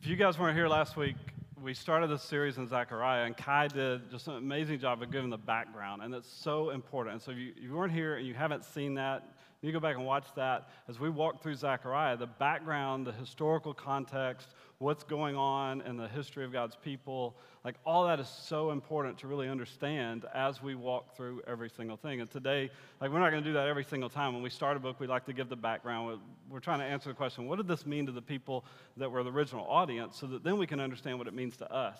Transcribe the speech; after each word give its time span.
If 0.00 0.06
you 0.06 0.14
guys 0.14 0.38
weren't 0.38 0.56
here 0.56 0.68
last 0.68 0.96
week, 0.96 1.16
we 1.60 1.74
started 1.74 2.08
this 2.08 2.22
series 2.22 2.56
in 2.56 2.68
Zechariah, 2.68 3.24
and 3.24 3.36
Kai 3.36 3.66
did 3.66 4.08
just 4.12 4.28
an 4.28 4.36
amazing 4.36 4.78
job 4.78 5.02
of 5.02 5.10
giving 5.10 5.28
the 5.28 5.36
background, 5.36 6.02
and 6.02 6.14
it's 6.14 6.30
so 6.30 6.70
important. 6.70 7.14
And 7.14 7.22
so, 7.22 7.32
if 7.32 7.36
you, 7.36 7.52
if 7.56 7.64
you 7.64 7.74
weren't 7.74 7.92
here 7.92 8.16
and 8.16 8.24
you 8.24 8.32
haven't 8.32 8.64
seen 8.64 8.94
that, 8.94 9.24
you 9.60 9.72
go 9.72 9.80
back 9.80 9.96
and 9.96 10.06
watch 10.06 10.26
that 10.36 10.68
as 10.88 11.00
we 11.00 11.10
walk 11.10 11.42
through 11.42 11.56
Zechariah, 11.56 12.16
the 12.16 12.26
background, 12.26 13.04
the 13.04 13.12
historical 13.12 13.74
context, 13.74 14.54
what's 14.78 15.02
going 15.02 15.34
on 15.34 15.80
in 15.80 15.96
the 15.96 16.06
history 16.06 16.44
of 16.44 16.52
God's 16.52 16.76
people, 16.76 17.36
like 17.64 17.74
all 17.84 18.06
that 18.06 18.20
is 18.20 18.28
so 18.28 18.70
important 18.70 19.18
to 19.18 19.26
really 19.26 19.48
understand 19.48 20.26
as 20.32 20.62
we 20.62 20.76
walk 20.76 21.16
through 21.16 21.42
every 21.48 21.68
single 21.68 21.96
thing. 21.96 22.20
And 22.20 22.30
today, 22.30 22.70
like 23.00 23.10
we're 23.10 23.18
not 23.18 23.30
going 23.30 23.42
to 23.42 23.48
do 23.48 23.54
that 23.54 23.66
every 23.66 23.82
single 23.82 24.08
time. 24.08 24.32
When 24.32 24.44
we 24.44 24.50
start 24.50 24.76
a 24.76 24.80
book, 24.80 25.00
we 25.00 25.08
like 25.08 25.24
to 25.26 25.32
give 25.32 25.48
the 25.48 25.56
background. 25.56 26.20
We're 26.48 26.60
trying 26.60 26.78
to 26.78 26.84
answer 26.84 27.08
the 27.08 27.16
question, 27.16 27.48
what 27.48 27.56
did 27.56 27.66
this 27.66 27.84
mean 27.84 28.06
to 28.06 28.12
the 28.12 28.22
people 28.22 28.64
that 28.96 29.10
were 29.10 29.24
the 29.24 29.32
original 29.32 29.66
audience 29.66 30.16
so 30.16 30.28
that 30.28 30.44
then 30.44 30.56
we 30.56 30.68
can 30.68 30.78
understand 30.78 31.18
what 31.18 31.26
it 31.26 31.34
means 31.34 31.56
to 31.56 31.72
us. 31.72 31.98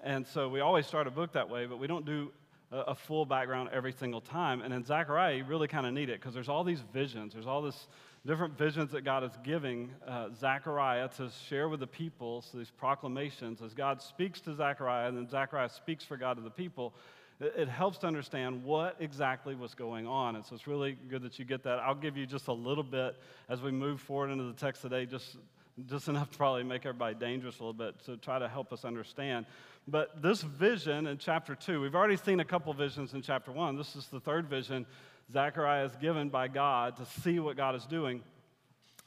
And 0.00 0.26
so 0.26 0.48
we 0.48 0.58
always 0.60 0.86
start 0.86 1.06
a 1.06 1.12
book 1.12 1.32
that 1.32 1.48
way, 1.48 1.66
but 1.66 1.78
we 1.78 1.86
don't 1.86 2.04
do 2.04 2.32
a, 2.70 2.94
full 2.94 3.24
background 3.24 3.70
every 3.72 3.92
single 3.92 4.20
time. 4.20 4.60
And 4.60 4.72
in 4.74 4.84
Zechariah, 4.84 5.36
you 5.36 5.44
really 5.44 5.68
kind 5.68 5.86
of 5.86 5.92
need 5.92 6.10
it 6.10 6.20
because 6.20 6.34
there's 6.34 6.48
all 6.48 6.64
these 6.64 6.82
visions, 6.92 7.32
there's 7.32 7.46
all 7.46 7.62
this 7.62 7.88
different 8.26 8.58
visions 8.58 8.92
that 8.92 9.02
God 9.02 9.24
is 9.24 9.32
giving 9.42 9.90
uh, 10.06 10.28
Zechariah 10.38 11.08
to 11.16 11.30
share 11.48 11.68
with 11.68 11.80
the 11.80 11.86
people, 11.86 12.42
so 12.42 12.58
these 12.58 12.70
proclamations, 12.70 13.62
as 13.62 13.72
God 13.72 14.02
speaks 14.02 14.40
to 14.42 14.54
Zechariah 14.54 15.08
and 15.08 15.16
then 15.16 15.28
Zechariah 15.28 15.70
speaks 15.70 16.04
for 16.04 16.16
God 16.16 16.34
to 16.34 16.42
the 16.42 16.50
people, 16.50 16.94
it, 17.40 17.54
it 17.56 17.68
helps 17.68 17.98
to 17.98 18.06
understand 18.06 18.62
what 18.64 18.96
exactly 19.00 19.54
was 19.54 19.74
going 19.74 20.06
on. 20.06 20.36
And 20.36 20.44
so 20.44 20.54
it's 20.54 20.66
really 20.66 20.98
good 21.08 21.22
that 21.22 21.38
you 21.38 21.44
get 21.44 21.62
that. 21.62 21.78
I'll 21.78 21.94
give 21.94 22.16
you 22.16 22.26
just 22.26 22.48
a 22.48 22.52
little 22.52 22.84
bit 22.84 23.16
as 23.48 23.62
we 23.62 23.70
move 23.70 24.00
forward 24.00 24.30
into 24.30 24.44
the 24.44 24.52
text 24.52 24.82
today, 24.82 25.06
just, 25.06 25.38
just 25.86 26.08
enough 26.08 26.30
to 26.30 26.38
probably 26.38 26.64
make 26.64 26.84
everybody 26.86 27.14
dangerous 27.14 27.58
a 27.58 27.62
little 27.62 27.72
bit 27.72 27.98
to 28.04 28.16
try 28.16 28.38
to 28.38 28.48
help 28.48 28.72
us 28.72 28.84
understand. 28.84 29.46
But 29.86 30.20
this 30.20 30.42
vision 30.42 31.06
in 31.06 31.18
chapter 31.18 31.54
2, 31.54 31.80
we've 31.80 31.94
already 31.94 32.16
seen 32.16 32.40
a 32.40 32.44
couple 32.44 32.72
visions 32.74 33.14
in 33.14 33.22
chapter 33.22 33.52
1. 33.52 33.76
This 33.76 33.96
is 33.96 34.06
the 34.08 34.20
third 34.20 34.46
vision 34.46 34.86
Zechariah 35.32 35.84
is 35.84 35.96
given 35.96 36.30
by 36.30 36.48
God 36.48 36.96
to 36.96 37.04
see 37.20 37.38
what 37.38 37.56
God 37.56 37.74
is 37.74 37.84
doing 37.84 38.22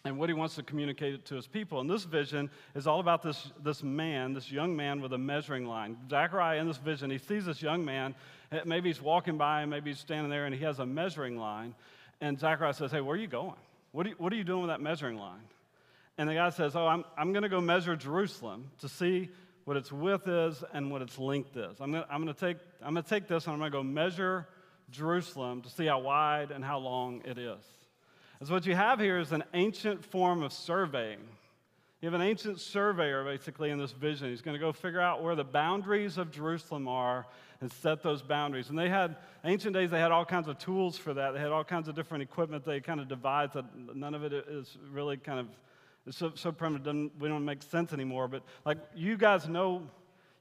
and 0.03 0.17
what 0.17 0.30
he 0.30 0.33
wants 0.33 0.55
to 0.55 0.63
communicate 0.63 1.25
to 1.25 1.36
his 1.36 1.47
people. 1.47 1.80
And 1.80 1.89
this 1.89 2.03
vision 2.03 2.50
is 2.75 2.88
all 2.88 3.00
about 3.00 3.22
this, 3.22 3.52
this 3.63 3.83
man, 3.83 4.33
this 4.33 4.52
young 4.52 4.75
man 4.75 5.02
with 5.02 5.13
a 5.13 5.17
measuring 5.17 5.66
line. 5.66 5.97
Zechariah, 6.09 6.59
in 6.59 6.67
this 6.67 6.78
vision, 6.78 7.09
he 7.09 7.17
sees 7.17 7.45
this 7.45 7.61
young 7.61 7.83
man. 7.85 8.16
Eh, 8.52 8.61
maybe 8.66 8.89
he's 8.89 9.02
walking 9.02 9.38
by, 9.38 9.66
maybe 9.66 9.91
he's 9.91 10.00
standing 10.00 10.30
there, 10.30 10.45
and 10.45 10.56
he 10.56 10.63
has 10.63 10.80
a 10.80 10.85
measuring 10.85 11.38
line. 11.38 11.75
And 12.19 12.39
Zechariah 12.39 12.73
says, 12.73 12.91
Hey, 12.91 13.02
where 13.02 13.16
are 13.16 13.19
you 13.19 13.28
going? 13.28 13.56
What 13.91 14.06
are 14.06 14.09
you, 14.09 14.16
what 14.17 14.33
are 14.33 14.35
you 14.35 14.44
doing 14.44 14.61
with 14.61 14.69
that 14.69 14.81
measuring 14.81 15.17
line? 15.17 15.41
And 16.17 16.30
the 16.30 16.34
guy 16.36 16.50
says, 16.50 16.76
Oh, 16.76 16.88
I'm, 16.88 17.04
I'm 17.17 17.34
going 17.34 17.44
to 17.44 17.50
go 17.50 17.62
measure 17.62 17.95
Jerusalem 17.95 18.72
to 18.80 18.90
see 18.90 19.30
what 19.66 19.78
its 19.78 19.92
width 19.92 20.28
is 20.28 20.64
and 20.73 20.92
what 20.92 21.02
its 21.02 21.18
length 21.18 21.56
is. 21.56 21.80
I'm 21.80 21.92
going 21.92 22.03
I'm 22.09 22.26
to 22.26 22.34
take, 22.34 22.58
I'm 22.81 22.95
to 22.95 23.03
take 23.03 23.28
this 23.28 23.45
and 23.45 23.53
I'm 23.53 23.59
going 23.59 23.72
to 23.72 23.78
go 23.78 23.84
measure 23.84 24.48
Jerusalem 24.92 25.62
to 25.62 25.70
see 25.70 25.86
how 25.86 26.00
wide 26.00 26.52
and 26.52 26.64
how 26.64 26.80
long 26.80 27.22
it 27.26 27.38
is. 27.38 27.64
And 28.40 28.48
so, 28.48 28.53
what 28.53 28.66
you 28.66 28.76
have 28.76 29.00
here 29.00 29.20
is 29.20 29.31
an 29.31 29.44
ancient 29.53 30.03
form 30.03 30.44
of 30.44 30.52
surveying. 30.52 31.20
You 32.02 32.08
have 32.08 32.16
an 32.16 32.28
ancient 32.28 32.59
surveyor 32.59 33.23
basically 33.23 33.70
in 33.70 33.78
this 33.78 33.92
vision. 33.92 34.30
He's 34.30 34.42
going 34.42 34.56
to 34.56 34.59
go 34.59 34.72
figure 34.72 35.00
out 35.00 35.22
where 35.22 35.36
the 35.36 35.44
boundaries 35.44 36.18
of 36.18 36.31
Jerusalem 36.31 36.88
are 36.88 37.28
and 37.62 37.72
set 37.72 38.02
those 38.02 38.23
boundaries. 38.23 38.70
And 38.70 38.80
they 38.80 38.90
had, 38.90 39.18
ancient 39.46 39.75
days, 39.75 39.92
they 39.92 40.00
had 40.00 40.12
all 40.12 40.25
kinds 40.25 40.48
of 40.48 40.58
tools 40.58 40.98
for 40.98 41.14
that. 41.14 41.36
They 41.36 41.40
had 41.40 41.52
all 41.52 41.64
kinds 41.64 41.88
of 41.88 41.96
different 41.96 42.23
equipment 42.23 42.66
they 42.66 42.80
kind 42.80 43.00
of 43.00 43.08
divide 43.08 43.53
that 43.53 43.66
none 43.96 44.16
of 44.16 44.23
it 44.23 44.34
is 44.34 44.75
really 44.92 45.18
kind 45.18 45.40
of 45.40 45.48
it's 46.07 46.17
so, 46.17 46.31
so 46.35 46.52
primitive, 46.52 46.85
doesn't, 46.85 47.19
we 47.19 47.30
don't 47.30 47.45
make 47.45 47.61
sense 47.63 47.94
anymore. 47.94 48.27
But 48.27 48.44
like 48.66 48.77
you 48.95 49.17
guys 49.17 49.47
know, 49.47 49.83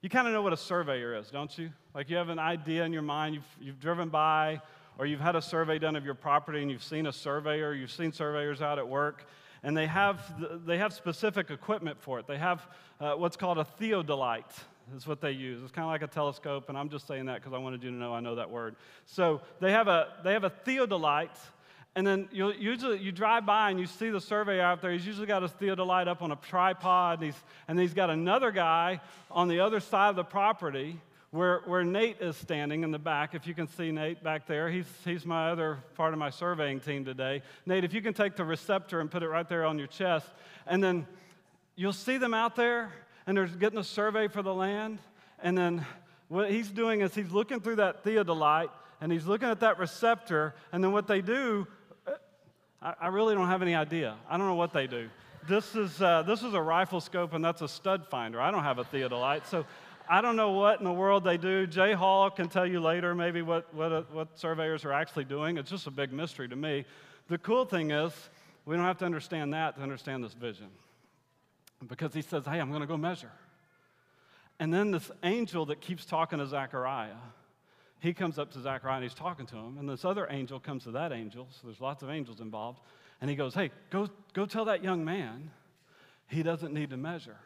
you 0.02 0.08
kind 0.08 0.26
of 0.26 0.32
know 0.32 0.42
what 0.42 0.52
a 0.52 0.56
surveyor 0.56 1.14
is, 1.16 1.30
don't 1.30 1.56
you? 1.58 1.70
Like 1.94 2.08
you 2.08 2.16
have 2.16 2.28
an 2.28 2.38
idea 2.38 2.84
in 2.84 2.92
your 2.92 3.02
mind, 3.02 3.34
you've, 3.34 3.56
you've 3.60 3.80
driven 3.80 4.08
by, 4.08 4.60
or 4.98 5.06
you've 5.06 5.20
had 5.20 5.36
a 5.36 5.42
survey 5.42 5.78
done 5.78 5.96
of 5.96 6.04
your 6.04 6.14
property 6.14 6.62
and 6.62 6.70
you've 6.70 6.84
seen 6.84 7.06
a 7.06 7.12
surveyor, 7.12 7.74
you've 7.74 7.90
seen 7.90 8.12
surveyors 8.12 8.62
out 8.62 8.78
at 8.78 8.88
work, 8.88 9.26
and 9.62 9.76
they 9.76 9.86
have, 9.86 10.66
they 10.66 10.78
have 10.78 10.92
specific 10.92 11.50
equipment 11.50 12.00
for 12.00 12.18
it. 12.18 12.26
They 12.26 12.38
have 12.38 12.66
uh, 13.00 13.12
what's 13.12 13.36
called 13.36 13.58
a 13.58 13.66
theodolite, 13.80 14.58
is 14.96 15.06
what 15.06 15.20
they 15.20 15.30
use. 15.30 15.62
It's 15.62 15.72
kind 15.72 15.84
of 15.84 15.90
like 15.90 16.02
a 16.02 16.12
telescope, 16.12 16.68
and 16.68 16.76
I'm 16.76 16.88
just 16.88 17.06
saying 17.06 17.26
that 17.26 17.36
because 17.36 17.52
I 17.52 17.58
wanted 17.58 17.82
you 17.82 17.90
to 17.90 17.96
know 17.96 18.12
I 18.12 18.20
know 18.20 18.34
that 18.34 18.50
word. 18.50 18.76
So 19.06 19.40
they 19.60 19.72
have 19.72 19.88
a, 19.88 20.08
they 20.24 20.32
have 20.32 20.44
a 20.44 20.50
theodolite. 20.50 21.38
And 21.96 22.06
then 22.06 22.28
you 22.30 22.52
usually 22.52 22.98
you 22.98 23.10
drive 23.10 23.44
by 23.44 23.70
and 23.70 23.80
you 23.80 23.86
see 23.86 24.10
the 24.10 24.20
surveyor 24.20 24.62
out 24.62 24.80
there. 24.80 24.92
He's 24.92 25.06
usually 25.06 25.26
got 25.26 25.42
his 25.42 25.50
theodolite 25.52 26.06
up 26.06 26.22
on 26.22 26.30
a 26.30 26.36
tripod, 26.36 27.18
and 27.18 27.26
he's, 27.26 27.42
and 27.66 27.78
he's 27.78 27.94
got 27.94 28.10
another 28.10 28.52
guy 28.52 29.00
on 29.30 29.48
the 29.48 29.60
other 29.60 29.80
side 29.80 30.10
of 30.10 30.16
the 30.16 30.24
property 30.24 31.00
where, 31.32 31.62
where 31.66 31.84
Nate 31.84 32.20
is 32.20 32.36
standing 32.36 32.84
in 32.84 32.90
the 32.90 32.98
back. 32.98 33.34
If 33.34 33.46
you 33.46 33.54
can 33.54 33.66
see 33.66 33.90
Nate 33.90 34.22
back 34.22 34.46
there, 34.46 34.70
he's, 34.70 34.86
he's 35.04 35.26
my 35.26 35.50
other 35.50 35.78
part 35.94 36.12
of 36.12 36.18
my 36.18 36.30
surveying 36.30 36.80
team 36.80 37.04
today. 37.04 37.42
Nate, 37.66 37.84
if 37.84 37.92
you 37.92 38.02
can 38.02 38.14
take 38.14 38.36
the 38.36 38.44
receptor 38.44 39.00
and 39.00 39.10
put 39.10 39.22
it 39.22 39.28
right 39.28 39.48
there 39.48 39.64
on 39.64 39.78
your 39.78 39.86
chest, 39.88 40.26
and 40.66 40.82
then 40.82 41.06
you'll 41.76 41.92
see 41.92 42.18
them 42.18 42.34
out 42.34 42.56
there, 42.56 42.92
and 43.26 43.36
they're 43.36 43.46
getting 43.46 43.78
a 43.78 43.84
survey 43.84 44.28
for 44.28 44.42
the 44.42 44.54
land. 44.54 44.98
And 45.42 45.56
then 45.56 45.86
what 46.28 46.50
he's 46.50 46.70
doing 46.70 47.00
is 47.00 47.14
he's 47.14 47.30
looking 47.30 47.60
through 47.60 47.76
that 47.76 48.04
theodolite, 48.04 48.70
and 49.00 49.10
he's 49.10 49.26
looking 49.26 49.48
at 49.48 49.60
that 49.60 49.78
receptor, 49.78 50.54
and 50.72 50.84
then 50.84 50.92
what 50.92 51.06
they 51.06 51.20
do, 51.20 51.66
I, 52.82 52.94
I 53.00 53.06
really 53.08 53.34
don't 53.34 53.48
have 53.48 53.62
any 53.62 53.74
idea. 53.74 54.16
I 54.28 54.36
don't 54.36 54.46
know 54.46 54.54
what 54.54 54.72
they 54.72 54.86
do. 54.86 55.08
This 55.48 55.74
is, 55.74 56.00
uh, 56.02 56.22
this 56.22 56.42
is 56.42 56.54
a 56.54 56.60
rifle 56.60 57.00
scope, 57.00 57.32
and 57.32 57.44
that's 57.44 57.62
a 57.62 57.68
stud 57.68 58.06
finder. 58.06 58.40
I 58.40 58.50
don't 58.50 58.62
have 58.62 58.78
a 58.78 58.84
theodolite. 58.84 59.46
So 59.46 59.64
I 60.08 60.20
don't 60.20 60.36
know 60.36 60.50
what 60.50 60.78
in 60.78 60.84
the 60.84 60.92
world 60.92 61.24
they 61.24 61.36
do. 61.36 61.66
Jay 61.66 61.92
Hall 61.92 62.30
can 62.30 62.48
tell 62.48 62.66
you 62.66 62.80
later 62.80 63.14
maybe 63.14 63.42
what, 63.42 63.72
what, 63.74 63.92
uh, 63.92 64.02
what 64.12 64.38
surveyors 64.38 64.84
are 64.84 64.92
actually 64.92 65.24
doing. 65.24 65.56
It's 65.56 65.70
just 65.70 65.86
a 65.86 65.90
big 65.90 66.12
mystery 66.12 66.48
to 66.48 66.56
me. 66.56 66.84
The 67.28 67.38
cool 67.38 67.64
thing 67.64 67.90
is, 67.90 68.12
we 68.66 68.76
don't 68.76 68.84
have 68.84 68.98
to 68.98 69.04
understand 69.04 69.54
that 69.54 69.76
to 69.76 69.82
understand 69.82 70.22
this 70.22 70.34
vision. 70.34 70.68
Because 71.88 72.12
he 72.12 72.22
says, 72.22 72.44
hey, 72.44 72.58
I'm 72.58 72.68
going 72.68 72.82
to 72.82 72.86
go 72.86 72.96
measure. 72.96 73.32
And 74.58 74.74
then 74.74 74.90
this 74.90 75.10
angel 75.22 75.64
that 75.66 75.80
keeps 75.80 76.04
talking 76.04 76.38
to 76.38 76.46
Zechariah, 76.46 77.16
he 78.00 78.12
comes 78.14 78.38
up 78.38 78.50
to 78.52 78.60
Zechariah 78.60 78.96
and 78.96 79.04
he's 79.04 79.14
talking 79.14 79.46
to 79.46 79.56
him. 79.56 79.76
And 79.78 79.88
this 79.88 80.04
other 80.04 80.26
angel 80.30 80.58
comes 80.58 80.84
to 80.84 80.90
that 80.92 81.12
angel, 81.12 81.48
so 81.50 81.60
there's 81.66 81.80
lots 81.80 82.02
of 82.02 82.10
angels 82.10 82.40
involved. 82.40 82.80
And 83.20 83.28
he 83.28 83.36
goes, 83.36 83.54
hey, 83.54 83.70
go, 83.90 84.08
go 84.32 84.46
tell 84.46 84.64
that 84.64 84.82
young 84.82 85.04
man 85.04 85.50
he 86.26 86.42
doesn't 86.42 86.72
need 86.72 86.90
to 86.90 86.96
measure. 86.96 87.36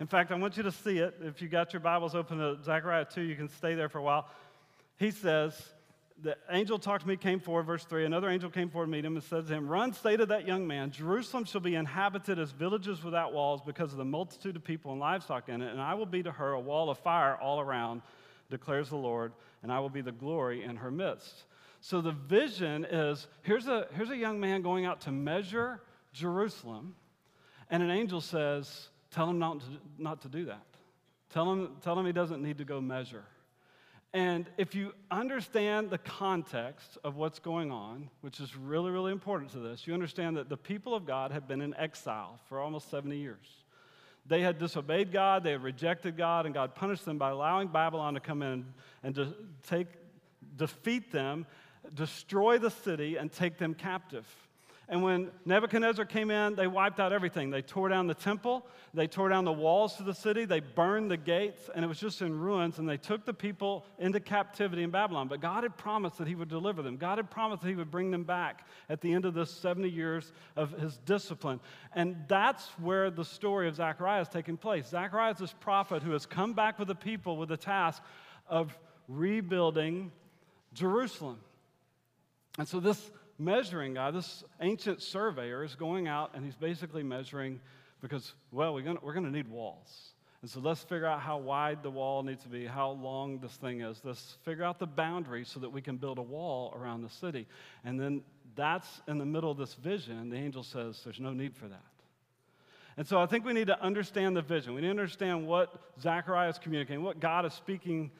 In 0.00 0.06
fact, 0.06 0.32
I 0.32 0.34
want 0.34 0.56
you 0.56 0.62
to 0.64 0.72
see 0.72 0.98
it. 0.98 1.14
If 1.22 1.40
you 1.40 1.48
got 1.48 1.72
your 1.72 1.80
Bibles 1.80 2.14
open 2.14 2.38
to 2.38 2.58
Zechariah 2.62 3.06
2, 3.06 3.22
you 3.22 3.36
can 3.36 3.48
stay 3.48 3.74
there 3.74 3.88
for 3.88 3.98
a 3.98 4.02
while. 4.02 4.28
He 4.98 5.10
says, 5.10 5.54
The 6.22 6.36
angel 6.50 6.78
talked 6.78 7.02
to 7.02 7.08
me, 7.08 7.16
came 7.16 7.40
forward, 7.40 7.64
verse 7.64 7.84
3. 7.84 8.04
Another 8.04 8.28
angel 8.28 8.50
came 8.50 8.68
forward 8.68 8.86
to 8.86 8.92
meet 8.92 9.04
him 9.04 9.14
and 9.14 9.24
said 9.24 9.46
to 9.46 9.54
him, 9.54 9.68
Run, 9.68 9.92
say 9.92 10.16
to 10.16 10.26
that 10.26 10.46
young 10.46 10.66
man, 10.66 10.90
Jerusalem 10.90 11.44
shall 11.44 11.62
be 11.62 11.74
inhabited 11.74 12.38
as 12.38 12.50
villages 12.50 13.04
without 13.04 13.32
walls 13.32 13.60
because 13.64 13.92
of 13.92 13.98
the 13.98 14.04
multitude 14.04 14.56
of 14.56 14.64
people 14.64 14.90
and 14.90 15.00
livestock 15.00 15.48
in 15.48 15.62
it, 15.62 15.70
and 15.70 15.80
I 15.80 15.94
will 15.94 16.06
be 16.06 16.22
to 16.22 16.32
her 16.32 16.52
a 16.52 16.60
wall 16.60 16.90
of 16.90 16.98
fire 16.98 17.36
all 17.36 17.60
around, 17.60 18.02
declares 18.50 18.88
the 18.88 18.96
Lord, 18.96 19.32
and 19.62 19.72
I 19.72 19.80
will 19.80 19.90
be 19.90 20.00
the 20.00 20.12
glory 20.12 20.64
in 20.64 20.76
her 20.76 20.90
midst. 20.90 21.44
So 21.80 22.00
the 22.00 22.12
vision 22.12 22.84
is 22.84 23.26
here's 23.42 23.68
a, 23.68 23.86
here's 23.94 24.10
a 24.10 24.16
young 24.16 24.40
man 24.40 24.62
going 24.62 24.86
out 24.86 25.02
to 25.02 25.12
measure 25.12 25.80
Jerusalem, 26.12 26.94
and 27.70 27.82
an 27.82 27.90
angel 27.90 28.20
says, 28.20 28.88
Tell 29.10 29.30
him 29.30 29.38
not 29.38 29.60
to, 29.60 29.66
not 29.98 30.22
to 30.22 30.28
do 30.28 30.46
that. 30.46 30.66
Tell 31.30 31.50
him, 31.50 31.76
tell 31.82 31.98
him 31.98 32.06
he 32.06 32.12
doesn't 32.12 32.42
need 32.42 32.58
to 32.58 32.64
go 32.64 32.80
measure. 32.80 33.24
And 34.12 34.48
if 34.56 34.74
you 34.74 34.92
understand 35.10 35.90
the 35.90 35.98
context 35.98 36.96
of 37.04 37.16
what's 37.16 37.38
going 37.38 37.70
on, 37.70 38.08
which 38.22 38.40
is 38.40 38.56
really, 38.56 38.90
really 38.90 39.12
important 39.12 39.50
to 39.52 39.58
this, 39.58 39.86
you 39.86 39.94
understand 39.94 40.36
that 40.36 40.48
the 40.48 40.56
people 40.56 40.94
of 40.94 41.04
God 41.04 41.32
have 41.32 41.46
been 41.46 41.60
in 41.60 41.74
exile 41.76 42.40
for 42.48 42.60
almost 42.60 42.90
70 42.90 43.16
years. 43.16 43.46
They 44.28 44.42
had 44.42 44.58
disobeyed 44.58 45.12
God, 45.12 45.44
they 45.44 45.52
had 45.52 45.62
rejected 45.62 46.16
God, 46.16 46.46
and 46.46 46.54
God 46.54 46.74
punished 46.74 47.04
them 47.04 47.18
by 47.18 47.30
allowing 47.30 47.68
Babylon 47.68 48.14
to 48.14 48.20
come 48.20 48.42
in 48.42 48.66
and 49.02 49.14
to 49.14 49.34
take, 49.68 49.86
defeat 50.56 51.12
them, 51.12 51.46
destroy 51.94 52.58
the 52.58 52.70
city, 52.70 53.16
and 53.16 53.30
take 53.30 53.58
them 53.58 53.74
captive. 53.74 54.26
And 54.88 55.02
when 55.02 55.32
Nebuchadnezzar 55.44 56.04
came 56.04 56.30
in, 56.30 56.54
they 56.54 56.68
wiped 56.68 57.00
out 57.00 57.12
everything. 57.12 57.50
They 57.50 57.60
tore 57.60 57.88
down 57.88 58.06
the 58.06 58.14
temple, 58.14 58.64
they 58.94 59.08
tore 59.08 59.28
down 59.28 59.44
the 59.44 59.52
walls 59.52 59.96
to 59.96 60.04
the 60.04 60.14
city, 60.14 60.44
they 60.44 60.60
burned 60.60 61.10
the 61.10 61.16
gates, 61.16 61.68
and 61.74 61.84
it 61.84 61.88
was 61.88 61.98
just 61.98 62.22
in 62.22 62.38
ruins. 62.38 62.78
And 62.78 62.88
they 62.88 62.96
took 62.96 63.24
the 63.24 63.34
people 63.34 63.84
into 63.98 64.20
captivity 64.20 64.84
in 64.84 64.90
Babylon. 64.90 65.26
But 65.26 65.40
God 65.40 65.64
had 65.64 65.76
promised 65.76 66.18
that 66.18 66.28
He 66.28 66.36
would 66.36 66.48
deliver 66.48 66.82
them. 66.82 66.98
God 66.98 67.18
had 67.18 67.30
promised 67.30 67.62
that 67.62 67.68
He 67.68 67.74
would 67.74 67.90
bring 67.90 68.12
them 68.12 68.22
back 68.22 68.64
at 68.88 69.00
the 69.00 69.12
end 69.12 69.24
of 69.24 69.34
this 69.34 69.50
70 69.50 69.88
years 69.88 70.32
of 70.54 70.70
His 70.78 70.96
discipline. 70.98 71.58
And 71.92 72.16
that's 72.28 72.68
where 72.78 73.10
the 73.10 73.24
story 73.24 73.66
of 73.66 73.74
Zechariah 73.74 74.20
is 74.20 74.28
taking 74.28 74.56
place. 74.56 74.86
Zechariah 74.86 75.32
is 75.32 75.38
this 75.38 75.52
prophet 75.52 76.04
who 76.04 76.12
has 76.12 76.26
come 76.26 76.52
back 76.52 76.78
with 76.78 76.86
the 76.86 76.94
people 76.94 77.36
with 77.36 77.48
the 77.48 77.56
task 77.56 78.00
of 78.48 78.78
rebuilding 79.08 80.12
Jerusalem. 80.74 81.38
And 82.56 82.68
so 82.68 82.78
this 82.78 83.10
measuring 83.38 83.94
guy, 83.94 84.10
this 84.10 84.44
ancient 84.60 85.02
surveyor, 85.02 85.64
is 85.64 85.74
going 85.74 86.08
out 86.08 86.32
and 86.34 86.44
he's 86.44 86.56
basically 86.56 87.02
measuring 87.02 87.60
because, 88.00 88.34
well, 88.52 88.74
we're 88.74 88.82
going 88.82 88.98
we're 89.02 89.14
to 89.14 89.30
need 89.30 89.48
walls. 89.48 90.12
And 90.42 90.50
so 90.50 90.60
let's 90.60 90.82
figure 90.82 91.06
out 91.06 91.20
how 91.20 91.38
wide 91.38 91.82
the 91.82 91.90
wall 91.90 92.22
needs 92.22 92.42
to 92.42 92.48
be, 92.48 92.66
how 92.66 92.90
long 92.90 93.38
this 93.38 93.52
thing 93.52 93.80
is. 93.80 94.00
Let's 94.04 94.36
figure 94.44 94.64
out 94.64 94.78
the 94.78 94.86
boundary 94.86 95.44
so 95.44 95.60
that 95.60 95.70
we 95.70 95.80
can 95.80 95.96
build 95.96 96.18
a 96.18 96.22
wall 96.22 96.72
around 96.78 97.02
the 97.02 97.08
city. 97.08 97.46
And 97.84 97.98
then 97.98 98.22
that's 98.54 99.02
in 99.08 99.18
the 99.18 99.26
middle 99.26 99.50
of 99.50 99.58
this 99.58 99.74
vision. 99.74 100.28
The 100.28 100.36
angel 100.36 100.62
says 100.62 101.00
there's 101.04 101.20
no 101.20 101.32
need 101.32 101.56
for 101.56 101.68
that. 101.68 101.82
And 102.96 103.06
so 103.06 103.18
I 103.18 103.26
think 103.26 103.44
we 103.44 103.52
need 103.52 103.66
to 103.66 103.82
understand 103.82 104.36
the 104.36 104.42
vision. 104.42 104.74
We 104.74 104.80
need 104.80 104.86
to 104.86 104.90
understand 104.90 105.46
what 105.46 105.74
Zechariah 106.00 106.48
is 106.48 106.58
communicating, 106.58 107.02
what 107.02 107.20
God 107.20 107.44
is 107.44 107.52
speaking 107.52 108.10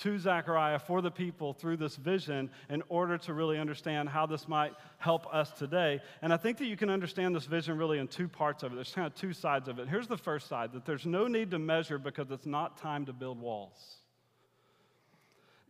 to 0.00 0.18
Zechariah 0.18 0.78
for 0.78 1.00
the 1.00 1.10
people 1.10 1.52
through 1.52 1.76
this 1.76 1.96
vision 1.96 2.50
in 2.68 2.82
order 2.88 3.16
to 3.18 3.32
really 3.32 3.58
understand 3.58 4.08
how 4.08 4.26
this 4.26 4.48
might 4.48 4.72
help 4.98 5.32
us 5.32 5.50
today. 5.52 6.00
And 6.20 6.32
I 6.32 6.36
think 6.36 6.58
that 6.58 6.66
you 6.66 6.76
can 6.76 6.90
understand 6.90 7.34
this 7.34 7.46
vision 7.46 7.78
really 7.78 7.98
in 7.98 8.08
two 8.08 8.28
parts 8.28 8.62
of 8.62 8.72
it. 8.72 8.74
There's 8.74 8.92
kind 8.92 9.06
of 9.06 9.14
two 9.14 9.32
sides 9.32 9.68
of 9.68 9.78
it. 9.78 9.88
Here's 9.88 10.08
the 10.08 10.18
first 10.18 10.48
side 10.48 10.72
that 10.72 10.84
there's 10.84 11.06
no 11.06 11.28
need 11.28 11.52
to 11.52 11.58
measure 11.58 11.98
because 11.98 12.30
it's 12.30 12.46
not 12.46 12.76
time 12.76 13.06
to 13.06 13.12
build 13.12 13.40
walls. 13.40 13.96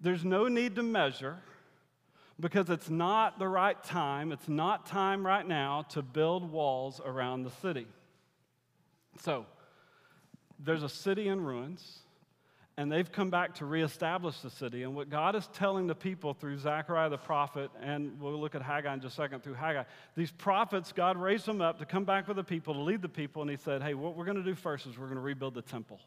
There's 0.01 0.25
no 0.25 0.49
need 0.49 0.77
to 0.77 0.83
measure 0.83 1.39
because 2.41 2.69
it's 2.69 2.91
not 2.91 3.39
the 3.39 3.49
right 3.49 3.83
time, 3.85 4.33
it's 4.33 4.49
not 4.49 4.87
time 4.87 5.25
right 5.25 5.47
now 5.47 5.83
to 5.91 6.03
build 6.03 6.51
walls 6.51 7.01
around 7.05 7.45
the 7.45 7.51
city. 7.51 7.87
So, 9.21 9.47
there's 10.59 10.83
a 10.83 10.89
city 10.89 11.29
in 11.29 11.41
ruins, 11.41 12.01
and 12.77 12.91
they've 12.91 13.11
come 13.11 13.31
back 13.31 13.55
to 13.57 13.67
reestablish 13.67 14.41
the 14.41 14.51
city. 14.51 14.83
And 14.83 14.95
what 14.97 15.09
God 15.09 15.37
is 15.37 15.49
telling 15.53 15.87
the 15.87 15.95
people 15.95 16.35
through 16.35 16.59
Zechariah 16.59 17.09
the 17.09 17.19
prophet, 17.19 17.71
and 17.81 18.21
we'll 18.21 18.39
look 18.41 18.55
at 18.55 18.63
Haggai 18.63 18.95
in 18.95 19.01
just 19.01 19.15
a 19.15 19.17
second 19.17 19.45
through 19.45 19.55
Haggai, 19.55 19.85
these 20.17 20.33
prophets, 20.33 20.93
God 20.93 21.17
raised 21.17 21.47
them 21.47 21.61
up 21.61 21.79
to 21.79 21.87
come 21.87 22.05
back 22.05 22.27
with 22.27 22.37
the 22.37 22.45
people, 22.45 22.75
to 22.75 22.81
lead 22.81 23.01
the 23.01 23.09
people, 23.09 23.43
and 23.43 23.51
He 23.51 23.57
said, 23.57 23.83
Hey, 23.83 23.95
what 23.95 24.17
we're 24.17 24.25
going 24.25 24.37
to 24.37 24.43
do 24.43 24.55
first 24.55 24.87
is 24.87 24.99
we're 24.99 25.07
going 25.07 25.17
to 25.17 25.23
rebuild 25.23 25.55
the 25.55 25.63
temple. 25.63 26.01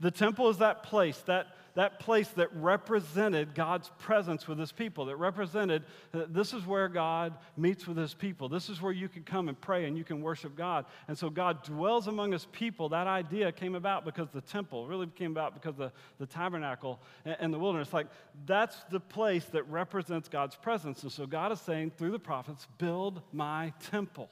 The 0.00 0.10
temple 0.10 0.48
is 0.48 0.58
that 0.58 0.84
place, 0.84 1.18
that, 1.26 1.48
that 1.74 1.98
place 1.98 2.28
that 2.30 2.54
represented 2.54 3.52
God's 3.52 3.90
presence 3.98 4.46
with 4.46 4.56
his 4.56 4.70
people, 4.70 5.06
that 5.06 5.16
represented 5.16 5.82
that 6.12 6.32
this 6.32 6.52
is 6.52 6.64
where 6.64 6.88
God 6.88 7.34
meets 7.56 7.84
with 7.84 7.96
his 7.96 8.14
people. 8.14 8.48
This 8.48 8.68
is 8.68 8.80
where 8.80 8.92
you 8.92 9.08
can 9.08 9.24
come 9.24 9.48
and 9.48 9.60
pray 9.60 9.86
and 9.86 9.98
you 9.98 10.04
can 10.04 10.22
worship 10.22 10.56
God. 10.56 10.84
And 11.08 11.18
so 11.18 11.30
God 11.30 11.64
dwells 11.64 12.06
among 12.06 12.30
his 12.30 12.46
people. 12.46 12.90
That 12.90 13.08
idea 13.08 13.50
came 13.50 13.74
about 13.74 14.04
because 14.04 14.28
the 14.30 14.40
temple 14.40 14.86
really 14.86 15.08
came 15.08 15.32
about 15.32 15.52
because 15.52 15.74
the, 15.74 15.90
the 16.18 16.26
tabernacle 16.26 17.00
and 17.24 17.52
the 17.52 17.58
wilderness. 17.58 17.92
Like, 17.92 18.06
that's 18.46 18.76
the 18.90 19.00
place 19.00 19.46
that 19.46 19.68
represents 19.68 20.28
God's 20.28 20.54
presence. 20.54 21.02
And 21.02 21.10
so 21.10 21.26
God 21.26 21.50
is 21.50 21.60
saying 21.60 21.90
through 21.96 22.12
the 22.12 22.20
prophets, 22.20 22.68
build 22.78 23.20
my 23.32 23.72
temple. 23.90 24.28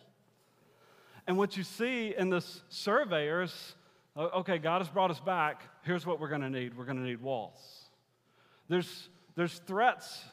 And 1.27 1.37
what 1.37 1.57
you 1.57 1.65
see 1.65 2.15
in 2.17 2.31
this 2.31 2.63
surveyors 2.69 3.75
okay, 4.17 4.59
God 4.59 4.81
has 4.81 4.89
brought 4.89 5.11
us 5.11 5.21
back. 5.21 5.63
Here's 5.83 6.07
what 6.07 6.21
we're 6.21 6.29
going 6.29 6.41
to 6.43 6.51
need 6.51 6.77
we're 6.77 6.85
going 6.85 6.99
to 6.99 7.05
need 7.05 7.21
walls. 7.21 7.59
There's, 8.69 9.09
there's 9.37 9.59
threats 9.67 10.25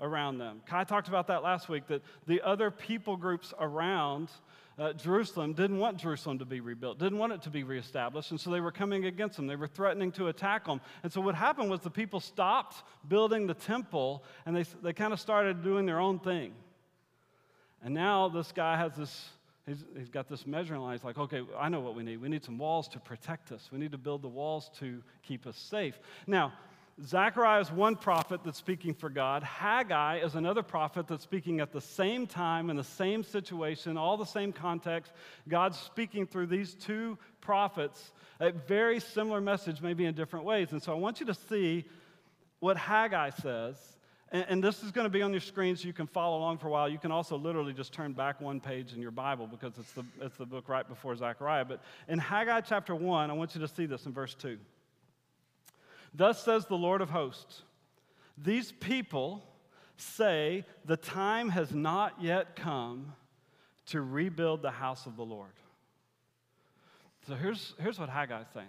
around 0.00 0.38
them. 0.38 0.62
Kai 0.66 0.84
talked 0.84 1.08
about 1.08 1.26
that 1.28 1.42
last 1.42 1.68
week 1.68 1.86
that 1.88 2.02
the 2.26 2.40
other 2.42 2.70
people 2.70 3.16
groups 3.16 3.52
around 3.58 4.30
uh, 4.78 4.94
Jerusalem 4.94 5.52
didn't 5.52 5.78
want 5.78 5.98
Jerusalem 5.98 6.38
to 6.38 6.46
be 6.46 6.60
rebuilt, 6.60 6.98
didn't 6.98 7.18
want 7.18 7.34
it 7.34 7.42
to 7.42 7.50
be 7.50 7.64
reestablished, 7.64 8.30
and 8.30 8.40
so 8.40 8.50
they 8.50 8.60
were 8.60 8.72
coming 8.72 9.04
against 9.04 9.36
them. 9.36 9.46
They 9.46 9.56
were 9.56 9.66
threatening 9.66 10.10
to 10.12 10.28
attack 10.28 10.64
them. 10.64 10.80
And 11.02 11.12
so 11.12 11.20
what 11.20 11.34
happened 11.34 11.68
was 11.68 11.80
the 11.80 11.90
people 11.90 12.18
stopped 12.18 12.82
building 13.06 13.46
the 13.46 13.54
temple 13.54 14.24
and 14.46 14.56
they, 14.56 14.64
they 14.82 14.94
kind 14.94 15.12
of 15.12 15.20
started 15.20 15.62
doing 15.62 15.84
their 15.84 16.00
own 16.00 16.18
thing. 16.18 16.54
And 17.82 17.94
now 17.94 18.28
this 18.28 18.52
guy 18.52 18.76
has 18.78 18.94
this 18.94 19.28
He's, 19.70 19.84
he's 19.96 20.08
got 20.08 20.28
this 20.28 20.48
measuring 20.48 20.80
line. 20.80 20.96
He's 20.96 21.04
like, 21.04 21.16
okay, 21.16 21.42
I 21.56 21.68
know 21.68 21.78
what 21.78 21.94
we 21.94 22.02
need. 22.02 22.20
We 22.20 22.28
need 22.28 22.44
some 22.44 22.58
walls 22.58 22.88
to 22.88 22.98
protect 22.98 23.52
us. 23.52 23.68
We 23.70 23.78
need 23.78 23.92
to 23.92 23.98
build 23.98 24.20
the 24.20 24.28
walls 24.28 24.68
to 24.80 25.00
keep 25.22 25.46
us 25.46 25.56
safe. 25.56 25.96
Now, 26.26 26.52
Zechariah 27.06 27.60
is 27.60 27.70
one 27.70 27.94
prophet 27.94 28.40
that's 28.44 28.58
speaking 28.58 28.94
for 28.94 29.08
God. 29.08 29.44
Haggai 29.44 30.24
is 30.24 30.34
another 30.34 30.64
prophet 30.64 31.06
that's 31.06 31.22
speaking 31.22 31.60
at 31.60 31.70
the 31.70 31.80
same 31.80 32.26
time 32.26 32.68
in 32.68 32.74
the 32.74 32.82
same 32.82 33.22
situation, 33.22 33.96
all 33.96 34.16
the 34.16 34.26
same 34.26 34.52
context. 34.52 35.12
God's 35.48 35.78
speaking 35.78 36.26
through 36.26 36.48
these 36.48 36.74
two 36.74 37.16
prophets 37.40 38.12
a 38.40 38.50
very 38.50 38.98
similar 38.98 39.40
message, 39.40 39.80
maybe 39.80 40.04
in 40.04 40.14
different 40.14 40.46
ways. 40.46 40.72
And 40.72 40.82
so 40.82 40.90
I 40.90 40.96
want 40.96 41.20
you 41.20 41.26
to 41.26 41.34
see 41.34 41.84
what 42.58 42.76
Haggai 42.76 43.30
says 43.30 43.76
and, 44.32 44.46
and 44.48 44.64
this 44.64 44.82
is 44.82 44.90
going 44.90 45.06
to 45.06 45.10
be 45.10 45.22
on 45.22 45.32
your 45.32 45.40
screen 45.40 45.76
so 45.76 45.86
you 45.86 45.92
can 45.92 46.06
follow 46.06 46.38
along 46.38 46.58
for 46.58 46.68
a 46.68 46.70
while. 46.70 46.88
You 46.88 46.98
can 46.98 47.10
also 47.10 47.36
literally 47.36 47.72
just 47.72 47.92
turn 47.92 48.12
back 48.12 48.40
one 48.40 48.60
page 48.60 48.92
in 48.92 49.02
your 49.02 49.10
Bible 49.10 49.46
because 49.46 49.72
it's 49.78 49.92
the, 49.92 50.04
it's 50.20 50.36
the 50.36 50.46
book 50.46 50.68
right 50.68 50.88
before 50.88 51.14
Zechariah. 51.16 51.64
But 51.64 51.82
in 52.08 52.18
Haggai 52.18 52.60
chapter 52.60 52.94
1, 52.94 53.30
I 53.30 53.32
want 53.32 53.54
you 53.54 53.60
to 53.60 53.68
see 53.68 53.86
this 53.86 54.06
in 54.06 54.12
verse 54.12 54.34
2. 54.34 54.58
Thus 56.14 56.42
says 56.42 56.66
the 56.66 56.76
Lord 56.76 57.00
of 57.00 57.10
hosts 57.10 57.62
These 58.38 58.72
people 58.72 59.44
say 59.96 60.64
the 60.84 60.96
time 60.96 61.50
has 61.50 61.72
not 61.72 62.14
yet 62.20 62.56
come 62.56 63.12
to 63.86 64.00
rebuild 64.00 64.62
the 64.62 64.70
house 64.70 65.06
of 65.06 65.16
the 65.16 65.24
Lord. 65.24 65.52
So 67.26 67.34
here's, 67.34 67.74
here's 67.80 67.98
what 67.98 68.08
Haggai 68.08 68.42
is 68.42 68.46
saying. 68.54 68.66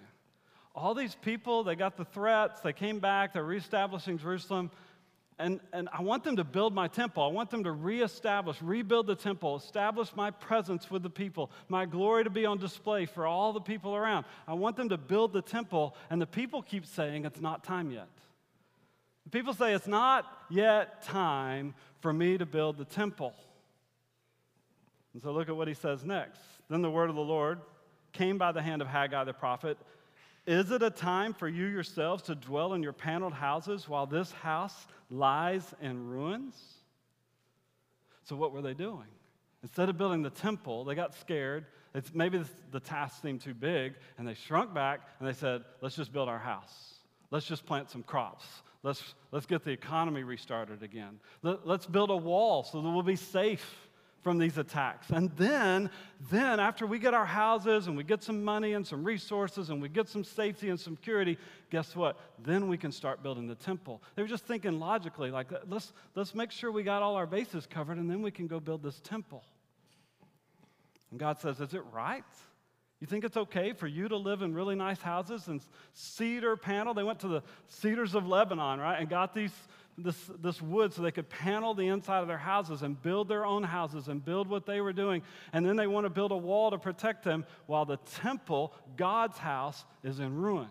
All 0.74 0.94
these 0.94 1.16
people, 1.16 1.64
they 1.64 1.76
got 1.76 1.98
the 1.98 2.06
threats, 2.06 2.62
they 2.62 2.74
came 2.74 3.00
back, 3.00 3.34
they're 3.34 3.44
reestablishing 3.44 4.18
Jerusalem. 4.18 4.72
And, 5.42 5.60
and 5.74 5.90
I 5.92 6.04
want 6.04 6.24
them 6.24 6.36
to 6.36 6.44
build 6.44 6.72
my 6.76 6.88
temple. 6.88 7.24
I 7.24 7.28
want 7.28 7.50
them 7.50 7.64
to 7.64 7.72
reestablish, 7.72 8.62
rebuild 8.62 9.08
the 9.08 9.16
temple, 9.16 9.56
establish 9.56 10.16
my 10.16 10.30
presence 10.30 10.92
with 10.92 11.02
the 11.02 11.10
people, 11.10 11.50
my 11.68 11.88
glory 11.88 12.24
to 12.24 12.30
be 12.30 12.46
on 12.46 12.60
display 12.60 13.08
for 13.08 13.26
all 13.26 13.52
the 13.52 13.60
people 13.60 13.96
around. 13.96 14.26
I 14.48 14.54
want 14.54 14.76
them 14.76 14.90
to 14.90 14.98
build 14.98 15.34
the 15.34 15.42
temple, 15.42 15.96
and 16.12 16.22
the 16.22 16.28
people 16.28 16.62
keep 16.62 16.86
saying 16.86 17.26
it's 17.26 17.42
not 17.42 17.64
time 17.64 17.90
yet. 17.90 18.08
The 19.24 19.32
people 19.32 19.56
say 19.56 19.74
it's 19.74 19.88
not 19.88 20.26
yet 20.52 21.02
time 21.02 21.74
for 22.02 22.14
me 22.14 22.38
to 22.38 22.46
build 22.46 22.78
the 22.78 22.86
temple. 22.86 23.34
And 25.14 25.24
so 25.24 25.32
look 25.32 25.50
at 25.50 25.56
what 25.56 25.68
he 25.68 25.74
says 25.74 26.06
next. 26.06 26.40
Then 26.70 26.84
the 26.84 26.92
word 26.92 27.10
of 27.10 27.16
the 27.16 27.22
Lord 27.22 27.62
came 28.14 28.38
by 28.38 28.52
the 28.52 28.62
hand 28.62 28.84
of 28.84 28.88
Haggai 28.88 29.24
the 29.24 29.34
prophet. 29.34 29.80
Is 30.48 30.72
it 30.72 30.82
a 30.82 30.90
time 30.90 31.34
for 31.34 31.48
you 31.48 31.66
yourselves 31.66 32.24
to 32.24 32.36
dwell 32.36 32.74
in 32.74 32.82
your 32.82 32.94
paneled 32.94 33.34
houses 33.34 33.88
while 33.88 34.08
this 34.08 34.32
house 34.32 34.88
lies 35.10 35.74
in 35.82 36.08
ruins? 36.08 36.56
So, 38.24 38.36
what 38.36 38.52
were 38.52 38.62
they 38.62 38.74
doing? 38.74 39.08
Instead 39.62 39.90
of 39.90 39.98
building 39.98 40.24
the 40.24 40.32
temple, 40.32 40.84
they 40.84 40.96
got 40.96 41.14
scared. 41.14 41.66
It's, 41.94 42.14
maybe 42.14 42.42
the 42.72 42.80
task 42.80 43.22
seemed 43.22 43.42
too 43.42 43.54
big, 43.54 43.94
and 44.18 44.28
they 44.28 44.34
shrunk 44.34 44.74
back 44.74 45.02
and 45.20 45.28
they 45.28 45.34
said, 45.34 45.64
Let's 45.82 45.96
just 45.96 46.12
build 46.12 46.30
our 46.30 46.40
house. 46.40 46.96
Let's 47.30 47.46
just 47.46 47.66
plant 47.66 47.90
some 47.90 48.04
crops. 48.04 48.46
Let's, 48.84 49.14
let's 49.32 49.46
get 49.46 49.64
the 49.64 49.72
economy 49.72 50.24
restarted 50.24 50.82
again. 50.82 51.20
Let, 51.44 51.68
let's 51.68 51.86
build 51.86 52.10
a 52.10 52.18
wall 52.18 52.64
so 52.64 52.82
that 52.82 52.90
we'll 52.90 53.04
be 53.04 53.16
safe 53.16 53.90
from 54.22 54.38
these 54.38 54.58
attacks. 54.58 55.10
And 55.10 55.32
then, 55.32 55.90
then 56.30 56.60
after 56.60 56.86
we 56.86 57.00
get 57.00 57.14
our 57.14 57.26
houses 57.26 57.88
and 57.88 57.98
we 57.98 58.04
get 58.04 58.24
some 58.24 58.44
money 58.44 58.74
and 58.74 58.86
some 58.86 59.04
resources 59.04 59.70
and 59.70 59.82
we 59.82 59.90
get 59.90 60.08
some 60.08 60.24
safety 60.24 60.70
and 60.70 60.80
some 60.80 60.96
security, 60.96 61.38
guess 61.70 61.96
what? 61.96 62.20
Then 62.40 62.68
we 62.68 62.78
can 62.78 62.92
start 62.92 63.24
building 63.24 63.48
the 63.48 63.56
temple. 63.56 64.02
They 64.16 64.22
were 64.22 64.28
just 64.28 64.46
thinking 64.46 64.80
logically, 64.80 65.32
like 65.32 65.48
let's 65.68 65.94
let's 66.16 66.36
make 66.36 66.52
sure 66.52 66.72
we 66.72 66.84
got 66.84 67.02
all 67.02 67.16
our 67.16 67.26
bases 67.26 67.66
covered 67.66 67.98
and 67.98 68.10
then 68.10 68.22
we 68.22 68.32
can 68.32 68.48
go 68.48 68.60
build 68.60 68.84
this 68.84 69.00
temple. 69.00 69.44
And 71.10 71.20
God 71.20 71.40
says, 71.40 71.60
"Is 71.60 71.74
it 71.74 71.84
right?" 71.92 72.24
You 73.02 73.08
think 73.08 73.24
it's 73.26 73.36
okay 73.36 73.74
for 73.74 73.88
you 73.88 74.08
to 74.08 74.16
live 74.16 74.44
in 74.44 74.54
really 74.54 74.76
nice 74.76 75.02
houses 75.02 75.48
and 75.48 75.60
cedar 75.94 76.56
panel? 76.56 76.94
They 76.94 77.02
went 77.02 77.20
to 77.22 77.28
the 77.28 77.42
cedars 77.68 78.14
of 78.14 78.28
Lebanon, 78.28 78.80
right? 78.80 79.00
And 79.00 79.10
got 79.10 79.34
these 79.34 79.54
this, 80.04 80.18
this 80.40 80.62
wood 80.62 80.94
so 80.94 81.02
they 81.02 81.12
could 81.12 81.30
panel 81.30 81.74
the 81.74 81.88
inside 81.88 82.20
of 82.20 82.28
their 82.28 82.38
houses 82.38 82.82
and 82.82 83.02
build 83.02 83.28
their 83.28 83.46
own 83.46 83.64
houses 83.64 84.08
and 84.08 84.24
build 84.24 84.48
what 84.48 84.66
they 84.66 84.82
were 84.82 84.94
doing. 84.94 85.22
And 85.54 85.66
then 85.66 85.76
they 85.76 85.88
want 85.88 86.06
to 86.06 86.10
build 86.10 86.32
a 86.32 86.38
wall 86.38 86.72
to 86.72 86.78
protect 86.78 87.24
them 87.24 87.46
while 87.66 87.86
the 87.86 87.98
temple, 87.98 88.74
God's 88.98 89.38
house, 89.38 89.86
is 90.04 90.20
in 90.20 90.36
ruins. 90.36 90.70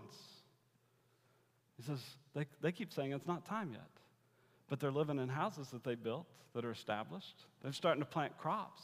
He 1.76 1.82
says, 1.82 2.00
they, 2.34 2.46
they 2.60 2.72
keep 2.72 2.92
saying 2.92 3.12
it's 3.12 3.26
not 3.26 3.44
time 3.44 3.70
yet. 3.72 3.82
But 4.68 4.80
they're 4.80 4.92
living 4.92 5.18
in 5.18 5.28
houses 5.28 5.68
that 5.70 5.82
they 5.82 5.94
built 5.94 6.26
that 6.54 6.64
are 6.64 6.70
established. 6.70 7.44
They're 7.62 7.72
starting 7.72 8.02
to 8.02 8.08
plant 8.08 8.36
crops. 8.38 8.82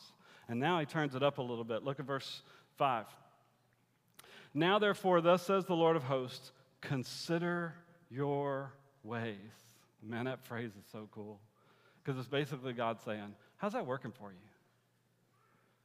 And 0.49 0.61
now 0.61 0.79
he 0.81 0.87
turns 0.87 1.15
it 1.15 1.23
up 1.23 1.39
a 1.39 1.43
little 1.43 1.65
bit. 1.65 1.83
Look 1.83 2.01
at 2.01 2.07
verse 2.07 2.43
5. 2.77 3.07
Now, 4.55 4.79
therefore, 4.79 5.21
thus 5.21 5.43
says 5.43 5.67
the 5.67 5.75
Lord 5.75 5.97
of 5.97 6.05
hosts, 6.05 6.53
consider 6.81 7.75
your 8.09 8.73
ways. 9.03 9.37
Man, 10.09 10.27
that 10.27 10.45
phrase 10.45 10.71
is 10.71 10.85
so 10.93 11.09
cool. 11.11 11.41
Because 12.03 12.19
it's 12.19 12.29
basically 12.29 12.73
God 12.73 12.99
saying, 13.05 13.35
How's 13.57 13.73
that 13.73 13.87
working 13.87 14.13
for 14.13 14.31
you? 14.31 14.39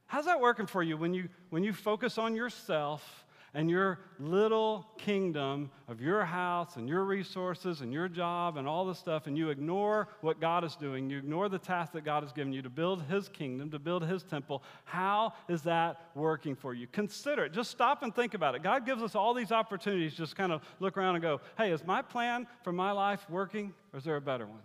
How's 0.06 0.26
that 0.26 0.40
working 0.40 0.66
for 0.66 0.82
you 0.82 0.96
when 0.96 1.14
you, 1.14 1.28
when 1.50 1.64
you 1.64 1.72
focus 1.72 2.18
on 2.18 2.34
yourself 2.34 3.24
and 3.54 3.68
your 3.68 3.98
little 4.18 4.86
kingdom 4.96 5.70
of 5.86 6.00
your 6.00 6.24
house 6.24 6.76
and 6.76 6.88
your 6.88 7.04
resources 7.04 7.82
and 7.82 7.92
your 7.92 8.08
job 8.08 8.56
and 8.56 8.66
all 8.66 8.86
this 8.86 8.98
stuff, 8.98 9.26
and 9.26 9.36
you 9.36 9.50
ignore 9.50 10.08
what 10.22 10.40
God 10.40 10.64
is 10.64 10.74
doing, 10.74 11.10
you 11.10 11.18
ignore 11.18 11.48
the 11.48 11.58
task 11.58 11.92
that 11.92 12.04
God 12.04 12.22
has 12.22 12.32
given 12.32 12.52
you 12.52 12.62
to 12.62 12.70
build 12.70 13.02
His 13.02 13.28
kingdom, 13.28 13.70
to 13.70 13.78
build 13.78 14.04
His 14.04 14.22
temple, 14.22 14.62
how 14.84 15.34
is 15.48 15.62
that 15.62 16.00
working 16.14 16.54
for 16.54 16.72
you? 16.72 16.86
Consider 16.86 17.44
it. 17.44 17.52
Just 17.52 17.70
stop 17.70 18.02
and 18.02 18.14
think 18.14 18.32
about 18.34 18.54
it. 18.54 18.62
God 18.62 18.86
gives 18.86 19.02
us 19.02 19.14
all 19.14 19.34
these 19.34 19.52
opportunities, 19.52 20.14
just 20.14 20.34
kind 20.34 20.52
of 20.52 20.62
look 20.80 20.96
around 20.96 21.16
and 21.16 21.22
go, 21.22 21.40
hey, 21.58 21.72
is 21.72 21.84
my 21.84 22.00
plan 22.00 22.46
for 22.64 22.72
my 22.72 22.92
life 22.92 23.28
working, 23.28 23.74
or 23.92 23.98
is 23.98 24.04
there 24.04 24.16
a 24.16 24.20
better 24.20 24.46
one? 24.46 24.62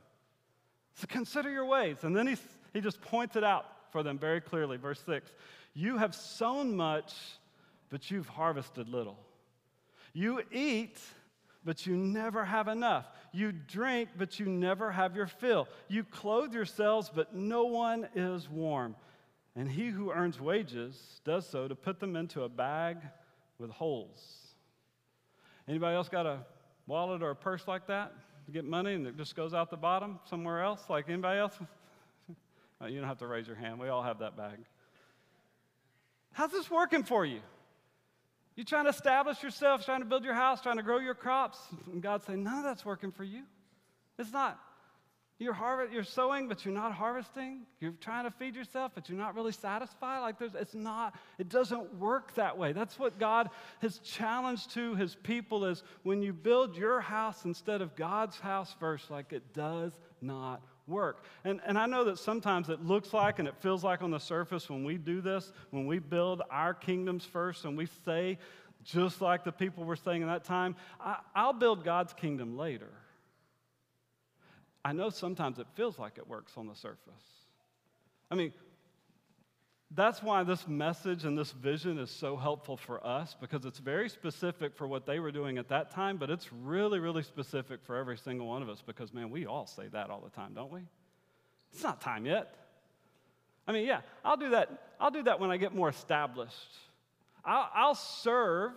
So 0.96 1.08
consider 1.08 1.52
your 1.52 1.66
ways. 1.66 1.98
And 2.04 2.16
then 2.16 2.26
he, 2.26 2.38
he 2.74 2.82
just 2.82 3.02
points 3.02 3.36
it 3.36 3.44
out 3.44 3.66
for 3.92 4.02
them 4.02 4.18
very 4.18 4.42
clearly. 4.42 4.78
Verse 4.78 5.02
6 5.06 5.32
You 5.74 5.98
have 5.98 6.16
sown 6.16 6.76
much 6.76 7.14
but 7.90 8.12
you've 8.12 8.28
harvested 8.28 8.90
little. 8.90 9.18
You 10.14 10.42
eat, 10.52 10.98
but 11.64 11.86
you 11.86 11.96
never 11.96 12.46
have 12.46 12.68
enough. 12.68 13.06
You 13.32 13.52
drink, 13.52 14.10
but 14.18 14.40
you 14.40 14.46
never 14.46 14.92
have 14.92 15.16
your 15.16 15.28
fill. 15.28 15.68
You 15.88 16.04
clothe 16.04 16.54
yourselves, 16.54 17.12
but 17.14 17.36
no 17.36 17.66
one 17.66 18.08
is 18.16 18.50
warm. 18.50 18.96
And 19.56 19.70
he 19.70 19.88
who 19.90 20.12
earns 20.12 20.40
wages 20.40 21.22
does 21.24 21.48
so 21.48 21.68
to 21.68 21.76
put 21.76 22.00
them 22.00 22.16
into 22.16 22.44
a 22.44 22.50
bag 22.50 22.98
with 23.60 23.70
holes. 23.72 24.20
Anybody 25.68 25.96
else 25.96 26.10
got 26.10 26.26
a 26.26 26.40
wallet 26.86 27.22
or 27.22 27.32
a 27.32 27.36
purse 27.36 27.68
like 27.68 27.88
that? 27.88 28.14
You 28.48 28.54
get 28.54 28.66
money 28.66 28.94
and 28.94 29.06
it 29.06 29.18
just 29.18 29.36
goes 29.36 29.54
out 29.54 29.70
the 29.70 29.78
bottom 29.78 30.20
somewhere 30.30 30.62
else? 30.62 30.82
Like 30.90 31.10
anybody 31.10 31.40
else? 31.40 31.58
Oh, 32.80 32.86
you 32.86 33.00
don't 33.00 33.08
have 33.08 33.18
to 33.18 33.26
raise 33.26 33.48
your 33.48 33.56
hand. 33.56 33.80
We 33.80 33.88
all 33.88 34.04
have 34.04 34.20
that 34.20 34.38
bag. 34.38 34.60
How's 36.34 36.52
this 36.52 36.70
working 36.70 37.04
for 37.04 37.26
you? 37.26 37.40
You're 38.58 38.66
trying 38.66 38.86
to 38.86 38.90
establish 38.90 39.44
yourself, 39.44 39.86
trying 39.86 40.00
to 40.00 40.06
build 40.06 40.26
your 40.26 40.34
house, 40.34 40.62
trying 40.62 40.78
to 40.78 40.84
grow 40.84 40.98
your 40.98 41.14
crops. 41.14 41.60
And 41.92 42.02
God's 42.02 42.26
saying, 42.26 42.44
none 42.44 42.58
of 42.58 42.64
that's 42.64 42.84
working 42.84 43.12
for 43.12 43.24
you. 43.24 43.44
It's 44.18 44.34
not. 44.34 44.60
You're, 45.38 45.54
harvest, 45.54 45.94
you're 45.94 46.04
sowing, 46.04 46.48
but 46.48 46.66
you're 46.66 46.74
not 46.74 46.92
harvesting. 46.92 47.68
You're 47.80 47.94
trying 48.02 48.24
to 48.24 48.32
feed 48.32 48.56
yourself, 48.56 48.94
but 48.96 49.08
you're 49.08 49.18
not 49.20 49.36
really 49.36 49.52
satisfied. 49.52 50.22
Like 50.22 50.40
there's, 50.40 50.56
it's 50.56 50.74
not, 50.74 51.14
it 51.38 51.50
doesn't 51.50 51.94
work 52.00 52.34
that 52.34 52.58
way. 52.58 52.74
That's 52.74 52.98
what 52.98 53.20
God 53.20 53.52
has 53.84 54.00
challenged 54.00 54.72
to 54.72 54.96
his 54.96 55.14
people 55.14 55.64
is 55.66 55.84
when 56.02 56.24
you 56.24 56.34
build 56.34 56.76
your 56.76 57.00
house 57.00 57.46
instead 57.46 57.84
of 57.84 57.96
God's 57.96 58.40
house 58.40 58.76
first, 58.80 59.12
like 59.12 59.32
it 59.32 59.54
does 59.54 59.94
not 60.20 60.64
work. 60.88 61.24
And, 61.44 61.60
and 61.66 61.78
I 61.78 61.86
know 61.86 62.04
that 62.06 62.18
sometimes 62.18 62.70
it 62.70 62.84
looks 62.84 63.14
like 63.14 63.40
and 63.40 63.48
it 63.48 63.56
feels 63.60 63.84
like 63.84 64.02
on 64.02 64.12
the 64.12 64.20
surface 64.20 64.70
when 64.70 64.84
we 64.84 64.98
do 64.98 65.22
this, 65.22 65.52
when 65.72 65.86
we 65.86 66.00
build 66.00 66.42
our 66.50 66.74
kingdoms 66.74 67.26
first 67.26 67.66
and 67.66 67.78
we 67.78 67.88
say, 68.06 68.38
just 68.84 69.22
like 69.22 69.44
the 69.44 69.52
people 69.52 69.84
were 69.84 69.96
saying 69.96 70.22
in 70.22 70.28
that 70.28 70.44
time, 70.44 70.76
I, 71.00 71.18
I'll 71.36 71.54
build 71.54 71.84
God's 71.84 72.14
kingdom 72.14 72.58
later. 72.58 72.92
I 74.86 74.94
know 74.94 75.10
sometimes 75.10 75.60
it 75.60 75.68
feels 75.76 76.00
like 76.00 76.18
it 76.18 76.28
works 76.28 76.54
on 76.56 76.68
the 76.68 76.76
surface. 76.76 77.14
I 78.32 78.36
mean, 78.36 78.54
that's 79.92 80.22
why 80.22 80.44
this 80.44 80.68
message 80.68 81.24
and 81.24 81.38
this 81.38 81.52
vision 81.52 81.98
is 81.98 82.12
so 82.12 82.36
helpful 82.36 82.76
for 82.76 83.06
us 83.06 83.36
because 83.40 83.64
it's 83.66 83.80
very 83.80 84.10
specific 84.10 84.76
for 84.76 84.86
what 84.86 85.06
they 85.06 85.20
were 85.20 85.32
doing 85.32 85.58
at 85.58 85.70
that 85.70 85.92
time, 85.92 86.18
but 86.18 86.30
it's 86.30 86.52
really, 86.52 87.00
really 87.00 87.24
specific 87.24 87.80
for 87.84 87.96
every 87.96 88.18
single 88.18 88.48
one 88.48 88.62
of 88.62 88.70
us 88.70 88.84
because, 88.86 89.14
man, 89.14 89.30
we 89.30 89.46
all 89.46 89.66
say 89.66 89.88
that 89.88 90.10
all 90.10 90.20
the 90.20 90.30
time, 90.30 90.54
don't 90.54 90.72
we? 90.72 90.82
It's 91.72 91.84
not 91.84 92.02
time 92.02 92.26
yet. 92.26 92.54
I 93.66 93.72
mean, 93.72 93.86
yeah, 93.86 94.02
I'll 94.26 94.38
do 94.38 94.50
that. 94.50 94.94
I'll 95.00 95.12
do 95.12 95.24
that 95.24 95.40
when 95.40 95.52
I 95.52 95.58
get 95.58 95.74
more 95.74 95.90
established. 95.90 96.76
I'll, 97.46 97.70
I'll 97.74 97.96
serve 97.96 98.74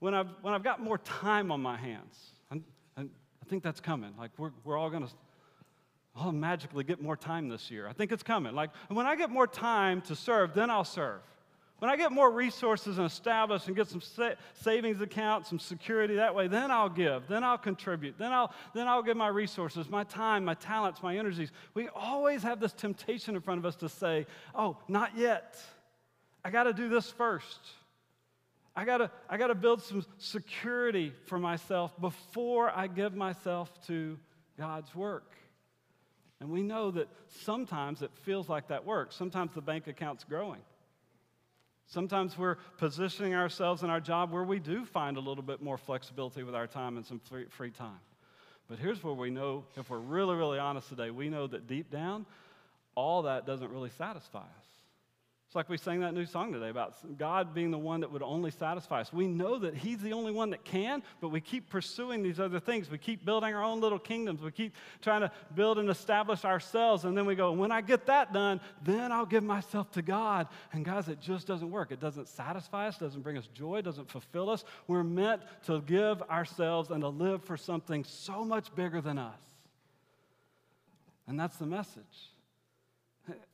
when 0.00 0.12
I've, 0.14 0.28
when 0.42 0.54
I've 0.54 0.64
got 0.64 0.80
more 0.80 0.98
time 0.98 1.52
on 1.52 1.60
my 1.60 1.76
hands. 1.76 2.18
And, 2.50 2.64
and 2.96 3.10
I 3.40 3.48
think 3.48 3.62
that's 3.62 3.80
coming. 3.80 4.12
Like, 4.18 4.32
we're, 4.38 4.50
we're 4.64 4.76
all 4.76 4.90
going 4.90 5.06
to 5.06 5.12
I'll 6.14 6.32
magically 6.32 6.84
get 6.84 7.00
more 7.00 7.16
time 7.16 7.48
this 7.48 7.70
year. 7.70 7.88
I 7.88 7.92
think 7.92 8.12
it's 8.12 8.22
coming. 8.22 8.54
Like, 8.54 8.70
when 8.88 9.06
I 9.06 9.16
get 9.16 9.30
more 9.30 9.46
time 9.46 10.02
to 10.02 10.14
serve, 10.14 10.54
then 10.54 10.68
I'll 10.70 10.84
serve. 10.84 11.20
When 11.78 11.90
I 11.90 11.96
get 11.96 12.12
more 12.12 12.30
resources 12.30 12.98
and 12.98 13.06
establish 13.06 13.66
and 13.66 13.74
get 13.74 13.88
some 13.88 14.00
sa- 14.00 14.34
savings 14.52 15.00
account, 15.00 15.48
some 15.48 15.58
security 15.58 16.14
that 16.14 16.32
way, 16.32 16.46
then 16.46 16.70
I'll 16.70 16.88
give, 16.88 17.26
then 17.26 17.42
I'll 17.42 17.58
contribute, 17.58 18.16
then 18.18 18.30
I'll, 18.30 18.52
then 18.72 18.86
I'll 18.86 19.02
give 19.02 19.16
my 19.16 19.26
resources, 19.26 19.88
my 19.88 20.04
time, 20.04 20.44
my 20.44 20.54
talents, 20.54 21.02
my 21.02 21.16
energies. 21.16 21.50
We 21.74 21.88
always 21.88 22.44
have 22.44 22.60
this 22.60 22.72
temptation 22.72 23.34
in 23.34 23.40
front 23.40 23.58
of 23.58 23.66
us 23.66 23.74
to 23.76 23.88
say, 23.88 24.26
oh, 24.54 24.76
not 24.86 25.16
yet. 25.16 25.58
I 26.44 26.50
got 26.50 26.64
to 26.64 26.72
do 26.72 26.88
this 26.88 27.10
first. 27.10 27.58
I 28.76 28.84
got 28.84 28.98
to 28.98 29.10
I 29.28 29.36
got 29.36 29.48
to 29.48 29.54
build 29.54 29.82
some 29.82 30.04
security 30.18 31.12
for 31.26 31.38
myself 31.38 32.00
before 32.00 32.70
I 32.70 32.86
give 32.86 33.14
myself 33.14 33.70
to 33.88 34.18
God's 34.56 34.94
work. 34.94 35.34
And 36.42 36.50
we 36.50 36.64
know 36.64 36.90
that 36.90 37.06
sometimes 37.44 38.02
it 38.02 38.10
feels 38.24 38.48
like 38.48 38.66
that 38.66 38.84
works. 38.84 39.14
Sometimes 39.14 39.52
the 39.54 39.60
bank 39.60 39.86
account's 39.86 40.24
growing. 40.24 40.58
Sometimes 41.86 42.36
we're 42.36 42.56
positioning 42.78 43.32
ourselves 43.32 43.84
in 43.84 43.90
our 43.90 44.00
job 44.00 44.32
where 44.32 44.42
we 44.42 44.58
do 44.58 44.84
find 44.84 45.16
a 45.16 45.20
little 45.20 45.44
bit 45.44 45.62
more 45.62 45.78
flexibility 45.78 46.42
with 46.42 46.56
our 46.56 46.66
time 46.66 46.96
and 46.96 47.06
some 47.06 47.20
free, 47.20 47.44
free 47.44 47.70
time. 47.70 48.00
But 48.68 48.80
here's 48.80 49.04
where 49.04 49.14
we 49.14 49.30
know, 49.30 49.66
if 49.76 49.88
we're 49.88 49.98
really, 49.98 50.34
really 50.34 50.58
honest 50.58 50.88
today, 50.88 51.12
we 51.12 51.28
know 51.28 51.46
that 51.46 51.68
deep 51.68 51.92
down, 51.92 52.26
all 52.96 53.22
that 53.22 53.46
doesn't 53.46 53.70
really 53.70 53.90
satisfy 53.90 54.40
us. 54.40 54.71
It's 55.52 55.54
like 55.54 55.68
we 55.68 55.76
sang 55.76 56.00
that 56.00 56.14
new 56.14 56.24
song 56.24 56.50
today 56.50 56.70
about 56.70 56.94
God 57.18 57.52
being 57.52 57.70
the 57.70 57.76
one 57.76 58.00
that 58.00 58.10
would 58.10 58.22
only 58.22 58.50
satisfy 58.50 59.02
us. 59.02 59.12
We 59.12 59.26
know 59.26 59.58
that 59.58 59.74
He's 59.74 59.98
the 59.98 60.14
only 60.14 60.32
one 60.32 60.48
that 60.48 60.64
can, 60.64 61.02
but 61.20 61.28
we 61.28 61.42
keep 61.42 61.68
pursuing 61.68 62.22
these 62.22 62.40
other 62.40 62.58
things. 62.58 62.90
We 62.90 62.96
keep 62.96 63.26
building 63.26 63.54
our 63.54 63.62
own 63.62 63.82
little 63.82 63.98
kingdoms. 63.98 64.40
We 64.40 64.50
keep 64.50 64.74
trying 65.02 65.20
to 65.20 65.30
build 65.54 65.78
and 65.78 65.90
establish 65.90 66.46
ourselves. 66.46 67.04
And 67.04 67.14
then 67.14 67.26
we 67.26 67.34
go, 67.34 67.52
when 67.52 67.70
I 67.70 67.82
get 67.82 68.06
that 68.06 68.32
done, 68.32 68.62
then 68.82 69.12
I'll 69.12 69.26
give 69.26 69.44
myself 69.44 69.90
to 69.90 70.00
God. 70.00 70.48
And 70.72 70.86
guys, 70.86 71.08
it 71.08 71.20
just 71.20 71.48
doesn't 71.48 71.70
work. 71.70 71.92
It 71.92 72.00
doesn't 72.00 72.28
satisfy 72.28 72.88
us, 72.88 72.96
doesn't 72.96 73.20
bring 73.20 73.36
us 73.36 73.46
joy, 73.52 73.82
doesn't 73.82 74.08
fulfill 74.08 74.48
us. 74.48 74.64
We're 74.86 75.04
meant 75.04 75.42
to 75.66 75.82
give 75.82 76.22
ourselves 76.30 76.90
and 76.90 77.02
to 77.02 77.08
live 77.08 77.44
for 77.44 77.58
something 77.58 78.04
so 78.04 78.42
much 78.42 78.74
bigger 78.74 79.02
than 79.02 79.18
us. 79.18 79.38
And 81.26 81.38
that's 81.38 81.58
the 81.58 81.66
message. 81.66 82.30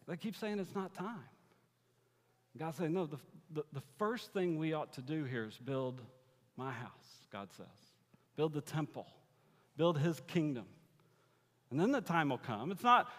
They 0.07 0.17
keep 0.17 0.37
saying 0.37 0.61
it's 0.61 0.77
not 0.77 0.95
time. 0.95 1.25
God 2.59 2.75
said, 2.75 2.91
No, 2.91 3.07
the, 3.07 3.19
the, 3.53 3.65
the 3.73 3.83
first 3.99 4.33
thing 4.33 4.59
we 4.59 4.73
ought 4.73 4.93
to 4.95 5.03
do 5.03 5.25
here 5.25 5.45
is 5.45 5.57
build 5.57 6.01
my 6.57 6.73
house, 6.73 7.27
God 7.33 7.49
says. 7.57 7.67
Build 8.37 8.53
the 8.53 8.61
temple, 8.61 9.07
build 9.77 9.99
his 9.99 10.21
kingdom. 10.27 10.67
And 11.71 11.79
then 11.79 11.93
the 11.93 12.01
time 12.01 12.31
will 12.31 12.39
come. 12.39 12.71
It's 12.71 12.83
not, 12.83 13.11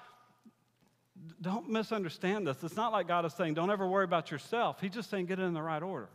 don't 1.40 1.70
misunderstand 1.70 2.48
this. 2.48 2.64
It's 2.64 2.76
not 2.76 2.92
like 2.92 3.08
God 3.08 3.26
is 3.26 3.34
saying, 3.34 3.54
don't 3.54 3.70
ever 3.70 3.88
worry 3.88 4.06
about 4.06 4.32
yourself. 4.32 4.82
He's 4.82 4.92
just 4.92 5.10
saying, 5.10 5.28
get 5.28 5.40
it 5.40 5.44
in 5.44 5.54
the 5.54 5.62
right 5.62 5.84
order. 5.84 6.10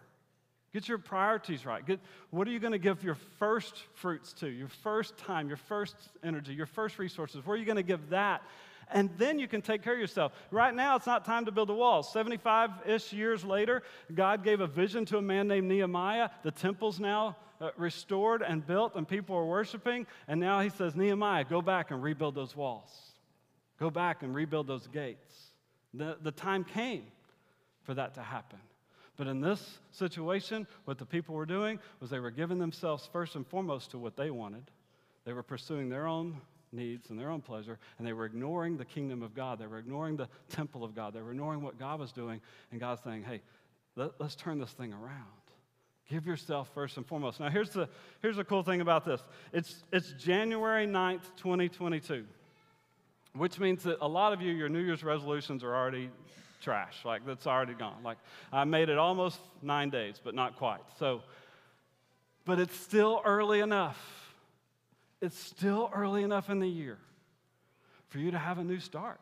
Get 0.72 0.88
your 0.88 0.98
priorities 0.98 1.64
right. 1.64 1.86
Get, 1.86 2.00
what 2.30 2.48
are 2.48 2.50
you 2.50 2.58
going 2.58 2.72
to 2.72 2.78
give 2.78 3.04
your 3.04 3.14
first 3.38 3.76
fruits 3.94 4.32
to, 4.34 4.48
your 4.48 4.66
first 4.66 5.16
time, 5.16 5.46
your 5.46 5.56
first 5.56 5.94
energy, 6.24 6.52
your 6.52 6.66
first 6.66 6.98
resources? 6.98 7.46
Where 7.46 7.54
are 7.54 7.58
you 7.58 7.64
going 7.64 7.76
to 7.76 7.84
give 7.84 8.10
that? 8.10 8.42
And 8.92 9.10
then 9.18 9.38
you 9.38 9.48
can 9.48 9.62
take 9.62 9.82
care 9.82 9.94
of 9.94 9.98
yourself. 9.98 10.32
Right 10.50 10.74
now, 10.74 10.96
it's 10.96 11.06
not 11.06 11.24
time 11.24 11.44
to 11.46 11.52
build 11.52 11.70
a 11.70 11.74
wall. 11.74 12.02
75 12.02 12.70
ish 12.86 13.12
years 13.12 13.44
later, 13.44 13.82
God 14.14 14.44
gave 14.44 14.60
a 14.60 14.66
vision 14.66 15.04
to 15.06 15.18
a 15.18 15.22
man 15.22 15.48
named 15.48 15.68
Nehemiah. 15.68 16.30
The 16.42 16.50
temple's 16.50 17.00
now 17.00 17.36
uh, 17.60 17.70
restored 17.76 18.42
and 18.42 18.66
built, 18.66 18.94
and 18.96 19.06
people 19.06 19.36
are 19.36 19.46
worshiping. 19.46 20.06
And 20.28 20.40
now 20.40 20.60
he 20.60 20.70
says, 20.70 20.94
Nehemiah, 20.94 21.44
go 21.44 21.62
back 21.62 21.90
and 21.90 22.02
rebuild 22.02 22.34
those 22.34 22.54
walls. 22.56 22.90
Go 23.78 23.90
back 23.90 24.22
and 24.22 24.34
rebuild 24.34 24.66
those 24.66 24.86
gates. 24.88 25.34
The, 25.94 26.16
the 26.22 26.32
time 26.32 26.64
came 26.64 27.04
for 27.82 27.94
that 27.94 28.14
to 28.14 28.22
happen. 28.22 28.58
But 29.16 29.28
in 29.28 29.40
this 29.40 29.78
situation, 29.92 30.66
what 30.86 30.98
the 30.98 31.06
people 31.06 31.34
were 31.34 31.46
doing 31.46 31.78
was 32.00 32.10
they 32.10 32.18
were 32.18 32.32
giving 32.32 32.58
themselves 32.58 33.08
first 33.12 33.36
and 33.36 33.46
foremost 33.46 33.92
to 33.92 33.98
what 33.98 34.16
they 34.16 34.30
wanted. 34.30 34.64
They 35.24 35.32
were 35.32 35.42
pursuing 35.42 35.88
their 35.88 36.06
own 36.06 36.40
needs 36.74 37.10
and 37.10 37.18
their 37.18 37.30
own 37.30 37.40
pleasure, 37.40 37.78
and 37.98 38.06
they 38.06 38.12
were 38.12 38.26
ignoring 38.26 38.76
the 38.76 38.84
kingdom 38.84 39.22
of 39.22 39.34
God. 39.34 39.58
They 39.58 39.66
were 39.66 39.78
ignoring 39.78 40.16
the 40.16 40.28
temple 40.50 40.84
of 40.84 40.94
God. 40.94 41.14
They 41.14 41.22
were 41.22 41.30
ignoring 41.30 41.62
what 41.62 41.78
God 41.78 42.00
was 42.00 42.12
doing, 42.12 42.40
and 42.70 42.80
God's 42.80 43.02
saying, 43.02 43.24
hey, 43.24 43.40
let, 43.96 44.10
us 44.20 44.34
turn 44.34 44.58
this 44.58 44.72
thing 44.72 44.92
around. 44.92 45.24
Give 46.10 46.26
yourself 46.26 46.68
first 46.74 46.96
and 46.96 47.06
foremost. 47.06 47.40
Now, 47.40 47.48
here's 47.48 47.70
the, 47.70 47.88
here's 48.20 48.36
the 48.36 48.44
cool 48.44 48.62
thing 48.62 48.80
about 48.80 49.04
this 49.04 49.22
it's, 49.52 49.84
it's 49.92 50.12
January 50.12 50.86
9th, 50.86 51.22
2022, 51.36 52.24
which 53.34 53.58
means 53.58 53.82
that 53.84 53.98
a 54.00 54.08
lot 54.08 54.32
of 54.32 54.42
you, 54.42 54.52
your 54.52 54.68
New 54.68 54.80
Year's 54.80 55.04
resolutions 55.04 55.64
are 55.64 55.74
already 55.74 56.10
trash. 56.60 57.04
Like, 57.04 57.24
that's 57.24 57.46
already 57.46 57.74
gone. 57.74 58.02
Like, 58.02 58.18
I 58.52 58.64
made 58.64 58.88
it 58.88 58.98
almost 58.98 59.38
nine 59.62 59.90
days, 59.90 60.20
but 60.22 60.34
not 60.34 60.56
quite. 60.56 60.80
So, 60.98 61.22
but 62.44 62.58
it's 62.58 62.76
still 62.76 63.22
early 63.24 63.60
enough 63.60 64.23
it's 65.24 65.38
still 65.38 65.90
early 65.94 66.22
enough 66.22 66.50
in 66.50 66.60
the 66.60 66.68
year 66.68 66.98
for 68.08 68.18
you 68.18 68.30
to 68.30 68.38
have 68.38 68.58
a 68.58 68.64
new 68.64 68.78
start. 68.78 69.20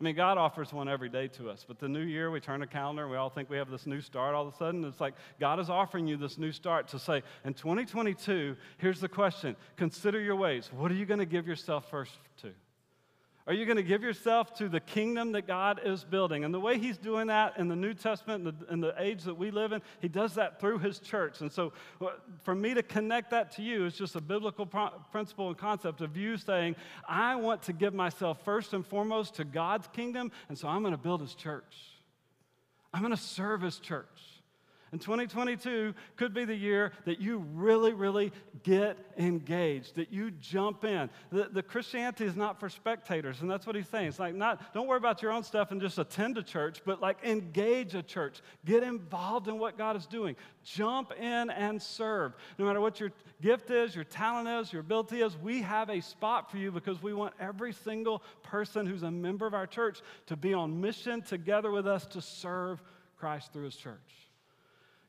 I 0.00 0.04
mean, 0.04 0.14
God 0.14 0.36
offers 0.36 0.72
one 0.72 0.88
every 0.88 1.08
day 1.08 1.26
to 1.28 1.48
us, 1.48 1.64
but 1.66 1.78
the 1.78 1.88
new 1.88 2.02
year, 2.02 2.30
we 2.30 2.38
turn 2.38 2.62
a 2.62 2.66
calendar 2.66 3.02
and 3.02 3.10
we 3.10 3.16
all 3.16 3.30
think 3.30 3.48
we 3.48 3.56
have 3.56 3.70
this 3.70 3.86
new 3.86 4.02
start 4.02 4.34
all 4.34 4.46
of 4.46 4.54
a 4.54 4.56
sudden. 4.56 4.84
It's 4.84 5.00
like 5.00 5.14
God 5.40 5.58
is 5.58 5.70
offering 5.70 6.06
you 6.06 6.18
this 6.18 6.36
new 6.36 6.52
start 6.52 6.88
to 6.88 6.98
say, 6.98 7.22
in 7.46 7.54
2022, 7.54 8.56
here's 8.76 9.00
the 9.00 9.08
question 9.08 9.56
consider 9.76 10.20
your 10.20 10.36
ways. 10.36 10.70
What 10.72 10.90
are 10.90 10.94
you 10.94 11.06
going 11.06 11.20
to 11.20 11.26
give 11.26 11.48
yourself 11.48 11.90
first 11.90 12.12
to? 12.42 12.52
Are 13.48 13.54
you 13.54 13.64
going 13.64 13.76
to 13.76 13.84
give 13.84 14.02
yourself 14.02 14.54
to 14.54 14.68
the 14.68 14.80
kingdom 14.80 15.30
that 15.32 15.46
God 15.46 15.80
is 15.84 16.02
building? 16.02 16.44
And 16.44 16.52
the 16.52 16.58
way 16.58 16.78
He's 16.78 16.98
doing 16.98 17.28
that 17.28 17.56
in 17.58 17.68
the 17.68 17.76
New 17.76 17.94
Testament, 17.94 18.44
in 18.46 18.54
the, 18.58 18.72
in 18.72 18.80
the, 18.80 18.94
age 18.98 19.22
that 19.22 19.38
we 19.38 19.52
live 19.52 19.70
in, 19.70 19.82
He 20.00 20.08
does 20.08 20.34
that 20.34 20.58
through 20.58 20.78
His 20.78 20.98
church. 20.98 21.40
And 21.40 21.52
so, 21.52 21.72
uh, 22.00 22.08
for 22.42 22.56
me 22.56 22.74
to 22.74 22.82
connect 22.82 23.30
that 23.30 23.52
to 23.52 23.62
you 23.62 23.84
is 23.86 23.94
just 23.94 24.16
a 24.16 24.20
biblical 24.20 24.66
principle 24.66 25.46
and 25.46 25.56
concept 25.56 26.00
of 26.00 26.16
you 26.16 26.36
saying, 26.36 26.74
I 27.08 27.36
want 27.36 27.62
to 27.64 27.72
give 27.72 27.94
myself 27.94 28.44
first 28.44 28.74
and 28.74 28.84
foremost 28.84 29.36
to 29.36 29.44
God's 29.44 29.86
kingdom, 29.88 30.32
and 30.48 30.58
so 30.58 30.66
I'm 30.66 30.82
going 30.82 30.94
to 30.94 30.98
build 30.98 31.20
His 31.20 31.34
church. 31.34 31.76
I'm 32.92 33.00
going 33.00 33.14
to 33.14 33.22
serve 33.22 33.62
His 33.62 33.78
church. 33.78 34.08
And 34.92 35.00
2022 35.00 35.94
could 36.14 36.32
be 36.32 36.44
the 36.44 36.54
year 36.54 36.92
that 37.06 37.20
you 37.20 37.38
really, 37.54 37.92
really 37.92 38.32
get 38.62 38.96
engaged, 39.18 39.96
that 39.96 40.12
you 40.12 40.30
jump 40.30 40.84
in. 40.84 41.10
The, 41.32 41.48
the, 41.50 41.62
Christianity 41.62 42.24
is 42.24 42.36
not 42.36 42.60
for 42.60 42.68
spectators, 42.68 43.40
and 43.40 43.50
that's 43.50 43.66
what 43.66 43.74
he's 43.74 43.88
saying. 43.88 44.06
It's 44.08 44.20
like, 44.20 44.36
not, 44.36 44.72
don't 44.72 44.86
worry 44.86 44.98
about 44.98 45.22
your 45.22 45.32
own 45.32 45.42
stuff 45.42 45.72
and 45.72 45.80
just 45.80 45.98
attend 45.98 46.38
a 46.38 46.42
church, 46.42 46.82
but 46.84 47.02
like 47.02 47.18
engage 47.24 47.96
a 47.96 48.02
church. 48.02 48.42
Get 48.64 48.84
involved 48.84 49.48
in 49.48 49.58
what 49.58 49.76
God 49.76 49.96
is 49.96 50.06
doing. 50.06 50.36
Jump 50.62 51.12
in 51.18 51.50
and 51.50 51.82
serve. 51.82 52.34
No 52.56 52.64
matter 52.64 52.80
what 52.80 53.00
your 53.00 53.10
gift 53.42 53.72
is, 53.72 53.92
your 53.92 54.04
talent 54.04 54.48
is, 54.48 54.72
your 54.72 54.80
ability 54.80 55.20
is, 55.20 55.36
we 55.36 55.62
have 55.62 55.90
a 55.90 56.00
spot 56.00 56.48
for 56.48 56.58
you 56.58 56.70
because 56.70 57.02
we 57.02 57.12
want 57.12 57.34
every 57.40 57.72
single 57.72 58.22
person 58.44 58.86
who's 58.86 59.02
a 59.02 59.10
member 59.10 59.48
of 59.48 59.54
our 59.54 59.66
church 59.66 60.00
to 60.26 60.36
be 60.36 60.54
on 60.54 60.80
mission 60.80 61.22
together 61.22 61.72
with 61.72 61.88
us 61.88 62.06
to 62.06 62.22
serve 62.22 62.80
Christ 63.16 63.52
through 63.52 63.64
his 63.64 63.76
church. 63.76 64.25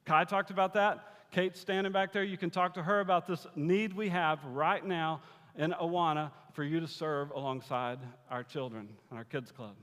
Kai 0.07 0.23
talked 0.23 0.51
about 0.51 0.73
that. 0.75 1.03
Kate's 1.31 1.59
standing 1.59 1.91
back 1.91 2.13
there. 2.13 2.23
You 2.23 2.37
can 2.37 2.49
talk 2.49 2.73
to 2.75 2.83
her 2.83 3.01
about 3.01 3.27
this 3.27 3.45
need 3.57 3.91
we 3.91 4.07
have 4.07 4.39
right 4.45 4.83
now 4.83 5.21
in 5.57 5.71
Awana 5.73 6.31
for 6.53 6.63
you 6.63 6.79
to 6.79 6.87
serve 6.87 7.31
alongside 7.31 7.99
our 8.31 8.41
children 8.41 8.87
and 9.09 9.19
our 9.19 9.25
kids 9.25 9.51
club. 9.51 9.75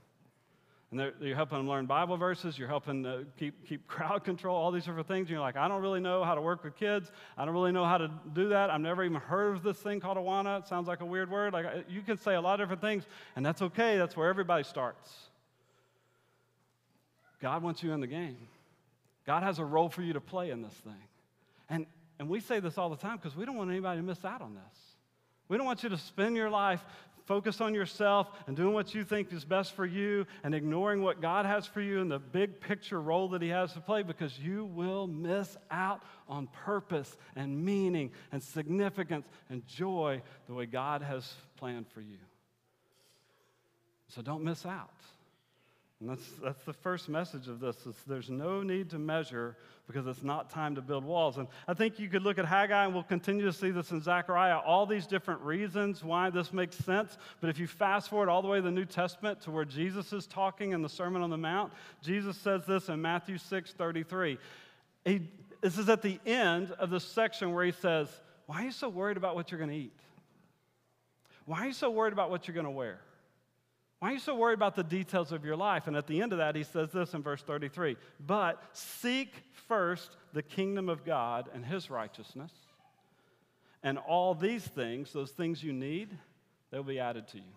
And 0.90 1.12
you're 1.20 1.36
helping 1.36 1.58
them 1.58 1.68
learn 1.68 1.84
Bible 1.84 2.16
verses. 2.16 2.58
You're 2.58 2.68
helping 2.68 3.02
to 3.02 3.26
keep, 3.38 3.68
keep 3.68 3.86
crowd 3.86 4.24
control, 4.24 4.56
all 4.56 4.70
these 4.70 4.86
different 4.86 5.08
things. 5.08 5.26
And 5.26 5.30
you're 5.30 5.40
like, 5.40 5.58
I 5.58 5.68
don't 5.68 5.82
really 5.82 6.00
know 6.00 6.24
how 6.24 6.34
to 6.34 6.40
work 6.40 6.64
with 6.64 6.74
kids. 6.74 7.12
I 7.36 7.44
don't 7.44 7.52
really 7.52 7.72
know 7.72 7.84
how 7.84 7.98
to 7.98 8.10
do 8.32 8.48
that. 8.48 8.70
I've 8.70 8.80
never 8.80 9.04
even 9.04 9.20
heard 9.20 9.56
of 9.56 9.62
this 9.62 9.76
thing 9.76 10.00
called 10.00 10.16
Awana. 10.16 10.60
It 10.60 10.68
sounds 10.68 10.88
like 10.88 11.02
a 11.02 11.06
weird 11.06 11.30
word. 11.30 11.52
Like 11.52 11.66
you 11.86 12.00
can 12.00 12.16
say 12.16 12.34
a 12.34 12.40
lot 12.40 12.54
of 12.54 12.60
different 12.60 12.80
things, 12.80 13.04
and 13.36 13.44
that's 13.44 13.60
okay. 13.60 13.98
That's 13.98 14.16
where 14.16 14.30
everybody 14.30 14.64
starts. 14.64 15.12
God 17.42 17.62
wants 17.62 17.82
you 17.82 17.92
in 17.92 18.00
the 18.00 18.06
game. 18.06 18.38
God 19.26 19.42
has 19.42 19.58
a 19.58 19.64
role 19.64 19.88
for 19.88 20.02
you 20.02 20.12
to 20.12 20.20
play 20.20 20.50
in 20.50 20.62
this 20.62 20.72
thing. 20.72 20.92
And, 21.68 21.86
and 22.18 22.28
we 22.28 22.40
say 22.40 22.60
this 22.60 22.78
all 22.78 22.90
the 22.90 22.96
time 22.96 23.16
because 23.16 23.36
we 23.36 23.44
don't 23.44 23.56
want 23.56 23.70
anybody 23.70 24.00
to 24.00 24.06
miss 24.06 24.24
out 24.24 24.42
on 24.42 24.54
this. 24.54 24.78
We 25.48 25.56
don't 25.56 25.66
want 25.66 25.82
you 25.82 25.88
to 25.90 25.98
spend 25.98 26.36
your 26.36 26.50
life 26.50 26.84
focused 27.26 27.62
on 27.62 27.74
yourself 27.74 28.28
and 28.46 28.56
doing 28.56 28.74
what 28.74 28.94
you 28.94 29.02
think 29.02 29.32
is 29.32 29.44
best 29.44 29.72
for 29.72 29.86
you 29.86 30.26
and 30.42 30.54
ignoring 30.54 31.02
what 31.02 31.22
God 31.22 31.46
has 31.46 31.66
for 31.66 31.80
you 31.80 32.00
and 32.00 32.10
the 32.10 32.18
big 32.18 32.60
picture 32.60 33.00
role 33.00 33.28
that 33.28 33.40
He 33.40 33.48
has 33.48 33.72
to 33.72 33.80
play 33.80 34.02
because 34.02 34.38
you 34.38 34.66
will 34.66 35.06
miss 35.06 35.56
out 35.70 36.02
on 36.28 36.48
purpose 36.48 37.16
and 37.34 37.64
meaning 37.64 38.10
and 38.32 38.42
significance 38.42 39.26
and 39.48 39.66
joy 39.66 40.20
the 40.46 40.54
way 40.54 40.66
God 40.66 41.02
has 41.02 41.34
planned 41.56 41.88
for 41.88 42.02
you. 42.02 42.18
So 44.08 44.20
don't 44.20 44.44
miss 44.44 44.66
out. 44.66 44.90
And 46.04 46.18
that's, 46.18 46.32
that's 46.42 46.62
the 46.64 46.72
first 46.74 47.08
message 47.08 47.48
of 47.48 47.60
this 47.60 47.86
is 47.86 47.94
there's 48.06 48.28
no 48.28 48.62
need 48.62 48.90
to 48.90 48.98
measure 48.98 49.56
because 49.86 50.06
it's 50.06 50.22
not 50.22 50.50
time 50.50 50.74
to 50.74 50.82
build 50.82 51.02
walls. 51.02 51.38
And 51.38 51.48
I 51.66 51.72
think 51.72 51.98
you 51.98 52.10
could 52.10 52.22
look 52.22 52.38
at 52.38 52.44
Haggai, 52.44 52.84
and 52.84 52.92
we'll 52.92 53.04
continue 53.04 53.46
to 53.46 53.54
see 53.54 53.70
this 53.70 53.90
in 53.90 54.02
Zechariah, 54.02 54.58
all 54.58 54.84
these 54.84 55.06
different 55.06 55.40
reasons 55.40 56.04
why 56.04 56.28
this 56.28 56.52
makes 56.52 56.76
sense. 56.76 57.16
But 57.40 57.48
if 57.48 57.58
you 57.58 57.66
fast 57.66 58.10
forward 58.10 58.28
all 58.28 58.42
the 58.42 58.48
way 58.48 58.58
to 58.58 58.62
the 58.62 58.70
New 58.70 58.84
Testament 58.84 59.40
to 59.42 59.50
where 59.50 59.64
Jesus 59.64 60.12
is 60.12 60.26
talking 60.26 60.72
in 60.72 60.82
the 60.82 60.90
Sermon 60.90 61.22
on 61.22 61.30
the 61.30 61.38
Mount, 61.38 61.72
Jesus 62.02 62.36
says 62.36 62.66
this 62.66 62.90
in 62.90 63.00
Matthew 63.00 63.38
6 63.38 63.72
33. 63.72 64.36
He, 65.06 65.22
this 65.62 65.78
is 65.78 65.88
at 65.88 66.02
the 66.02 66.20
end 66.26 66.72
of 66.72 66.90
the 66.90 67.00
section 67.00 67.54
where 67.54 67.64
he 67.64 67.72
says, 67.72 68.08
Why 68.44 68.60
are 68.60 68.64
you 68.66 68.72
so 68.72 68.90
worried 68.90 69.16
about 69.16 69.36
what 69.36 69.50
you're 69.50 69.58
going 69.58 69.70
to 69.70 69.76
eat? 69.76 69.98
Why 71.46 71.60
are 71.60 71.66
you 71.68 71.72
so 71.72 71.88
worried 71.88 72.12
about 72.12 72.28
what 72.28 72.46
you're 72.46 72.54
going 72.54 72.66
to 72.66 72.70
wear? 72.70 72.98
Why 74.04 74.10
are 74.10 74.12
you 74.12 74.18
so 74.18 74.34
worried 74.34 74.52
about 74.52 74.76
the 74.76 74.84
details 74.84 75.32
of 75.32 75.46
your 75.46 75.56
life? 75.56 75.86
And 75.86 75.96
at 75.96 76.06
the 76.06 76.20
end 76.20 76.32
of 76.32 76.38
that, 76.38 76.54
he 76.54 76.62
says 76.62 76.90
this 76.90 77.14
in 77.14 77.22
verse 77.22 77.40
33 77.40 77.96
But 78.20 78.62
seek 78.74 79.32
first 79.66 80.18
the 80.34 80.42
kingdom 80.42 80.90
of 80.90 81.06
God 81.06 81.48
and 81.54 81.64
his 81.64 81.88
righteousness, 81.88 82.52
and 83.82 83.96
all 83.96 84.34
these 84.34 84.62
things, 84.62 85.10
those 85.14 85.30
things 85.30 85.64
you 85.64 85.72
need, 85.72 86.10
they'll 86.70 86.82
be 86.82 87.00
added 87.00 87.28
to 87.28 87.38
you. 87.38 87.52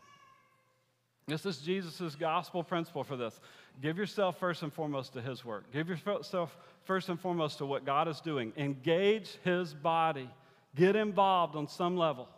This 1.27 1.45
is 1.45 1.57
Jesus' 1.57 2.15
gospel 2.15 2.63
principle 2.63 3.03
for 3.03 3.17
this. 3.17 3.37
Give 3.81 3.97
yourself 3.97 4.39
first 4.39 4.63
and 4.63 4.71
foremost 4.71 5.11
to 5.15 5.21
his 5.21 5.43
work. 5.43 5.65
Give 5.73 5.89
yourself 5.89 6.57
first 6.85 7.09
and 7.09 7.19
foremost 7.19 7.57
to 7.57 7.65
what 7.65 7.83
God 7.83 8.07
is 8.07 8.21
doing. 8.21 8.53
Engage 8.55 9.37
his 9.43 9.73
body. 9.73 10.29
Get 10.75 10.95
involved 10.95 11.57
on 11.57 11.67
some 11.67 11.97
level. 11.97 12.29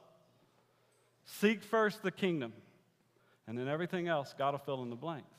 Seek 1.25 1.61
first 1.61 2.01
the 2.01 2.09
kingdom. 2.09 2.53
And 3.49 3.57
then 3.57 3.67
everything 3.67 4.07
else, 4.07 4.35
God 4.37 4.51
will 4.51 4.59
fill 4.59 4.83
in 4.83 4.91
the 4.91 4.95
blanks. 4.95 5.33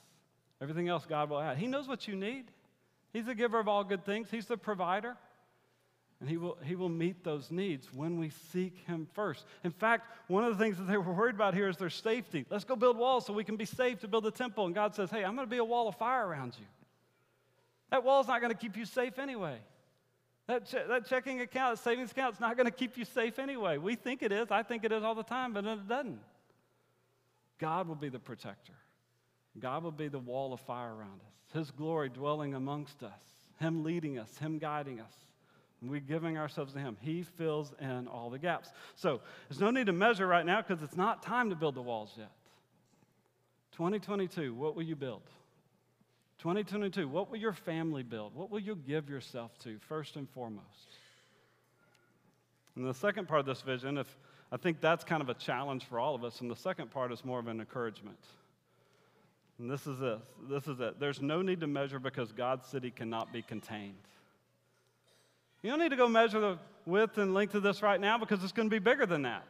Everything 0.60 0.88
else, 0.88 1.06
God 1.06 1.30
will 1.30 1.40
add. 1.40 1.56
He 1.56 1.68
knows 1.68 1.86
what 1.86 2.08
you 2.08 2.16
need. 2.16 2.46
He's 3.12 3.26
the 3.26 3.36
giver 3.36 3.60
of 3.60 3.68
all 3.68 3.84
good 3.84 4.04
things, 4.04 4.28
He's 4.30 4.46
the 4.46 4.56
provider. 4.56 5.16
And 6.18 6.28
he 6.28 6.36
will, 6.36 6.58
he 6.62 6.74
will 6.74 6.90
meet 6.90 7.24
those 7.24 7.50
needs 7.50 7.88
when 7.94 8.18
we 8.18 8.30
seek 8.52 8.76
Him 8.86 9.06
first. 9.14 9.46
In 9.64 9.70
fact, 9.70 10.10
one 10.28 10.44
of 10.44 10.58
the 10.58 10.62
things 10.62 10.76
that 10.76 10.86
they 10.86 10.98
were 10.98 11.14
worried 11.14 11.36
about 11.36 11.54
here 11.54 11.68
is 11.68 11.78
their 11.78 11.88
safety. 11.88 12.44
Let's 12.50 12.64
go 12.64 12.76
build 12.76 12.98
walls 12.98 13.24
so 13.24 13.32
we 13.32 13.44
can 13.44 13.56
be 13.56 13.64
safe 13.64 14.00
to 14.00 14.08
build 14.08 14.24
the 14.24 14.30
temple. 14.30 14.66
And 14.66 14.74
God 14.74 14.94
says, 14.94 15.08
Hey, 15.08 15.24
I'm 15.24 15.34
going 15.34 15.46
to 15.46 15.50
be 15.50 15.58
a 15.58 15.64
wall 15.64 15.88
of 15.88 15.94
fire 15.94 16.26
around 16.26 16.56
you. 16.58 16.66
That 17.90 18.04
wall's 18.04 18.26
not 18.26 18.40
going 18.40 18.52
to 18.52 18.58
keep 18.58 18.76
you 18.76 18.84
safe 18.84 19.18
anyway. 19.18 19.56
That, 20.48 20.66
che- 20.66 20.84
that 20.88 21.06
checking 21.06 21.40
account, 21.40 21.78
savings 21.78 22.10
account, 22.10 22.34
is 22.34 22.40
not 22.40 22.56
going 22.56 22.66
to 22.66 22.72
keep 22.72 22.98
you 22.98 23.04
safe 23.04 23.38
anyway. 23.38 23.78
We 23.78 23.94
think 23.94 24.22
it 24.22 24.32
is. 24.32 24.50
I 24.50 24.64
think 24.64 24.84
it 24.84 24.90
is 24.92 25.04
all 25.04 25.14
the 25.14 25.22
time, 25.22 25.52
but 25.52 25.64
it 25.64 25.88
doesn't. 25.88 26.18
God 27.60 27.86
will 27.86 27.94
be 27.94 28.08
the 28.08 28.18
protector. 28.18 28.72
God 29.58 29.84
will 29.84 29.92
be 29.92 30.08
the 30.08 30.18
wall 30.18 30.52
of 30.52 30.60
fire 30.60 30.94
around 30.94 31.20
us, 31.20 31.52
His 31.52 31.70
glory 31.70 32.08
dwelling 32.08 32.54
amongst 32.54 33.02
us, 33.02 33.20
Him 33.58 33.84
leading 33.84 34.18
us, 34.18 34.38
Him 34.38 34.58
guiding 34.58 35.00
us. 35.00 35.12
we 35.82 36.00
giving 36.00 36.38
ourselves 36.38 36.72
to 36.72 36.78
Him. 36.78 36.96
He 37.00 37.22
fills 37.22 37.72
in 37.80 38.08
all 38.08 38.30
the 38.30 38.38
gaps. 38.38 38.70
So 38.94 39.20
there's 39.48 39.60
no 39.60 39.70
need 39.70 39.86
to 39.86 39.92
measure 39.92 40.26
right 40.26 40.46
now 40.46 40.62
because 40.62 40.82
it's 40.82 40.96
not 40.96 41.22
time 41.22 41.50
to 41.50 41.56
build 41.56 41.74
the 41.74 41.82
walls 41.82 42.12
yet. 42.16 42.30
2022, 43.72 44.54
what 44.54 44.74
will 44.74 44.82
you 44.82 44.96
build? 44.96 45.22
2022, 46.38 47.06
what 47.06 47.30
will 47.30 47.38
your 47.38 47.52
family 47.52 48.02
build? 48.02 48.34
What 48.34 48.50
will 48.50 48.60
you 48.60 48.74
give 48.74 49.10
yourself 49.10 49.58
to 49.58 49.78
first 49.88 50.16
and 50.16 50.28
foremost? 50.30 50.88
And 52.76 52.86
the 52.86 52.94
second 52.94 53.28
part 53.28 53.40
of 53.40 53.46
this 53.46 53.60
vision, 53.60 53.98
if 53.98 54.16
I 54.52 54.56
think 54.56 54.80
that's 54.80 55.04
kind 55.04 55.22
of 55.22 55.28
a 55.28 55.34
challenge 55.34 55.84
for 55.84 55.98
all 55.98 56.14
of 56.14 56.24
us. 56.24 56.40
And 56.40 56.50
the 56.50 56.56
second 56.56 56.90
part 56.90 57.12
is 57.12 57.24
more 57.24 57.38
of 57.38 57.46
an 57.46 57.60
encouragement. 57.60 58.18
And 59.58 59.70
this 59.70 59.86
is 59.86 59.98
this. 60.00 60.22
This 60.48 60.66
is 60.66 60.80
it. 60.80 60.98
There's 60.98 61.20
no 61.20 61.42
need 61.42 61.60
to 61.60 61.66
measure 61.66 61.98
because 61.98 62.32
God's 62.32 62.66
city 62.66 62.90
cannot 62.90 63.32
be 63.32 63.42
contained. 63.42 63.94
You 65.62 65.70
don't 65.70 65.78
need 65.78 65.90
to 65.90 65.96
go 65.96 66.08
measure 66.08 66.40
the 66.40 66.58
width 66.86 67.18
and 67.18 67.34
length 67.34 67.54
of 67.54 67.62
this 67.62 67.82
right 67.82 68.00
now 68.00 68.16
because 68.18 68.42
it's 68.42 68.52
going 68.52 68.68
to 68.68 68.74
be 68.74 68.78
bigger 68.78 69.06
than 69.06 69.22
that. 69.22 69.46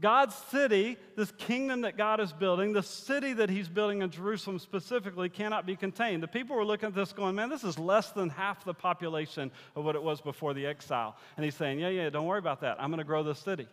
God's 0.00 0.34
city, 0.50 0.96
this 1.16 1.30
kingdom 1.32 1.82
that 1.82 1.96
God 1.96 2.20
is 2.20 2.32
building, 2.32 2.72
the 2.72 2.82
city 2.82 3.32
that 3.34 3.48
He's 3.48 3.68
building 3.68 4.02
in 4.02 4.10
Jerusalem 4.10 4.58
specifically, 4.58 5.28
cannot 5.28 5.66
be 5.66 5.76
contained. 5.76 6.22
The 6.22 6.28
people 6.28 6.56
were 6.56 6.64
looking 6.64 6.88
at 6.88 6.94
this 6.94 7.12
going, 7.12 7.36
man, 7.36 7.48
this 7.48 7.62
is 7.62 7.78
less 7.78 8.10
than 8.10 8.28
half 8.28 8.64
the 8.64 8.74
population 8.74 9.52
of 9.76 9.84
what 9.84 9.94
it 9.94 10.02
was 10.02 10.20
before 10.20 10.52
the 10.52 10.66
exile. 10.66 11.16
And 11.36 11.44
He's 11.44 11.54
saying, 11.54 11.78
yeah, 11.78 11.90
yeah, 11.90 12.10
don't 12.10 12.26
worry 12.26 12.40
about 12.40 12.60
that. 12.62 12.76
I'm 12.80 12.90
going 12.90 12.98
to 12.98 13.04
grow 13.04 13.22
this 13.22 13.38
city. 13.38 13.68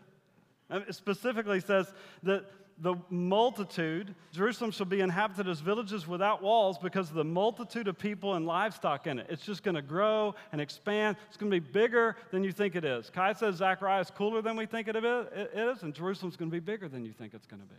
It 0.70 0.96
specifically 0.96 1.60
says 1.60 1.92
that 2.24 2.46
the 2.82 2.96
multitude, 3.12 4.16
Jerusalem 4.32 4.72
shall 4.72 4.88
be 4.88 5.02
inhabited 5.02 5.48
as 5.48 5.60
villages 5.60 6.08
without 6.08 6.42
walls 6.42 6.80
because 6.80 7.10
of 7.10 7.16
the 7.16 7.24
multitude 7.24 7.88
of 7.88 7.98
people 7.98 8.34
and 8.34 8.48
livestock 8.48 9.06
in 9.06 9.20
it. 9.20 9.28
It's 9.30 9.46
just 9.46 9.62
going 9.62 9.76
to 9.76 9.84
grow 9.84 10.34
and 10.52 10.60
expand. 10.60 11.16
It's 11.28 11.38
going 11.38 11.52
to 11.52 11.62
be 11.62 11.72
bigger 11.72 12.18
than 12.32 12.44
you 12.44 12.52
think 12.52 12.76
it 12.76 12.84
is. 12.84 13.12
Kai 13.12 13.34
says 13.34 13.58
Zechariah 13.58 14.02
is 14.02 14.10
cooler 14.10 14.42
than 14.42 14.58
we 14.58 14.66
think 14.66 14.88
it 14.88 14.96
is, 14.96 15.84
and 15.84 15.94
Jerusalem's 15.94 16.36
going 16.36 16.50
to 16.50 16.56
be 16.56 16.60
bigger 16.60 16.88
than 16.88 17.06
you 17.06 17.14
think 17.14 17.36
it's 17.36 17.46
going 17.46 17.62
to 17.62 17.68
be. 17.68 17.76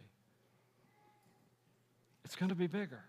It's 2.25 2.37
going 2.37 2.51
to 2.51 2.55
be 2.55 2.69
bigger 2.69 3.03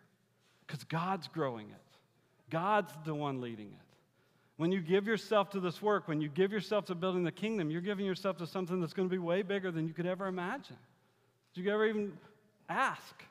because 0.66 0.84
God's 0.86 1.28
growing 1.28 1.70
it, 1.70 2.00
God's 2.50 2.92
the 3.06 3.14
one 3.14 3.40
leading 3.40 3.68
it. 3.68 3.98
When 4.58 4.72
you 4.72 4.82
give 4.82 5.06
yourself 5.06 5.52
to 5.52 5.60
this 5.60 5.80
work, 5.80 6.08
when 6.08 6.22
you 6.22 6.30
give 6.30 6.52
yourself 6.52 6.86
to 6.86 6.96
building 6.96 7.24
the 7.24 7.32
kingdom, 7.32 7.70
you're 7.70 7.82
giving 7.82 8.06
yourself 8.06 8.38
to 8.38 8.48
something 8.48 8.82
that's 8.82 8.94
going 8.94 9.08
to 9.08 9.14
be 9.14 9.20
way 9.20 9.44
bigger 9.44 9.70
than 9.70 9.88
you 9.88 9.94
could 9.94 10.08
ever 10.08 10.26
imagine. 10.26 10.78
Did 11.54 11.66
you 11.66 11.72
ever 11.72 11.86
even 11.86 12.14
ask? 12.70 13.24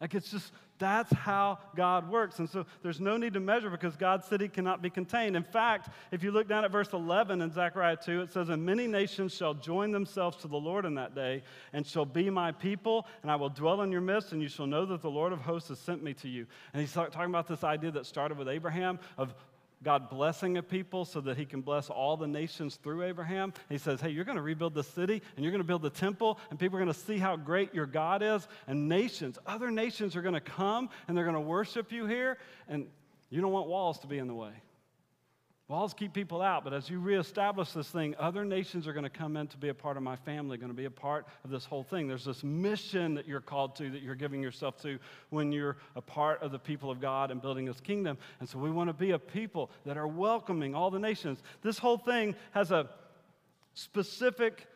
Like 0.00 0.14
it's 0.14 0.30
just, 0.30 0.52
that's 0.78 1.12
how 1.12 1.58
God 1.76 2.10
works. 2.10 2.38
And 2.38 2.48
so 2.48 2.64
there's 2.82 3.00
no 3.00 3.18
need 3.18 3.34
to 3.34 3.40
measure 3.40 3.68
because 3.68 3.96
God's 3.96 4.26
city 4.26 4.48
cannot 4.48 4.80
be 4.80 4.88
contained. 4.88 5.36
In 5.36 5.42
fact, 5.42 5.90
if 6.10 6.24
you 6.24 6.30
look 6.30 6.48
down 6.48 6.64
at 6.64 6.72
verse 6.72 6.90
11 6.94 7.42
in 7.42 7.52
Zechariah 7.52 7.98
2, 8.02 8.22
it 8.22 8.32
says, 8.32 8.48
And 8.48 8.64
many 8.64 8.86
nations 8.86 9.34
shall 9.34 9.52
join 9.52 9.92
themselves 9.92 10.38
to 10.38 10.48
the 10.48 10.56
Lord 10.56 10.86
in 10.86 10.94
that 10.94 11.14
day, 11.14 11.42
and 11.74 11.86
shall 11.86 12.06
be 12.06 12.30
my 12.30 12.50
people, 12.50 13.06
and 13.20 13.30
I 13.30 13.36
will 13.36 13.50
dwell 13.50 13.82
in 13.82 13.92
your 13.92 14.00
midst, 14.00 14.32
and 14.32 14.40
you 14.40 14.48
shall 14.48 14.66
know 14.66 14.86
that 14.86 15.02
the 15.02 15.10
Lord 15.10 15.34
of 15.34 15.42
hosts 15.42 15.68
has 15.68 15.78
sent 15.78 16.02
me 16.02 16.14
to 16.14 16.28
you. 16.28 16.46
And 16.72 16.80
he's 16.80 16.94
talking 16.94 17.24
about 17.24 17.46
this 17.46 17.62
idea 17.62 17.90
that 17.90 18.06
started 18.06 18.38
with 18.38 18.48
Abraham 18.48 18.98
of 19.18 19.34
God 19.82 20.10
blessing 20.10 20.58
a 20.58 20.62
people 20.62 21.04
so 21.04 21.20
that 21.22 21.38
he 21.38 21.46
can 21.46 21.62
bless 21.62 21.88
all 21.88 22.16
the 22.16 22.26
nations 22.26 22.76
through 22.76 23.02
Abraham. 23.02 23.54
He 23.68 23.78
says, 23.78 24.00
Hey, 24.00 24.10
you're 24.10 24.24
going 24.24 24.36
to 24.36 24.42
rebuild 24.42 24.74
the 24.74 24.84
city 24.84 25.22
and 25.36 25.44
you're 25.44 25.52
going 25.52 25.62
to 25.62 25.66
build 25.66 25.82
the 25.82 25.90
temple, 25.90 26.38
and 26.50 26.58
people 26.58 26.76
are 26.76 26.82
going 26.82 26.92
to 26.92 26.98
see 26.98 27.16
how 27.16 27.36
great 27.36 27.74
your 27.74 27.86
God 27.86 28.22
is. 28.22 28.46
And 28.66 28.88
nations, 28.88 29.38
other 29.46 29.70
nations 29.70 30.16
are 30.16 30.22
going 30.22 30.34
to 30.34 30.40
come 30.40 30.90
and 31.08 31.16
they're 31.16 31.24
going 31.24 31.34
to 31.34 31.40
worship 31.40 31.92
you 31.92 32.06
here. 32.06 32.36
And 32.68 32.86
you 33.30 33.40
don't 33.40 33.52
want 33.52 33.68
walls 33.68 33.98
to 34.00 34.06
be 34.06 34.18
in 34.18 34.26
the 34.26 34.34
way. 34.34 34.52
Walls 35.70 35.94
keep 35.94 36.12
people 36.12 36.42
out, 36.42 36.64
but 36.64 36.72
as 36.72 36.90
you 36.90 36.98
reestablish 36.98 37.70
this 37.70 37.88
thing, 37.88 38.16
other 38.18 38.44
nations 38.44 38.88
are 38.88 38.92
going 38.92 39.04
to 39.04 39.08
come 39.08 39.36
in 39.36 39.46
to 39.46 39.56
be 39.56 39.68
a 39.68 39.74
part 39.74 39.96
of 39.96 40.02
my 40.02 40.16
family, 40.16 40.58
going 40.58 40.72
to 40.72 40.76
be 40.76 40.86
a 40.86 40.90
part 40.90 41.28
of 41.44 41.50
this 41.50 41.64
whole 41.64 41.84
thing. 41.84 42.08
There's 42.08 42.24
this 42.24 42.42
mission 42.42 43.14
that 43.14 43.28
you're 43.28 43.40
called 43.40 43.76
to, 43.76 43.88
that 43.88 44.02
you're 44.02 44.16
giving 44.16 44.42
yourself 44.42 44.82
to 44.82 44.98
when 45.28 45.52
you're 45.52 45.76
a 45.94 46.00
part 46.00 46.42
of 46.42 46.50
the 46.50 46.58
people 46.58 46.90
of 46.90 47.00
God 47.00 47.30
and 47.30 47.40
building 47.40 47.66
His 47.66 47.80
kingdom. 47.80 48.18
And 48.40 48.48
so 48.48 48.58
we 48.58 48.68
want 48.68 48.90
to 48.90 48.92
be 48.92 49.12
a 49.12 49.18
people 49.20 49.70
that 49.86 49.96
are 49.96 50.08
welcoming 50.08 50.74
all 50.74 50.90
the 50.90 50.98
nations. 50.98 51.40
This 51.62 51.78
whole 51.78 51.98
thing 51.98 52.34
has 52.50 52.72
a 52.72 52.90
specific 53.74 54.66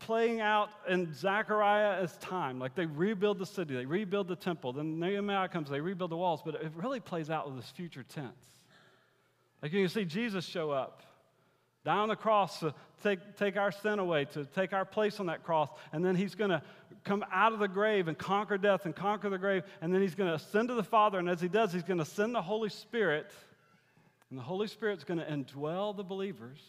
playing 0.00 0.42
out 0.42 0.68
in 0.86 1.14
Zechariah's 1.14 2.18
time. 2.18 2.58
Like 2.58 2.74
they 2.74 2.84
rebuild 2.84 3.38
the 3.38 3.46
city, 3.46 3.74
they 3.74 3.86
rebuild 3.86 4.28
the 4.28 4.36
temple, 4.36 4.74
then 4.74 5.00
Nehemiah 5.00 5.48
comes, 5.48 5.70
they 5.70 5.80
rebuild 5.80 6.10
the 6.10 6.18
walls, 6.18 6.42
but 6.44 6.56
it 6.56 6.72
really 6.76 7.00
plays 7.00 7.30
out 7.30 7.46
with 7.46 7.56
this 7.56 7.70
future 7.70 8.02
tense. 8.02 8.54
Like 9.64 9.72
you 9.72 9.80
can 9.80 9.88
see 9.88 10.04
Jesus 10.04 10.44
show 10.44 10.72
up 10.72 11.02
down 11.86 12.00
on 12.00 12.08
the 12.10 12.16
cross 12.16 12.60
to 12.60 12.74
take, 13.02 13.38
take 13.38 13.56
our 13.56 13.72
sin 13.72 13.98
away, 13.98 14.26
to 14.26 14.44
take 14.44 14.74
our 14.74 14.84
place 14.84 15.20
on 15.20 15.26
that 15.26 15.42
cross. 15.42 15.70
And 15.90 16.04
then 16.04 16.16
he's 16.16 16.34
going 16.34 16.50
to 16.50 16.60
come 17.02 17.24
out 17.32 17.54
of 17.54 17.60
the 17.60 17.66
grave 17.66 18.06
and 18.06 18.18
conquer 18.18 18.58
death 18.58 18.84
and 18.84 18.94
conquer 18.94 19.30
the 19.30 19.38
grave. 19.38 19.62
And 19.80 19.94
then 19.94 20.02
he's 20.02 20.14
going 20.14 20.28
to 20.28 20.34
ascend 20.34 20.68
to 20.68 20.74
the 20.74 20.82
Father. 20.82 21.18
And 21.18 21.30
as 21.30 21.40
he 21.40 21.48
does, 21.48 21.72
he's 21.72 21.82
going 21.82 21.96
to 21.96 22.04
send 22.04 22.34
the 22.34 22.42
Holy 22.42 22.68
Spirit. 22.68 23.32
And 24.28 24.38
the 24.38 24.42
Holy 24.42 24.66
Spirit's 24.66 25.02
going 25.02 25.20
to 25.20 25.24
indwell 25.24 25.96
the 25.96 26.04
believers. 26.04 26.60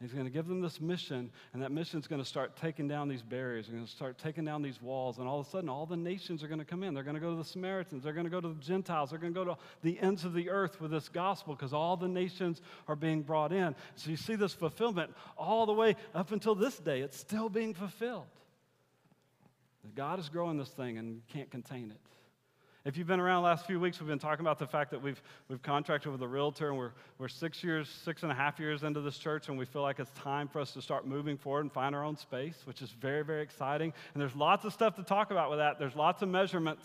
He's 0.00 0.12
going 0.12 0.26
to 0.26 0.30
give 0.30 0.46
them 0.46 0.60
this 0.60 0.80
mission, 0.80 1.30
and 1.52 1.62
that 1.62 1.70
mission 1.70 2.00
is 2.00 2.06
going 2.06 2.20
to 2.20 2.28
start 2.28 2.56
taking 2.56 2.88
down 2.88 3.08
these 3.08 3.22
barriers. 3.22 3.66
They're 3.66 3.76
going 3.76 3.86
to 3.86 3.90
start 3.90 4.18
taking 4.18 4.44
down 4.44 4.60
these 4.60 4.82
walls, 4.82 5.18
and 5.18 5.26
all 5.26 5.40
of 5.40 5.46
a 5.46 5.50
sudden, 5.50 5.68
all 5.68 5.86
the 5.86 5.96
nations 5.96 6.42
are 6.42 6.48
going 6.48 6.58
to 6.58 6.64
come 6.64 6.82
in. 6.82 6.94
They're 6.94 7.04
going 7.04 7.14
to 7.14 7.20
go 7.20 7.30
to 7.30 7.36
the 7.36 7.44
Samaritans. 7.44 8.02
They're 8.02 8.12
going 8.12 8.26
to 8.26 8.30
go 8.30 8.40
to 8.40 8.48
the 8.48 8.60
Gentiles. 8.60 9.10
They're 9.10 9.20
going 9.20 9.32
to 9.32 9.44
go 9.44 9.44
to 9.44 9.56
the 9.82 9.98
ends 10.00 10.24
of 10.24 10.34
the 10.34 10.50
earth 10.50 10.80
with 10.80 10.90
this 10.90 11.08
gospel 11.08 11.54
because 11.54 11.72
all 11.72 11.96
the 11.96 12.08
nations 12.08 12.60
are 12.88 12.96
being 12.96 13.22
brought 13.22 13.52
in. 13.52 13.74
So 13.94 14.10
you 14.10 14.16
see 14.16 14.34
this 14.34 14.52
fulfillment 14.52 15.14
all 15.38 15.64
the 15.64 15.72
way 15.72 15.96
up 16.14 16.32
until 16.32 16.56
this 16.56 16.78
day. 16.78 17.00
It's 17.00 17.18
still 17.18 17.48
being 17.48 17.72
fulfilled. 17.72 18.26
God 19.94 20.18
is 20.18 20.28
growing 20.28 20.58
this 20.58 20.70
thing, 20.70 20.98
and 20.98 21.22
can't 21.28 21.50
contain 21.50 21.92
it. 21.92 22.00
If 22.84 22.98
you've 22.98 23.06
been 23.06 23.20
around 23.20 23.42
the 23.42 23.48
last 23.48 23.66
few 23.66 23.80
weeks, 23.80 23.98
we've 23.98 24.08
been 24.08 24.18
talking 24.18 24.44
about 24.44 24.58
the 24.58 24.66
fact 24.66 24.90
that 24.90 25.00
we've, 25.00 25.20
we've 25.48 25.62
contracted 25.62 26.12
with 26.12 26.20
a 26.20 26.28
realtor 26.28 26.68
and 26.68 26.76
we're, 26.76 26.90
we're 27.18 27.28
six 27.28 27.64
years, 27.64 27.88
six 27.88 28.22
and 28.22 28.30
a 28.30 28.34
half 28.34 28.60
years 28.60 28.82
into 28.82 29.00
this 29.00 29.16
church, 29.16 29.48
and 29.48 29.56
we 29.56 29.64
feel 29.64 29.80
like 29.80 29.98
it's 29.98 30.10
time 30.10 30.48
for 30.48 30.60
us 30.60 30.72
to 30.72 30.82
start 30.82 31.06
moving 31.06 31.38
forward 31.38 31.62
and 31.62 31.72
find 31.72 31.94
our 31.94 32.04
own 32.04 32.14
space, 32.14 32.56
which 32.66 32.82
is 32.82 32.90
very, 32.90 33.24
very 33.24 33.42
exciting. 33.42 33.90
And 34.12 34.20
there's 34.20 34.36
lots 34.36 34.66
of 34.66 34.74
stuff 34.74 34.96
to 34.96 35.02
talk 35.02 35.30
about 35.30 35.48
with 35.48 35.60
that. 35.60 35.78
There's 35.78 35.96
lots 35.96 36.20
of 36.20 36.28
measurements. 36.28 36.84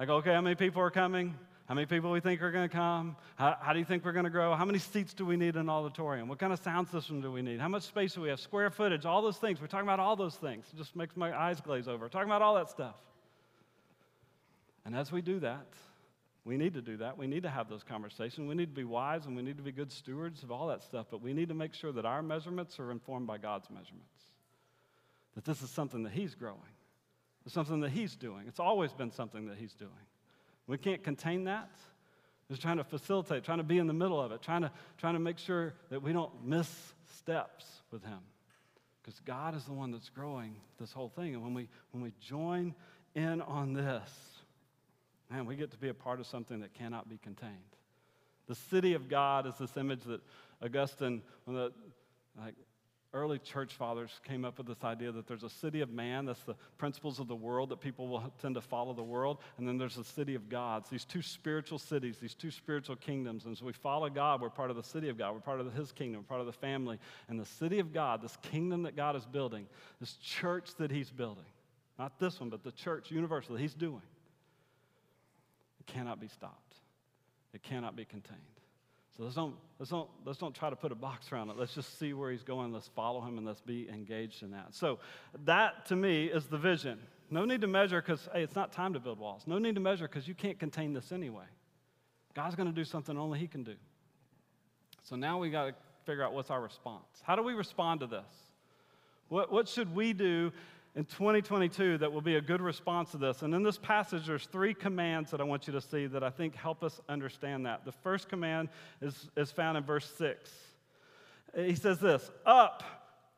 Like, 0.00 0.08
okay, 0.08 0.34
how 0.34 0.40
many 0.40 0.56
people 0.56 0.82
are 0.82 0.90
coming? 0.90 1.36
How 1.66 1.76
many 1.76 1.86
people 1.86 2.10
we 2.10 2.18
think 2.18 2.42
are 2.42 2.50
going 2.50 2.68
to 2.68 2.74
come? 2.74 3.14
How, 3.36 3.56
how, 3.60 3.72
do 3.72 3.78
you 3.78 3.84
think 3.84 4.04
we're 4.04 4.10
going 4.10 4.24
to 4.24 4.30
grow? 4.30 4.52
How 4.56 4.64
many 4.64 4.80
seats 4.80 5.14
do 5.14 5.24
we 5.24 5.36
need 5.36 5.54
in 5.54 5.60
an 5.60 5.68
auditorium? 5.68 6.26
What 6.26 6.40
kind 6.40 6.52
of 6.52 6.58
sound 6.58 6.88
system 6.88 7.20
do 7.20 7.30
we 7.30 7.40
need? 7.40 7.60
How 7.60 7.68
much 7.68 7.84
space 7.84 8.14
do 8.14 8.22
we 8.22 8.30
have? 8.30 8.40
Square 8.40 8.70
footage, 8.70 9.06
all 9.06 9.22
those 9.22 9.38
things. 9.38 9.60
We're 9.60 9.68
talking 9.68 9.86
about 9.86 10.00
all 10.00 10.16
those 10.16 10.34
things. 10.34 10.66
It 10.74 10.76
just 10.76 10.96
makes 10.96 11.16
my 11.16 11.38
eyes 11.38 11.60
glaze 11.60 11.86
over. 11.86 12.06
We're 12.06 12.08
talking 12.08 12.28
about 12.28 12.42
all 12.42 12.56
that 12.56 12.68
stuff. 12.68 12.96
And 14.84 14.96
as 14.96 15.12
we 15.12 15.22
do 15.22 15.40
that, 15.40 15.66
we 16.44 16.56
need 16.56 16.74
to 16.74 16.82
do 16.82 16.96
that. 16.96 17.16
We 17.16 17.28
need 17.28 17.44
to 17.44 17.50
have 17.50 17.68
those 17.68 17.84
conversations. 17.84 18.48
We 18.48 18.54
need 18.54 18.74
to 18.74 18.74
be 18.74 18.84
wise 18.84 19.26
and 19.26 19.36
we 19.36 19.42
need 19.42 19.56
to 19.58 19.62
be 19.62 19.70
good 19.70 19.92
stewards 19.92 20.42
of 20.42 20.50
all 20.50 20.66
that 20.68 20.82
stuff, 20.82 21.06
but 21.10 21.22
we 21.22 21.32
need 21.32 21.48
to 21.48 21.54
make 21.54 21.72
sure 21.72 21.92
that 21.92 22.04
our 22.04 22.22
measurements 22.22 22.80
are 22.80 22.90
informed 22.90 23.28
by 23.28 23.38
God's 23.38 23.70
measurements. 23.70 24.08
That 25.36 25.44
this 25.44 25.62
is 25.62 25.70
something 25.70 26.02
that 26.02 26.12
He's 26.12 26.34
growing, 26.34 26.58
it's 27.44 27.54
something 27.54 27.80
that 27.80 27.90
He's 27.90 28.16
doing. 28.16 28.44
It's 28.48 28.60
always 28.60 28.92
been 28.92 29.12
something 29.12 29.46
that 29.46 29.56
He's 29.56 29.74
doing. 29.74 29.90
We 30.66 30.78
can't 30.78 31.02
contain 31.02 31.44
that. 31.44 31.70
Just 32.48 32.60
trying 32.60 32.76
to 32.76 32.84
facilitate, 32.84 33.44
trying 33.44 33.58
to 33.58 33.64
be 33.64 33.78
in 33.78 33.86
the 33.86 33.94
middle 33.94 34.20
of 34.20 34.32
it, 34.32 34.42
trying 34.42 34.62
to, 34.62 34.70
trying 34.98 35.14
to 35.14 35.20
make 35.20 35.38
sure 35.38 35.74
that 35.90 36.02
we 36.02 36.12
don't 36.12 36.44
miss 36.44 36.68
steps 37.18 37.64
with 37.90 38.04
Him. 38.04 38.18
Because 39.02 39.20
God 39.20 39.56
is 39.56 39.64
the 39.64 39.72
one 39.72 39.90
that's 39.90 40.08
growing 40.10 40.54
this 40.78 40.92
whole 40.92 41.08
thing. 41.08 41.34
And 41.34 41.42
when 41.42 41.54
we, 41.54 41.68
when 41.92 42.02
we 42.02 42.12
join 42.20 42.74
in 43.14 43.40
on 43.42 43.72
this, 43.72 44.10
man, 45.32 45.46
we 45.46 45.56
get 45.56 45.70
to 45.70 45.78
be 45.78 45.88
a 45.88 45.94
part 45.94 46.20
of 46.20 46.26
something 46.26 46.60
that 46.60 46.74
cannot 46.74 47.08
be 47.08 47.18
contained. 47.18 47.52
The 48.48 48.54
city 48.54 48.94
of 48.94 49.08
God 49.08 49.46
is 49.46 49.54
this 49.58 49.76
image 49.76 50.02
that 50.04 50.20
Augustine, 50.62 51.22
one 51.44 51.56
of 51.56 51.72
the 51.72 52.42
like, 52.42 52.54
early 53.14 53.38
church 53.38 53.74
fathers, 53.74 54.10
came 54.26 54.44
up 54.44 54.58
with 54.58 54.66
this 54.66 54.82
idea 54.84 55.12
that 55.12 55.26
there's 55.26 55.42
a 55.42 55.48
city 55.48 55.80
of 55.80 55.90
man, 55.90 56.24
that's 56.24 56.42
the 56.42 56.56
principles 56.76 57.18
of 57.18 57.28
the 57.28 57.36
world 57.36 57.68
that 57.68 57.80
people 57.80 58.08
will 58.08 58.32
tend 58.40 58.54
to 58.54 58.60
follow 58.60 58.92
the 58.92 59.02
world, 59.02 59.38
and 59.58 59.68
then 59.68 59.78
there's 59.78 59.98
a 59.98 60.04
city 60.04 60.34
of 60.34 60.48
God. 60.48 60.84
these 60.90 61.04
two 61.04 61.22
spiritual 61.22 61.78
cities, 61.78 62.16
these 62.18 62.34
two 62.34 62.50
spiritual 62.50 62.96
kingdoms. 62.96 63.44
And 63.44 63.56
so 63.56 63.64
we 63.64 63.72
follow 63.72 64.08
God, 64.08 64.40
we're 64.40 64.50
part 64.50 64.70
of 64.70 64.76
the 64.76 64.82
city 64.82 65.08
of 65.08 65.18
God, 65.18 65.34
we're 65.34 65.40
part 65.40 65.60
of 65.60 65.72
his 65.74 65.92
kingdom, 65.92 66.22
we're 66.22 66.28
part 66.28 66.40
of 66.40 66.46
the 66.46 66.52
family. 66.52 66.98
And 67.28 67.38
the 67.38 67.46
city 67.46 67.78
of 67.78 67.92
God, 67.92 68.22
this 68.22 68.36
kingdom 68.42 68.82
that 68.82 68.96
God 68.96 69.14
is 69.14 69.26
building, 69.26 69.66
this 70.00 70.14
church 70.16 70.74
that 70.78 70.90
he's 70.90 71.10
building, 71.10 71.44
not 71.98 72.18
this 72.18 72.40
one, 72.40 72.48
but 72.48 72.64
the 72.64 72.72
church 72.72 73.10
universal 73.10 73.54
that 73.54 73.60
he's 73.60 73.74
doing 73.74 74.02
it 75.82 75.92
cannot 75.92 76.20
be 76.20 76.28
stopped, 76.28 76.76
it 77.52 77.62
cannot 77.62 77.96
be 77.96 78.04
contained. 78.04 78.38
So 79.16 79.24
let's 79.24 79.34
don't, 79.34 79.54
let's, 79.78 79.90
don't, 79.90 80.08
let's 80.24 80.38
don't 80.38 80.54
try 80.54 80.70
to 80.70 80.76
put 80.76 80.90
a 80.90 80.94
box 80.94 81.32
around 81.32 81.50
it. 81.50 81.58
Let's 81.58 81.74
just 81.74 81.98
see 81.98 82.14
where 82.14 82.30
he's 82.30 82.44
going. 82.44 82.72
Let's 82.72 82.88
follow 82.88 83.20
him 83.20 83.36
and 83.36 83.46
let's 83.46 83.60
be 83.60 83.88
engaged 83.90 84.42
in 84.42 84.52
that. 84.52 84.68
So, 84.74 85.00
that 85.44 85.84
to 85.86 85.96
me 85.96 86.26
is 86.26 86.46
the 86.46 86.56
vision. 86.56 86.98
No 87.30 87.44
need 87.44 87.60
to 87.60 87.66
measure 87.66 88.00
because, 88.00 88.26
hey, 88.32 88.42
it's 88.42 88.54
not 88.54 88.72
time 88.72 88.94
to 88.94 89.00
build 89.00 89.18
walls. 89.18 89.42
No 89.46 89.58
need 89.58 89.74
to 89.74 89.82
measure 89.82 90.08
because 90.08 90.26
you 90.26 90.34
can't 90.34 90.58
contain 90.58 90.94
this 90.94 91.12
anyway. 91.12 91.44
God's 92.32 92.54
going 92.54 92.68
to 92.68 92.74
do 92.74 92.84
something 92.84 93.18
only 93.18 93.38
He 93.38 93.48
can 93.48 93.64
do. 93.64 93.74
So 95.02 95.16
now 95.16 95.38
we 95.38 95.50
got 95.50 95.66
to 95.66 95.74
figure 96.06 96.22
out 96.22 96.32
what's 96.32 96.50
our 96.50 96.62
response. 96.62 97.22
How 97.22 97.36
do 97.36 97.42
we 97.42 97.52
respond 97.52 98.00
to 98.00 98.06
this? 98.06 98.24
What, 99.28 99.52
what 99.52 99.68
should 99.68 99.94
we 99.94 100.12
do 100.12 100.52
in 100.94 101.04
2022 101.04 101.98
that 101.98 102.12
will 102.12 102.20
be 102.20 102.36
a 102.36 102.40
good 102.40 102.60
response 102.60 103.12
to 103.12 103.16
this. 103.16 103.42
And 103.42 103.54
in 103.54 103.62
this 103.62 103.78
passage, 103.78 104.26
there's 104.26 104.46
three 104.46 104.74
commands 104.74 105.30
that 105.30 105.40
I 105.40 105.44
want 105.44 105.66
you 105.66 105.72
to 105.72 105.80
see 105.80 106.06
that 106.06 106.22
I 106.22 106.30
think 106.30 106.54
help 106.54 106.82
us 106.82 107.00
understand 107.08 107.64
that. 107.66 107.84
The 107.84 107.92
first 107.92 108.28
command 108.28 108.68
is, 109.00 109.30
is 109.36 109.50
found 109.50 109.78
in 109.78 109.84
verse 109.84 110.10
6. 110.18 110.50
He 111.56 111.74
says 111.74 111.98
this 111.98 112.30
Up, 112.44 112.82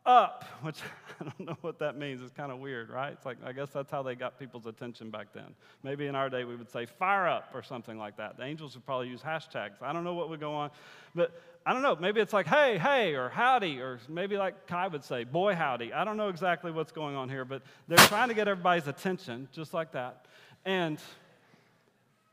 up, 0.07 0.45
which 0.63 0.79
I 1.21 1.25
don't 1.25 1.41
know 1.41 1.57
what 1.61 1.79
that 1.79 1.97
means. 1.97 2.21
It's 2.23 2.33
kind 2.33 2.53
of 2.53 2.59
weird, 2.59 2.91
right? 2.91 3.13
It's 3.13 3.27
like, 3.27 3.39
I 3.45 3.53
guess 3.53 3.71
that's 3.71 3.91
how 3.91 4.03
they 4.03 4.15
got 4.15 4.39
people's 4.39 4.67
attention 4.67 5.11
back 5.11 5.29
then. 5.33 5.55
Maybe 5.83 6.07
in 6.07 6.15
our 6.15 6.29
day 6.29 6.45
we 6.45 6.57
would 6.57 6.71
say 6.71 6.87
fire 6.87 7.27
up 7.27 7.51
or 7.55 7.63
something 7.63 7.99
like 7.99 8.17
that. 8.17 8.37
The 8.37 8.45
angels 8.45 8.75
would 8.75 8.85
probably 8.85 9.09
use 9.09 9.23
hashtags. 9.23 9.83
I 9.83 9.93
don't 9.93 10.05
know 10.05 10.15
what 10.15 10.29
would 10.29 10.41
go 10.41 10.55
on. 10.55 10.71
But 11.15 11.41
I 11.67 11.73
don't 11.73 11.83
know, 11.83 11.97
maybe 11.97 12.21
it's 12.21 12.35
like, 12.35 12.47
hey, 12.47 12.77
hey, 12.77 13.15
or 13.15 13.31
howdy, 13.31 13.81
or 13.81 13.99
maybe 14.09 14.37
like 14.37 14.67
Kai 14.67 14.89
would 14.89 15.03
say, 15.03 15.25
boy, 15.25 15.55
howdy. 15.55 15.95
I 15.95 16.05
don't 16.05 16.19
know 16.19 16.29
exactly 16.29 16.71
what's 16.71 16.93
going 16.93 17.17
on 17.17 17.31
here, 17.31 17.47
but 17.47 17.63
they're 17.89 17.97
trying 18.07 18.29
to 18.29 18.35
get 18.35 18.49
everybody's 18.49 18.87
attention, 18.87 19.49
just 19.51 19.73
like 19.73 19.93
that. 19.93 20.27
And 20.67 20.99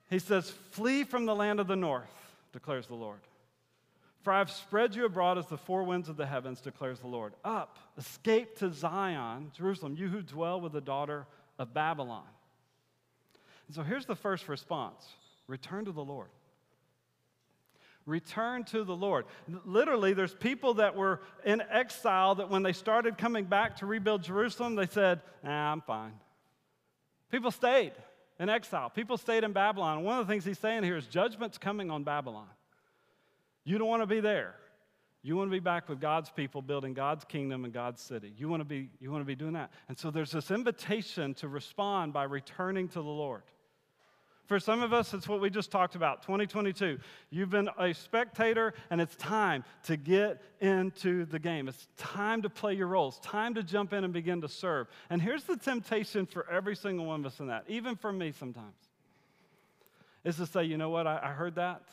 he 0.09 0.19
says, 0.19 0.49
flee 0.71 1.05
from 1.05 1.25
the 1.25 1.33
land 1.33 1.61
of 1.61 1.67
the 1.67 1.77
north, 1.77 2.11
declares 2.51 2.87
the 2.87 2.95
Lord. 2.95 3.19
For 4.21 4.31
I've 4.31 4.51
spread 4.51 4.95
you 4.95 5.05
abroad 5.05 5.37
as 5.37 5.47
the 5.47 5.57
four 5.57 5.83
winds 5.83 6.07
of 6.07 6.17
the 6.17 6.25
heavens, 6.25 6.61
declares 6.61 6.99
the 6.99 7.07
Lord. 7.07 7.33
Up, 7.43 7.77
escape 7.97 8.57
to 8.59 8.71
Zion, 8.71 9.51
Jerusalem, 9.55 9.95
you 9.97 10.09
who 10.09 10.21
dwell 10.21 10.61
with 10.61 10.73
the 10.73 10.81
daughter 10.81 11.25
of 11.57 11.73
Babylon. 11.73 12.27
And 13.67 13.75
so 13.75 13.83
here's 13.83 14.05
the 14.05 14.15
first 14.15 14.47
response 14.47 15.05
return 15.47 15.85
to 15.85 15.91
the 15.91 16.03
Lord. 16.03 16.29
Return 18.05 18.63
to 18.65 18.83
the 18.83 18.95
Lord. 18.95 19.25
Literally, 19.63 20.13
there's 20.13 20.33
people 20.33 20.75
that 20.75 20.95
were 20.95 21.21
in 21.45 21.61
exile 21.69 22.35
that 22.35 22.49
when 22.49 22.63
they 22.63 22.73
started 22.73 23.17
coming 23.17 23.45
back 23.45 23.77
to 23.77 23.85
rebuild 23.85 24.23
Jerusalem, 24.23 24.75
they 24.75 24.87
said, 24.87 25.21
nah, 25.43 25.71
I'm 25.71 25.81
fine. 25.81 26.13
People 27.31 27.51
stayed 27.51 27.93
in 28.39 28.49
exile. 28.49 28.89
People 28.89 29.17
stayed 29.17 29.43
in 29.43 29.53
Babylon. 29.53 30.03
One 30.03 30.19
of 30.19 30.27
the 30.27 30.33
things 30.33 30.43
he's 30.43 30.57
saying 30.57 30.83
here 30.83 30.97
is 30.97 31.05
judgment's 31.05 31.59
coming 31.59 31.91
on 31.91 32.03
Babylon. 32.03 32.47
You 33.63 33.77
don't 33.77 33.87
want 33.87 34.01
to 34.01 34.07
be 34.07 34.19
there. 34.19 34.55
You 35.23 35.35
want 35.37 35.49
to 35.49 35.51
be 35.51 35.59
back 35.59 35.87
with 35.87 35.99
God's 35.99 36.31
people, 36.31 36.63
building 36.63 36.93
God's 36.93 37.23
kingdom 37.25 37.63
and 37.63 37.73
God's 37.73 38.01
city. 38.01 38.33
You 38.35 38.49
want 38.49 38.61
to 38.61 38.65
be, 38.65 38.89
you 38.99 39.11
want 39.11 39.21
to 39.21 39.27
be 39.27 39.35
doing 39.35 39.53
that. 39.53 39.71
And 39.87 39.97
so 39.97 40.09
there's 40.09 40.31
this 40.31 40.49
invitation 40.49 41.35
to 41.35 41.47
respond 41.47 42.11
by 42.11 42.23
returning 42.23 42.87
to 42.89 42.95
the 42.95 43.01
Lord. 43.01 43.43
For 44.47 44.59
some 44.59 44.81
of 44.81 44.91
us, 44.91 45.13
it's 45.13 45.29
what 45.29 45.39
we 45.39 45.49
just 45.49 45.71
talked 45.71 45.95
about 45.95 46.23
2022. 46.23 46.97
You've 47.29 47.51
been 47.51 47.69
a 47.77 47.93
spectator, 47.93 48.73
and 48.89 48.99
it's 48.99 49.15
time 49.15 49.63
to 49.83 49.95
get 49.95 50.41
into 50.59 51.25
the 51.25 51.39
game. 51.39 51.69
It's 51.69 51.87
time 51.95 52.41
to 52.41 52.49
play 52.49 52.73
your 52.73 52.87
roles, 52.87 53.19
time 53.19 53.53
to 53.53 53.63
jump 53.63 53.93
in 53.93 54.03
and 54.03 54.11
begin 54.11 54.41
to 54.41 54.49
serve. 54.49 54.87
And 55.09 55.21
here's 55.21 55.43
the 55.43 55.55
temptation 55.55 56.25
for 56.25 56.49
every 56.49 56.75
single 56.75 57.05
one 57.05 57.21
of 57.21 57.27
us 57.27 57.39
in 57.39 57.47
that, 57.47 57.63
even 57.67 57.95
for 57.95 58.11
me 58.11 58.33
sometimes, 58.33 58.75
is 60.25 60.35
to 60.37 60.47
say, 60.47 60.63
you 60.63 60.77
know 60.77 60.89
what, 60.89 61.07
I, 61.07 61.19
I 61.23 61.29
heard 61.29 61.55
that. 61.55 61.83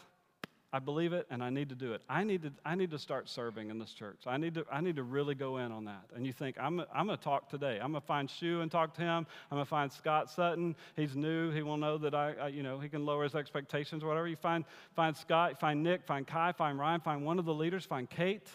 I 0.72 0.80
believe 0.80 1.14
it 1.14 1.26
and 1.30 1.42
I 1.42 1.48
need 1.48 1.70
to 1.70 1.74
do 1.74 1.94
it. 1.94 2.02
I 2.08 2.24
need 2.24 2.42
to, 2.42 2.52
I 2.64 2.74
need 2.74 2.90
to 2.90 2.98
start 2.98 3.28
serving 3.28 3.70
in 3.70 3.78
this 3.78 3.92
church. 3.92 4.20
I 4.26 4.36
need 4.36 4.54
to, 4.54 4.66
I 4.70 4.82
need 4.82 4.96
to 4.96 5.02
really 5.02 5.34
go 5.34 5.56
in 5.58 5.72
on 5.72 5.86
that. 5.86 6.04
And 6.14 6.26
you 6.26 6.32
think, 6.32 6.56
I'm, 6.60 6.82
I'm 6.94 7.06
going 7.06 7.16
to 7.18 7.24
talk 7.24 7.48
today. 7.48 7.78
I'm 7.82 7.92
going 7.92 8.02
to 8.02 8.06
find 8.06 8.28
Shu 8.28 8.60
and 8.60 8.70
talk 8.70 8.94
to 8.94 9.00
him. 9.00 9.26
I'm 9.50 9.56
going 9.56 9.64
to 9.64 9.68
find 9.68 9.90
Scott 9.90 10.30
Sutton. 10.30 10.76
He's 10.94 11.16
new. 11.16 11.50
He 11.50 11.62
will 11.62 11.78
know 11.78 11.96
that 11.98 12.14
I, 12.14 12.34
I, 12.34 12.48
you 12.48 12.62
know, 12.62 12.78
he 12.78 12.88
can 12.90 13.06
lower 13.06 13.24
his 13.24 13.34
expectations 13.34 14.04
whatever. 14.04 14.28
You 14.28 14.36
find, 14.36 14.64
find 14.94 15.16
Scott, 15.16 15.58
find 15.58 15.82
Nick, 15.82 16.04
find 16.04 16.26
Kai, 16.26 16.52
find 16.52 16.78
Ryan, 16.78 17.00
find 17.00 17.24
one 17.24 17.38
of 17.38 17.46
the 17.46 17.54
leaders, 17.54 17.84
find 17.86 18.08
Kate. 18.08 18.48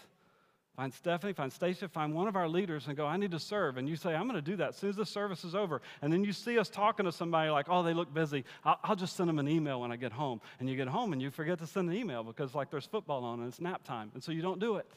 Find 0.75 0.91
Stephanie, 0.91 1.33
find 1.33 1.53
Stacia, 1.53 1.87
find 1.87 2.15
one 2.15 2.27
of 2.27 2.35
our 2.35 2.47
leaders 2.47 2.87
and 2.87 2.97
go, 2.97 3.05
I 3.05 3.15
need 3.15 3.29
to 3.31 3.39
serve. 3.39 3.77
And 3.77 3.87
you 3.87 3.95
say, 3.95 4.15
I'm 4.15 4.27
going 4.27 4.41
to 4.43 4.51
do 4.51 4.55
that 4.55 4.69
as 4.69 4.75
soon 4.77 4.89
as 4.89 4.95
the 4.95 5.05
service 5.05 5.43
is 5.43 5.53
over. 5.53 5.83
And 6.01 6.11
then 6.11 6.23
you 6.23 6.33
see 6.33 6.57
us 6.57 6.67
talking 6.67 7.05
to 7.05 7.11
somebody 7.11 7.51
like, 7.51 7.67
oh, 7.69 7.83
they 7.83 7.93
look 7.93 8.11
busy. 8.11 8.43
I'll, 8.65 8.79
I'll, 8.83 8.95
just 8.95 9.15
send 9.15 9.29
them 9.29 9.37
an 9.37 9.47
email 9.47 9.81
when 9.81 9.91
I 9.91 9.97
get 9.97 10.11
home. 10.11 10.41
And 10.59 10.67
you 10.67 10.75
get 10.75 10.87
home 10.87 11.13
and 11.13 11.21
you 11.21 11.29
forget 11.29 11.59
to 11.59 11.67
send 11.67 11.89
an 11.89 11.95
email 11.95 12.23
because, 12.23 12.55
like, 12.55 12.71
there's 12.71 12.87
football 12.87 13.23
on 13.23 13.39
and 13.39 13.47
it's 13.49 13.61
nap 13.61 13.83
time. 13.83 14.09
And 14.15 14.23
so 14.23 14.31
you 14.31 14.41
don't 14.41 14.59
do 14.59 14.77
it. 14.77 14.87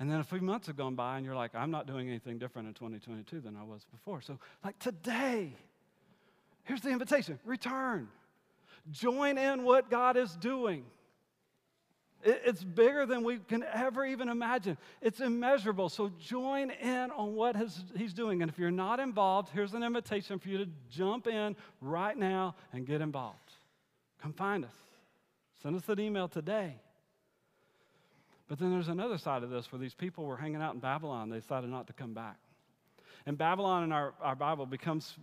And 0.00 0.10
then 0.10 0.20
a 0.20 0.24
few 0.24 0.40
months 0.40 0.66
have 0.68 0.76
gone 0.76 0.94
by 0.94 1.16
and 1.18 1.26
you're 1.26 1.34
like, 1.34 1.54
I'm 1.54 1.70
not 1.70 1.86
doing 1.86 2.08
anything 2.08 2.38
different 2.38 2.68
in 2.68 2.74
2022 2.74 3.40
than 3.40 3.54
I 3.54 3.64
was 3.64 3.84
before. 3.84 4.22
So, 4.22 4.38
like, 4.64 4.78
today, 4.78 5.52
here's 6.64 6.80
the 6.80 6.90
invitation 6.90 7.38
return. 7.44 8.08
Join 8.90 9.36
in 9.36 9.64
what 9.64 9.90
God 9.90 10.16
is 10.16 10.34
doing. 10.36 10.86
It's 12.24 12.64
bigger 12.64 13.06
than 13.06 13.22
we 13.22 13.38
can 13.38 13.64
ever 13.72 14.04
even 14.04 14.28
imagine. 14.28 14.76
It's 15.00 15.20
immeasurable. 15.20 15.88
So 15.88 16.10
join 16.18 16.70
in 16.70 17.10
on 17.12 17.34
what 17.34 17.56
he's 17.96 18.12
doing. 18.12 18.42
And 18.42 18.50
if 18.50 18.58
you're 18.58 18.72
not 18.72 18.98
involved, 18.98 19.50
here's 19.54 19.72
an 19.72 19.84
invitation 19.84 20.38
for 20.40 20.48
you 20.48 20.58
to 20.58 20.68
jump 20.90 21.28
in 21.28 21.54
right 21.80 22.16
now 22.16 22.56
and 22.72 22.86
get 22.86 23.00
involved. 23.00 23.52
Come 24.20 24.32
find 24.32 24.64
us. 24.64 24.74
Send 25.62 25.76
us 25.76 25.88
an 25.88 26.00
email 26.00 26.26
today. 26.26 26.74
But 28.48 28.58
then 28.58 28.72
there's 28.72 28.88
another 28.88 29.18
side 29.18 29.42
of 29.42 29.50
this 29.50 29.70
where 29.70 29.78
these 29.78 29.94
people 29.94 30.24
were 30.24 30.36
hanging 30.36 30.62
out 30.62 30.74
in 30.74 30.80
Babylon. 30.80 31.28
They 31.30 31.38
decided 31.38 31.70
not 31.70 31.86
to 31.86 31.92
come 31.92 32.14
back. 32.14 32.36
And 33.26 33.36
Babylon 33.36 33.84
in 33.84 33.92
our, 33.92 34.14
our 34.20 34.34
Bible 34.34 34.66
becomes 34.66 35.14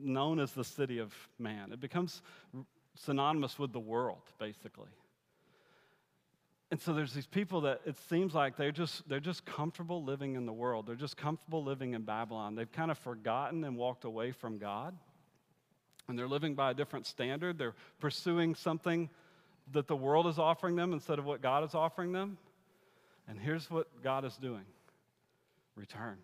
known 0.00 0.40
as 0.40 0.52
the 0.52 0.64
city 0.64 0.98
of 0.98 1.14
man, 1.38 1.72
it 1.72 1.80
becomes 1.80 2.22
synonymous 2.96 3.58
with 3.58 3.72
the 3.72 3.80
world, 3.80 4.22
basically. 4.38 4.88
And 6.70 6.80
so 6.80 6.92
there's 6.92 7.12
these 7.12 7.26
people 7.26 7.62
that 7.62 7.80
it 7.84 7.96
seems 8.08 8.32
like 8.32 8.56
they're 8.56 8.70
just, 8.70 9.08
they're 9.08 9.18
just 9.18 9.44
comfortable 9.44 10.04
living 10.04 10.36
in 10.36 10.46
the 10.46 10.52
world. 10.52 10.86
They're 10.86 10.94
just 10.94 11.16
comfortable 11.16 11.64
living 11.64 11.94
in 11.94 12.02
Babylon. 12.02 12.54
They've 12.54 12.70
kind 12.70 12.92
of 12.92 12.98
forgotten 12.98 13.64
and 13.64 13.76
walked 13.76 14.04
away 14.04 14.30
from 14.30 14.58
God. 14.58 14.96
And 16.08 16.18
they're 16.18 16.28
living 16.28 16.54
by 16.54 16.70
a 16.70 16.74
different 16.74 17.06
standard. 17.06 17.58
They're 17.58 17.74
pursuing 17.98 18.54
something 18.54 19.10
that 19.72 19.88
the 19.88 19.96
world 19.96 20.26
is 20.28 20.38
offering 20.38 20.76
them 20.76 20.92
instead 20.92 21.18
of 21.18 21.24
what 21.24 21.42
God 21.42 21.64
is 21.64 21.74
offering 21.74 22.12
them. 22.12 22.38
And 23.28 23.38
here's 23.38 23.70
what 23.70 24.02
God 24.02 24.24
is 24.24 24.36
doing 24.36 24.64
return. 25.76 26.18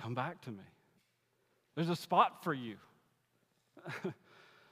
Come 0.00 0.14
back 0.14 0.40
to 0.42 0.50
me. 0.50 0.64
There's 1.74 1.90
a 1.90 1.96
spot 1.96 2.42
for 2.42 2.54
you. 2.54 2.76
that, 4.04 4.14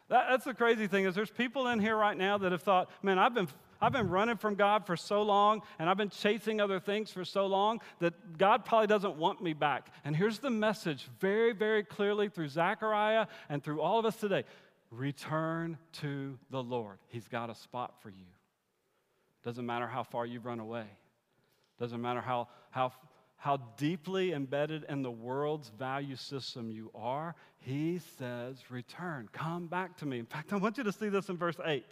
that's 0.08 0.44
the 0.44 0.54
crazy 0.54 0.86
thing 0.86 1.04
is 1.04 1.14
there's 1.14 1.30
people 1.30 1.68
in 1.68 1.78
here 1.78 1.96
right 1.96 2.16
now 2.16 2.38
that 2.38 2.52
have 2.52 2.62
thought, 2.62 2.90
man, 3.02 3.18
I've 3.18 3.34
been 3.34 3.48
I've 3.80 3.92
been 3.92 4.08
running 4.08 4.36
from 4.36 4.54
God 4.54 4.86
for 4.86 4.96
so 4.96 5.22
long 5.22 5.62
and 5.78 5.88
I've 5.88 5.96
been 5.96 6.10
chasing 6.10 6.60
other 6.60 6.80
things 6.80 7.10
for 7.10 7.24
so 7.24 7.46
long 7.46 7.80
that 8.00 8.38
God 8.38 8.64
probably 8.64 8.86
doesn't 8.86 9.16
want 9.16 9.42
me 9.42 9.52
back. 9.52 9.88
And 10.04 10.14
here's 10.14 10.38
the 10.38 10.50
message 10.50 11.08
very, 11.18 11.52
very 11.52 11.82
clearly 11.82 12.28
through 12.28 12.48
Zechariah 12.48 13.26
and 13.48 13.62
through 13.62 13.80
all 13.80 13.98
of 13.98 14.04
us 14.04 14.16
today 14.16 14.44
return 14.90 15.78
to 15.92 16.38
the 16.50 16.62
Lord. 16.62 16.98
He's 17.08 17.28
got 17.28 17.50
a 17.50 17.54
spot 17.54 18.02
for 18.02 18.10
you. 18.10 18.26
Doesn't 19.42 19.64
matter 19.64 19.86
how 19.86 20.02
far 20.02 20.26
you've 20.26 20.44
run 20.44 20.60
away, 20.60 20.86
doesn't 21.78 22.00
matter 22.00 22.20
how, 22.20 22.48
how, 22.70 22.92
how 23.36 23.56
deeply 23.78 24.32
embedded 24.32 24.84
in 24.88 25.02
the 25.02 25.10
world's 25.10 25.70
value 25.70 26.16
system 26.16 26.70
you 26.70 26.90
are. 26.94 27.34
He 27.58 28.00
says, 28.18 28.58
Return, 28.70 29.28
come 29.32 29.66
back 29.66 29.96
to 29.98 30.06
me. 30.06 30.18
In 30.18 30.26
fact, 30.26 30.52
I 30.52 30.56
want 30.56 30.76
you 30.76 30.84
to 30.84 30.92
see 30.92 31.08
this 31.08 31.28
in 31.28 31.38
verse 31.38 31.56
8. 31.64 31.86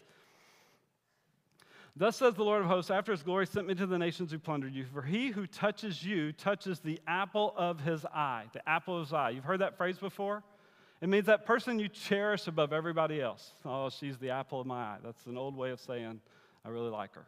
Thus 1.99 2.17
says 2.17 2.35
the 2.35 2.45
Lord 2.45 2.63
of 2.63 2.69
hosts, 2.69 2.93
after 2.93 3.11
his 3.11 3.25
glory 3.25 3.45
sent 3.45 3.67
me 3.67 3.75
to 3.75 3.85
the 3.85 3.99
nations 3.99 4.31
who 4.31 4.39
plundered 4.39 4.73
you. 4.73 4.87
For 4.95 5.03
he 5.03 5.31
who 5.31 5.49
touches 5.49 6.05
you 6.05 6.31
touches 6.31 6.79
the 6.79 7.01
apple 7.09 7.53
of 7.57 7.81
his 7.81 8.07
eye. 8.07 8.45
The 8.53 8.67
apple 8.69 8.99
of 8.99 9.07
his 9.09 9.13
eye. 9.13 9.31
You've 9.31 9.43
heard 9.43 9.63
that 9.63 9.77
phrase 9.77 9.99
before? 9.99 10.45
It 11.01 11.09
means 11.09 11.27
that 11.27 11.45
person 11.45 11.81
you 11.81 11.89
cherish 11.89 12.47
above 12.47 12.73
everybody 12.73 13.21
else. 13.21 13.51
Oh, 13.65 13.91
she's 13.91 14.17
the 14.17 14.31
apple 14.31 14.61
of 14.61 14.67
my 14.69 14.81
eye. 14.81 14.99
That's 15.03 15.27
an 15.27 15.37
old 15.37 15.57
way 15.57 15.71
of 15.71 15.81
saying, 15.81 16.21
I 16.65 16.69
really 16.69 16.91
like 16.91 17.15
her. 17.17 17.27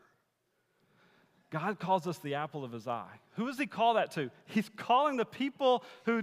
God 1.50 1.80
calls 1.80 2.06
us 2.06 2.18
the 2.18 2.34
apple 2.34 2.64
of 2.64 2.70
his 2.70 2.86
eye. 2.86 3.18
Who 3.32 3.46
does 3.46 3.58
he 3.58 3.66
call 3.66 3.94
that 3.94 4.12
to? 4.12 4.30
He's 4.44 4.70
calling 4.76 5.16
the 5.16 5.24
people 5.24 5.82
who 6.04 6.22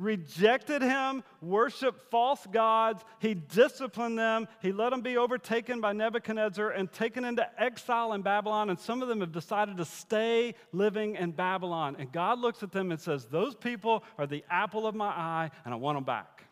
rejected 0.00 0.82
him, 0.82 1.22
worshiped 1.40 2.10
false 2.10 2.44
gods. 2.50 3.04
He 3.18 3.34
disciplined 3.34 4.18
them. 4.18 4.48
He 4.60 4.72
let 4.72 4.90
them 4.90 5.02
be 5.02 5.16
overtaken 5.16 5.80
by 5.80 5.92
Nebuchadnezzar 5.92 6.70
and 6.70 6.90
taken 6.90 7.24
into 7.24 7.46
exile 7.62 8.14
in 8.14 8.22
Babylon. 8.22 8.70
And 8.70 8.78
some 8.78 9.02
of 9.02 9.08
them 9.08 9.20
have 9.20 9.32
decided 9.32 9.76
to 9.76 9.84
stay 9.84 10.54
living 10.72 11.16
in 11.16 11.32
Babylon. 11.32 11.96
And 11.98 12.10
God 12.10 12.40
looks 12.40 12.62
at 12.62 12.72
them 12.72 12.90
and 12.90 13.00
says, 13.00 13.26
Those 13.26 13.54
people 13.54 14.02
are 14.18 14.26
the 14.26 14.42
apple 14.50 14.86
of 14.86 14.94
my 14.94 15.08
eye, 15.08 15.50
and 15.64 15.74
I 15.74 15.76
want 15.76 15.96
them 15.96 16.04
back. 16.04 16.44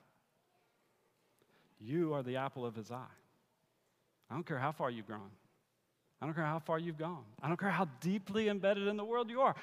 You 1.81 2.13
are 2.15 2.23
the 2.23 2.37
apple 2.37 2.67
of 2.67 2.75
his 2.75 2.91
eye. 2.91 3.05
I 4.31 4.35
don't 4.35 4.47
care 4.47 4.59
how 4.59 4.73
far 4.73 4.91
you've 4.91 5.07
grown. 5.07 5.31
I 6.21 6.27
don't 6.27 6.35
care 6.35 6.45
how 6.45 6.59
far 6.59 6.79
you've 6.79 6.99
gone. 6.99 7.25
I 7.41 7.49
don't 7.49 7.59
care 7.59 7.71
how 7.71 7.87
deeply 8.01 8.49
embedded 8.49 8.89
in 8.89 8.97
the 8.97 9.05
world 9.05 9.31
you 9.31 9.41
are. 9.41 9.55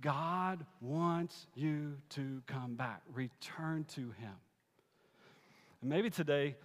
God 0.00 0.64
wants 0.80 1.46
you 1.54 1.96
to 2.10 2.42
come 2.46 2.74
back, 2.74 3.02
return 3.12 3.84
to 3.94 4.00
Him. 4.00 4.34
And 5.80 5.90
maybe 5.90 6.10
today 6.10 6.56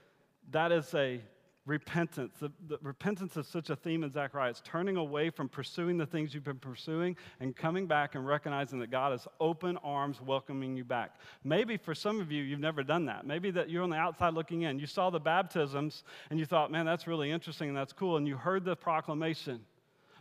that 0.51 0.71
is 0.71 0.93
a 0.93 1.21
repentance. 1.65 2.35
The, 2.39 2.51
the, 2.67 2.77
repentance 2.81 3.37
is 3.37 3.47
such 3.47 3.69
a 3.69 3.75
theme 3.75 4.03
in 4.03 4.11
Zechariah. 4.11 4.49
It's 4.49 4.61
turning 4.65 4.97
away 4.97 5.29
from 5.29 5.47
pursuing 5.47 5.97
the 5.97 6.05
things 6.05 6.33
you've 6.33 6.43
been 6.43 6.59
pursuing 6.59 7.15
and 7.39 7.55
coming 7.55 7.87
back 7.87 8.15
and 8.15 8.27
recognizing 8.27 8.79
that 8.79 8.91
God 8.91 9.13
is 9.13 9.27
open 9.39 9.77
arms 9.77 10.19
welcoming 10.21 10.75
you 10.75 10.83
back. 10.83 11.15
Maybe 11.43 11.77
for 11.77 11.95
some 11.95 12.19
of 12.19 12.31
you, 12.31 12.43
you've 12.43 12.59
never 12.59 12.83
done 12.83 13.05
that. 13.05 13.25
Maybe 13.25 13.49
that 13.51 13.69
you're 13.69 13.83
on 13.83 13.89
the 13.89 13.95
outside 13.95 14.33
looking 14.33 14.63
in. 14.63 14.77
You 14.77 14.87
saw 14.87 15.09
the 15.09 15.19
baptisms 15.19 16.03
and 16.29 16.39
you 16.39 16.45
thought, 16.45 16.71
man, 16.71 16.85
that's 16.85 17.07
really 17.07 17.31
interesting 17.31 17.69
and 17.69 17.77
that's 17.77 17.93
cool. 17.93 18.17
And 18.17 18.27
you 18.27 18.35
heard 18.35 18.65
the 18.65 18.75
proclamation. 18.75 19.61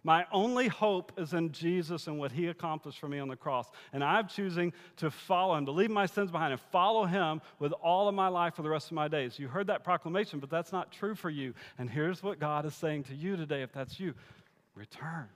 My 0.04 0.26
only 0.32 0.66
hope 0.66 1.12
is 1.16 1.32
in 1.32 1.52
Jesus 1.52 2.08
and 2.08 2.18
what 2.18 2.32
he 2.32 2.48
accomplished 2.48 2.98
for 2.98 3.08
me 3.08 3.20
on 3.20 3.28
the 3.28 3.36
cross. 3.36 3.70
And 3.92 4.02
I'm 4.02 4.26
choosing 4.26 4.72
to 4.96 5.10
follow 5.10 5.54
him, 5.54 5.64
to 5.66 5.72
leave 5.72 5.90
my 5.90 6.06
sins 6.06 6.30
behind 6.30 6.52
and 6.52 6.60
follow 6.72 7.04
him 7.04 7.40
with 7.60 7.72
all 7.72 8.08
of 8.08 8.14
my 8.14 8.26
life 8.26 8.54
for 8.54 8.62
the 8.62 8.70
rest 8.70 8.86
of 8.86 8.92
my 8.92 9.06
days. 9.06 9.38
You 9.38 9.46
heard 9.46 9.68
that 9.68 9.84
proclamation, 9.84 10.40
but 10.40 10.50
that's 10.50 10.72
not 10.72 10.90
true 10.90 11.14
for 11.14 11.30
you. 11.30 11.54
And 11.78 11.88
here's 11.88 12.22
what 12.22 12.40
God 12.40 12.66
is 12.66 12.74
saying 12.74 13.04
to 13.04 13.14
you 13.14 13.36
today 13.36 13.62
if 13.62 13.72
that's 13.72 14.00
you 14.00 14.14
return, 14.74 15.28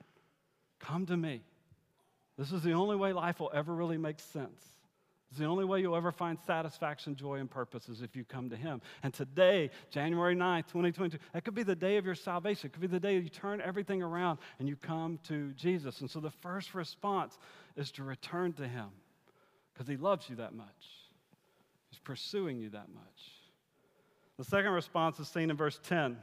come 0.80 1.06
to 1.06 1.16
me. 1.16 1.42
This 2.36 2.52
is 2.52 2.62
the 2.62 2.72
only 2.72 2.96
way 2.96 3.12
life 3.12 3.38
will 3.38 3.52
ever 3.54 3.72
really 3.72 3.98
make 3.98 4.18
sense. 4.18 4.75
It's 5.30 5.40
the 5.40 5.44
only 5.46 5.64
way 5.64 5.80
you'll 5.80 5.96
ever 5.96 6.12
find 6.12 6.38
satisfaction, 6.46 7.16
joy, 7.16 7.36
and 7.36 7.50
purpose 7.50 7.88
is 7.88 8.00
if 8.00 8.14
you 8.14 8.24
come 8.24 8.48
to 8.50 8.56
Him. 8.56 8.80
And 9.02 9.12
today, 9.12 9.70
January 9.90 10.36
9th, 10.36 10.68
2022, 10.68 11.18
that 11.32 11.44
could 11.44 11.54
be 11.54 11.64
the 11.64 11.74
day 11.74 11.96
of 11.96 12.06
your 12.06 12.14
salvation. 12.14 12.68
It 12.68 12.72
could 12.72 12.80
be 12.80 12.86
the 12.86 13.00
day 13.00 13.18
you 13.18 13.28
turn 13.28 13.60
everything 13.60 14.02
around 14.02 14.38
and 14.58 14.68
you 14.68 14.76
come 14.76 15.18
to 15.24 15.52
Jesus. 15.54 16.00
And 16.00 16.10
so 16.10 16.20
the 16.20 16.30
first 16.30 16.74
response 16.74 17.38
is 17.76 17.90
to 17.92 18.04
return 18.04 18.52
to 18.54 18.68
Him 18.68 18.88
because 19.72 19.88
He 19.88 19.96
loves 19.96 20.30
you 20.30 20.36
that 20.36 20.54
much, 20.54 20.66
He's 21.90 21.98
pursuing 21.98 22.58
you 22.58 22.70
that 22.70 22.88
much. 22.94 23.32
The 24.38 24.44
second 24.44 24.72
response 24.72 25.18
is 25.18 25.28
seen 25.28 25.50
in 25.50 25.56
verse 25.56 25.80
10. 25.82 26.18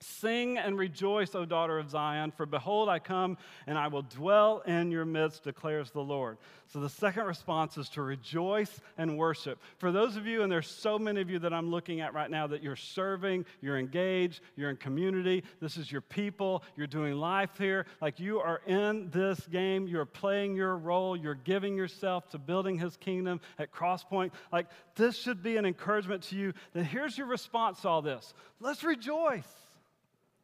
Sing 0.00 0.58
and 0.58 0.78
rejoice, 0.78 1.34
O 1.34 1.44
daughter 1.44 1.76
of 1.76 1.90
Zion, 1.90 2.30
for 2.30 2.46
behold, 2.46 2.88
I 2.88 3.00
come 3.00 3.36
and 3.66 3.76
I 3.76 3.88
will 3.88 4.02
dwell 4.02 4.60
in 4.60 4.92
your 4.92 5.04
midst, 5.04 5.42
declares 5.42 5.90
the 5.90 6.00
Lord. 6.00 6.38
So 6.68 6.78
the 6.78 6.88
second 6.88 7.24
response 7.24 7.76
is 7.76 7.88
to 7.90 8.02
rejoice 8.02 8.80
and 8.96 9.18
worship. 9.18 9.58
For 9.78 9.90
those 9.90 10.14
of 10.14 10.24
you, 10.24 10.42
and 10.42 10.52
there's 10.52 10.68
so 10.68 11.00
many 11.00 11.20
of 11.20 11.30
you 11.30 11.40
that 11.40 11.52
I'm 11.52 11.72
looking 11.72 12.00
at 12.00 12.14
right 12.14 12.30
now, 12.30 12.46
that 12.46 12.62
you're 12.62 12.76
serving, 12.76 13.44
you're 13.60 13.76
engaged, 13.76 14.40
you're 14.54 14.70
in 14.70 14.76
community, 14.76 15.42
this 15.60 15.76
is 15.76 15.90
your 15.90 16.02
people, 16.02 16.62
you're 16.76 16.86
doing 16.86 17.14
life 17.14 17.58
here. 17.58 17.86
Like 18.00 18.20
you 18.20 18.38
are 18.38 18.60
in 18.66 19.10
this 19.10 19.40
game, 19.46 19.88
you're 19.88 20.04
playing 20.04 20.54
your 20.54 20.76
role, 20.76 21.16
you're 21.16 21.34
giving 21.34 21.76
yourself 21.76 22.28
to 22.30 22.38
building 22.38 22.78
his 22.78 22.96
kingdom 22.98 23.40
at 23.58 23.72
Crosspoint. 23.72 24.30
Like 24.52 24.66
this 24.94 25.16
should 25.16 25.42
be 25.42 25.56
an 25.56 25.64
encouragement 25.64 26.22
to 26.24 26.36
you 26.36 26.52
that 26.72 26.84
here's 26.84 27.18
your 27.18 27.26
response 27.26 27.80
to 27.82 27.88
all 27.88 28.02
this 28.02 28.32
let's 28.60 28.84
rejoice. 28.84 29.67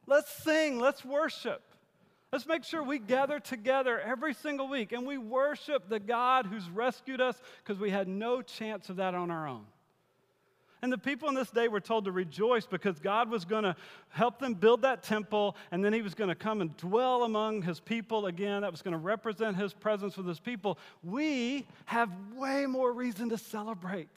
Let's 0.06 0.30
sing, 0.42 0.78
let's 0.78 1.04
worship. 1.04 1.62
Let's 2.32 2.46
make 2.46 2.64
sure 2.64 2.82
we 2.82 2.98
gather 2.98 3.38
together 3.38 4.00
every 4.00 4.34
single 4.34 4.68
week 4.68 4.92
and 4.92 5.06
we 5.06 5.18
worship 5.18 5.88
the 5.88 6.00
God 6.00 6.46
who's 6.46 6.68
rescued 6.68 7.20
us 7.20 7.40
because 7.62 7.80
we 7.80 7.90
had 7.90 8.08
no 8.08 8.42
chance 8.42 8.88
of 8.88 8.96
that 8.96 9.14
on 9.14 9.30
our 9.30 9.46
own. 9.46 9.64
And 10.82 10.92
the 10.92 10.98
people 10.98 11.30
in 11.30 11.34
this 11.34 11.50
day 11.50 11.68
were 11.68 11.80
told 11.80 12.04
to 12.04 12.12
rejoice 12.12 12.66
because 12.66 12.98
God 12.98 13.30
was 13.30 13.46
going 13.46 13.62
to 13.64 13.74
help 14.10 14.38
them 14.38 14.52
build 14.52 14.82
that 14.82 15.02
temple, 15.02 15.56
and 15.70 15.82
then 15.82 15.94
He 15.94 16.02
was 16.02 16.14
going 16.14 16.28
to 16.28 16.34
come 16.34 16.60
and 16.60 16.76
dwell 16.76 17.22
among 17.22 17.62
His 17.62 17.80
people 17.80 18.26
again. 18.26 18.60
That 18.60 18.70
was 18.70 18.82
going 18.82 18.92
to 18.92 18.98
represent 18.98 19.56
His 19.56 19.72
presence 19.72 20.18
with 20.18 20.26
His 20.26 20.40
people. 20.40 20.78
We 21.02 21.66
have 21.86 22.10
way 22.34 22.66
more 22.66 22.92
reason 22.92 23.30
to 23.30 23.38
celebrate 23.38 24.10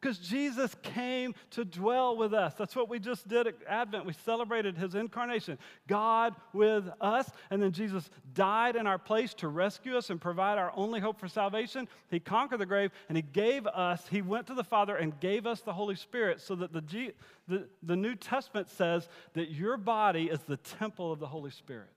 because 0.00 0.18
Jesus 0.18 0.74
came 0.82 1.34
to 1.50 1.64
dwell 1.64 2.16
with 2.16 2.32
us. 2.32 2.54
That's 2.54 2.74
what 2.74 2.88
we 2.88 2.98
just 2.98 3.28
did 3.28 3.46
at 3.46 3.54
Advent. 3.68 4.06
We 4.06 4.14
celebrated 4.14 4.78
his 4.78 4.94
incarnation, 4.94 5.58
God 5.86 6.34
with 6.54 6.88
us. 7.00 7.30
And 7.50 7.62
then 7.62 7.72
Jesus 7.72 8.08
died 8.32 8.76
in 8.76 8.86
our 8.86 8.98
place 8.98 9.34
to 9.34 9.48
rescue 9.48 9.96
us 9.96 10.08
and 10.08 10.20
provide 10.20 10.56
our 10.56 10.72
only 10.74 11.00
hope 11.00 11.20
for 11.20 11.28
salvation. 11.28 11.86
He 12.10 12.18
conquered 12.18 12.58
the 12.58 12.66
grave 12.66 12.92
and 13.08 13.16
he 13.16 13.22
gave 13.22 13.66
us, 13.66 14.06
he 14.10 14.22
went 14.22 14.46
to 14.46 14.54
the 14.54 14.64
Father 14.64 14.96
and 14.96 15.18
gave 15.20 15.46
us 15.46 15.60
the 15.60 15.74
Holy 15.74 15.96
Spirit 15.96 16.40
so 16.40 16.54
that 16.54 16.72
the, 16.72 16.80
G, 16.80 17.12
the, 17.46 17.68
the 17.82 17.96
New 17.96 18.14
Testament 18.14 18.70
says 18.70 19.08
that 19.34 19.50
your 19.50 19.76
body 19.76 20.30
is 20.30 20.40
the 20.40 20.56
temple 20.56 21.12
of 21.12 21.18
the 21.18 21.26
Holy 21.26 21.50
Spirit. 21.50 21.88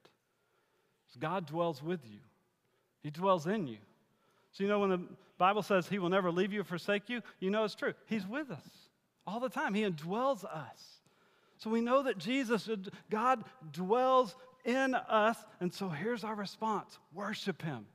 God 1.19 1.45
dwells 1.45 1.81
with 1.81 2.01
you, 2.05 2.19
he 3.01 3.11
dwells 3.11 3.47
in 3.47 3.67
you. 3.67 3.77
So, 4.53 4.63
you 4.63 4.69
know, 4.69 4.79
when 4.79 4.89
the 4.89 5.01
Bible 5.37 5.61
says 5.61 5.87
he 5.87 5.99
will 5.99 6.09
never 6.09 6.31
leave 6.31 6.53
you 6.53 6.61
or 6.61 6.63
forsake 6.63 7.09
you, 7.09 7.21
you 7.39 7.49
know 7.49 7.63
it's 7.63 7.75
true. 7.75 7.93
He's 8.05 8.25
with 8.25 8.49
us 8.49 8.83
all 9.25 9.39
the 9.39 9.49
time, 9.49 9.73
he 9.73 9.83
indwells 9.83 10.43
us. 10.43 10.99
So 11.57 11.69
we 11.69 11.81
know 11.81 12.03
that 12.03 12.17
Jesus, 12.17 12.69
God 13.09 13.43
dwells 13.71 14.35
in 14.65 14.95
us. 14.95 15.37
And 15.59 15.73
so 15.73 15.87
here's 15.87 16.23
our 16.23 16.35
response 16.35 16.97
worship 17.13 17.61
him. 17.61 17.85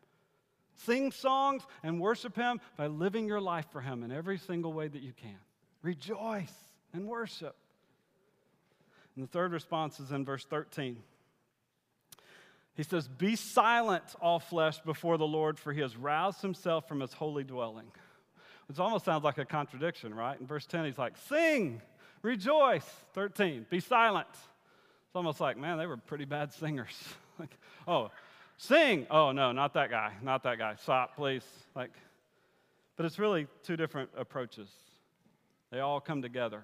Sing 0.74 1.10
songs 1.10 1.64
and 1.82 2.00
worship 2.00 2.36
him 2.36 2.60
by 2.76 2.86
living 2.86 3.26
your 3.26 3.40
life 3.40 3.66
for 3.72 3.80
him 3.80 4.02
in 4.04 4.12
every 4.12 4.38
single 4.38 4.72
way 4.72 4.88
that 4.88 5.02
you 5.02 5.12
can. 5.12 5.38
Rejoice 5.82 6.54
and 6.92 7.06
worship. 7.06 7.56
And 9.16 9.24
the 9.24 9.28
third 9.30 9.52
response 9.52 9.98
is 9.98 10.12
in 10.12 10.24
verse 10.24 10.44
13. 10.44 10.96
He 12.78 12.84
says, 12.84 13.08
Be 13.08 13.34
silent, 13.34 14.04
all 14.20 14.38
flesh, 14.38 14.78
before 14.78 15.18
the 15.18 15.26
Lord, 15.26 15.58
for 15.58 15.72
he 15.72 15.80
has 15.80 15.96
roused 15.96 16.40
himself 16.40 16.86
from 16.86 17.00
his 17.00 17.12
holy 17.12 17.42
dwelling. 17.42 17.90
Which 18.68 18.78
almost 18.78 19.04
sounds 19.04 19.24
like 19.24 19.36
a 19.38 19.44
contradiction, 19.44 20.14
right? 20.14 20.38
In 20.38 20.46
verse 20.46 20.64
10, 20.64 20.84
he's 20.84 20.96
like, 20.96 21.16
Sing, 21.28 21.82
rejoice. 22.22 22.88
13, 23.14 23.66
be 23.68 23.80
silent. 23.80 24.28
It's 24.30 25.16
almost 25.16 25.40
like, 25.40 25.56
man, 25.56 25.76
they 25.76 25.86
were 25.86 25.96
pretty 25.96 26.24
bad 26.24 26.52
singers. 26.52 26.96
like, 27.40 27.58
oh, 27.88 28.12
sing. 28.58 29.08
Oh, 29.10 29.32
no, 29.32 29.50
not 29.50 29.74
that 29.74 29.90
guy, 29.90 30.12
not 30.22 30.44
that 30.44 30.58
guy. 30.58 30.76
Stop, 30.76 31.16
please. 31.16 31.44
Like, 31.74 31.90
but 32.96 33.06
it's 33.06 33.18
really 33.18 33.48
two 33.64 33.76
different 33.76 34.10
approaches. 34.16 34.68
They 35.72 35.80
all 35.80 36.00
come 36.00 36.22
together 36.22 36.62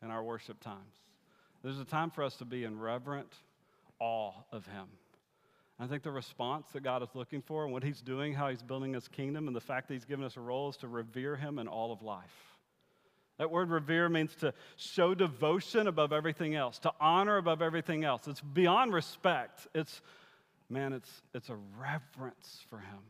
in 0.00 0.12
our 0.12 0.22
worship 0.22 0.60
times. 0.60 0.94
There's 1.64 1.80
a 1.80 1.84
time 1.84 2.12
for 2.12 2.22
us 2.22 2.36
to 2.36 2.44
be 2.44 2.62
in 2.62 2.78
reverent 2.78 3.34
awe 3.98 4.30
of 4.52 4.64
him. 4.66 4.86
I 5.78 5.86
think 5.86 6.02
the 6.02 6.10
response 6.10 6.68
that 6.72 6.82
God 6.82 7.02
is 7.02 7.10
looking 7.14 7.42
for 7.42 7.64
and 7.64 7.72
what 7.72 7.82
He's 7.82 8.00
doing, 8.00 8.32
how 8.32 8.48
He's 8.48 8.62
building 8.62 8.94
His 8.94 9.08
kingdom, 9.08 9.46
and 9.46 9.54
the 9.54 9.60
fact 9.60 9.88
that 9.88 9.94
He's 9.94 10.06
given 10.06 10.24
us 10.24 10.36
a 10.36 10.40
role 10.40 10.70
is 10.70 10.76
to 10.78 10.88
revere 10.88 11.36
Him 11.36 11.58
in 11.58 11.68
all 11.68 11.92
of 11.92 12.02
life. 12.02 12.56
That 13.38 13.50
word 13.50 13.68
revere 13.68 14.08
means 14.08 14.34
to 14.36 14.54
show 14.76 15.14
devotion 15.14 15.86
above 15.86 16.12
everything 16.12 16.54
else, 16.54 16.78
to 16.80 16.92
honor 16.98 17.36
above 17.36 17.60
everything 17.60 18.04
else. 18.04 18.26
It's 18.26 18.40
beyond 18.40 18.94
respect. 18.94 19.68
It's, 19.74 20.00
man, 20.70 20.94
it's, 20.94 21.10
it's 21.34 21.50
a 21.50 21.58
reverence 21.78 22.64
for 22.70 22.78
Him. 22.78 23.00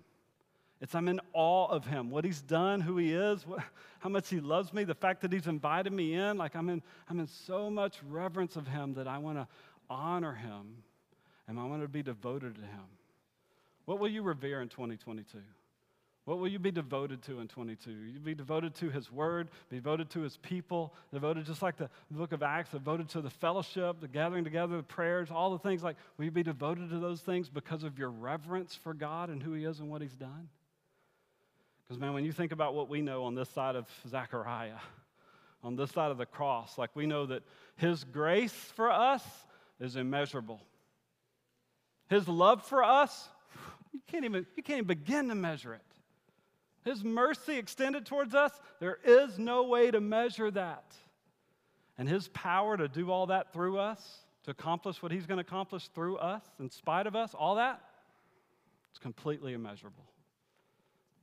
It's 0.81 0.96
I'm 0.96 1.07
in 1.07 1.20
awe 1.33 1.68
of 1.68 1.87
Him, 1.87 2.11
what 2.11 2.24
He's 2.24 2.42
done, 2.42 2.81
who 2.81 2.96
He 2.96 3.12
is, 3.12 3.46
what, 3.46 3.61
how 4.00 4.09
much 4.09 4.29
He 4.29 4.40
loves 4.40 4.72
me, 4.72 4.83
the 4.83 4.94
fact 4.96 5.20
that 5.20 5.33
He's 5.33 5.46
invited 5.46 5.92
me 5.92 6.14
in. 6.14 6.37
Like 6.37 6.57
I'm 6.57 6.68
in, 6.68 6.83
I'm 7.09 7.20
in 7.20 7.29
so 7.29 7.70
much 7.70 8.00
reverence 8.09 8.57
of 8.57 8.66
Him 8.66 8.94
that 8.94 9.07
I 9.07 9.18
want 9.18 9.38
to 9.38 9.46
honor 9.88 10.35
Him 10.35 10.83
and 11.48 11.59
I 11.59 11.64
want 11.64 11.82
to 11.82 11.88
be 11.88 12.02
devoted 12.02 12.56
to 12.56 12.62
Him. 12.62 12.85
What 13.85 13.98
will 14.00 14.09
you 14.09 14.22
revere 14.22 14.62
in 14.62 14.68
2022? 14.68 15.38
What 16.26 16.38
will 16.38 16.48
you 16.48 16.59
be 16.59 16.72
devoted 16.72 17.22
to 17.22 17.38
in 17.38 17.46
22? 17.46 17.88
You'll 17.88 18.20
be 18.20 18.35
devoted 18.35 18.74
to 18.76 18.90
His 18.90 19.12
Word, 19.12 19.48
be 19.70 19.76
devoted 19.76 20.11
to 20.11 20.22
His 20.22 20.37
people, 20.38 20.92
devoted 21.12 21.46
just 21.46 21.62
like 21.62 21.76
the 21.76 21.88
book 22.11 22.32
of 22.32 22.42
Acts, 22.42 22.70
devoted 22.70 23.09
to 23.11 23.20
the 23.20 23.30
fellowship, 23.30 24.00
the 24.00 24.09
gathering 24.09 24.42
together, 24.42 24.76
the 24.76 24.82
prayers, 24.82 25.28
all 25.30 25.52
the 25.52 25.61
things. 25.61 25.85
Like, 25.85 25.94
will 26.18 26.24
you 26.24 26.32
be 26.32 26.42
devoted 26.42 26.90
to 26.90 26.98
those 26.98 27.20
things 27.20 27.48
because 27.48 27.85
of 27.85 27.96
your 27.96 28.11
reverence 28.11 28.74
for 28.74 28.92
God 28.92 29.30
and 29.30 29.40
who 29.40 29.52
He 29.52 29.64
is 29.64 29.78
and 29.78 29.88
what 29.88 30.02
He's 30.02 30.16
done? 30.16 30.48
Because, 31.85 32.00
man, 32.00 32.12
when 32.12 32.24
you 32.24 32.32
think 32.32 32.50
about 32.50 32.74
what 32.74 32.88
we 32.88 33.00
know 33.00 33.22
on 33.22 33.37
this 33.37 33.48
side 33.50 33.76
of 33.76 33.87
Zechariah, 34.09 34.80
on 35.62 35.76
this 35.76 35.92
side 35.92 36.11
of 36.11 36.18
the 36.18 36.26
cross, 36.26 36.76
like 36.76 36.90
we 36.96 37.06
know 37.06 37.26
that 37.26 37.44
His 37.76 38.02
grace 38.02 38.52
for 38.52 38.90
us 38.90 39.22
is 39.78 39.94
immeasurable. 39.94 40.61
His 42.09 42.29
love 42.29 42.62
for 42.64 42.85
us, 42.85 43.29
you 43.92 44.01
can't 44.07 44.25
even, 44.25 44.47
you 44.57 44.62
can't 44.62 44.79
even 44.79 44.87
begin 44.87 45.29
to 45.29 45.35
measure 45.35 45.75
it. 45.75 45.81
His 46.85 47.03
mercy 47.03 47.57
extended 47.57 48.07
towards 48.07 48.35
us, 48.35 48.53
there 48.79 48.99
is 49.05 49.38
no 49.38 49.64
way 49.64 49.90
to 49.90 50.01
measure 50.01 50.51
that. 50.53 50.95
And 51.99 52.09
His 52.09 52.29
power 52.29 52.77
to 52.77 52.87
do 52.87 53.11
all 53.11 53.27
that 53.27 53.53
through 53.53 53.79
us, 53.79 54.19
to 54.45 54.53
accomplish 54.53 55.03
what 55.03 55.11
He's 55.11 55.27
going 55.27 55.38
to 55.38 55.47
accomplish 55.47 55.88
through 55.88 56.19
us, 56.19 56.42
in 56.61 56.71
spite 56.71 57.09
of 57.09 57.16
us, 57.16 57.35
all 57.35 57.57
that, 57.57 57.81
it's 58.90 59.01
completely 59.01 59.53
immeasurable. 59.53 60.05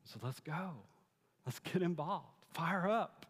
So 0.03 0.19
let's 0.21 0.41
go. 0.41 0.71
Let's 1.45 1.59
get 1.59 1.81
involved. 1.81 2.27
Fire 2.53 2.89
up. 2.89 3.25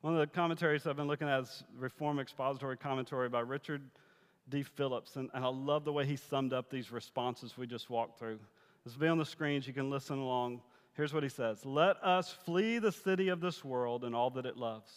One 0.00 0.14
of 0.14 0.20
the 0.20 0.26
commentaries 0.26 0.86
I've 0.86 0.96
been 0.96 1.06
looking 1.06 1.28
at 1.28 1.42
is 1.42 1.62
Reform 1.78 2.18
Expository 2.18 2.76
Commentary 2.76 3.28
by 3.28 3.40
Richard 3.40 3.82
D. 4.50 4.62
Phillips, 4.62 5.16
and, 5.16 5.30
and 5.32 5.44
I 5.44 5.48
love 5.48 5.84
the 5.84 5.92
way 5.92 6.04
he 6.04 6.16
summed 6.16 6.52
up 6.52 6.70
these 6.70 6.92
responses 6.92 7.56
we 7.56 7.66
just 7.66 7.88
walked 7.88 8.18
through. 8.18 8.38
This 8.84 8.94
will 8.94 9.02
be 9.02 9.08
on 9.08 9.18
the 9.18 9.24
screens. 9.24 9.66
You 9.66 9.72
can 9.72 9.90
listen 9.90 10.18
along. 10.18 10.60
Here's 10.94 11.14
what 11.14 11.22
he 11.22 11.28
says 11.28 11.64
Let 11.64 12.02
us 12.02 12.30
flee 12.44 12.78
the 12.78 12.92
city 12.92 13.28
of 13.28 13.40
this 13.40 13.64
world 13.64 14.04
and 14.04 14.14
all 14.14 14.30
that 14.30 14.46
it 14.46 14.56
loves. 14.56 14.92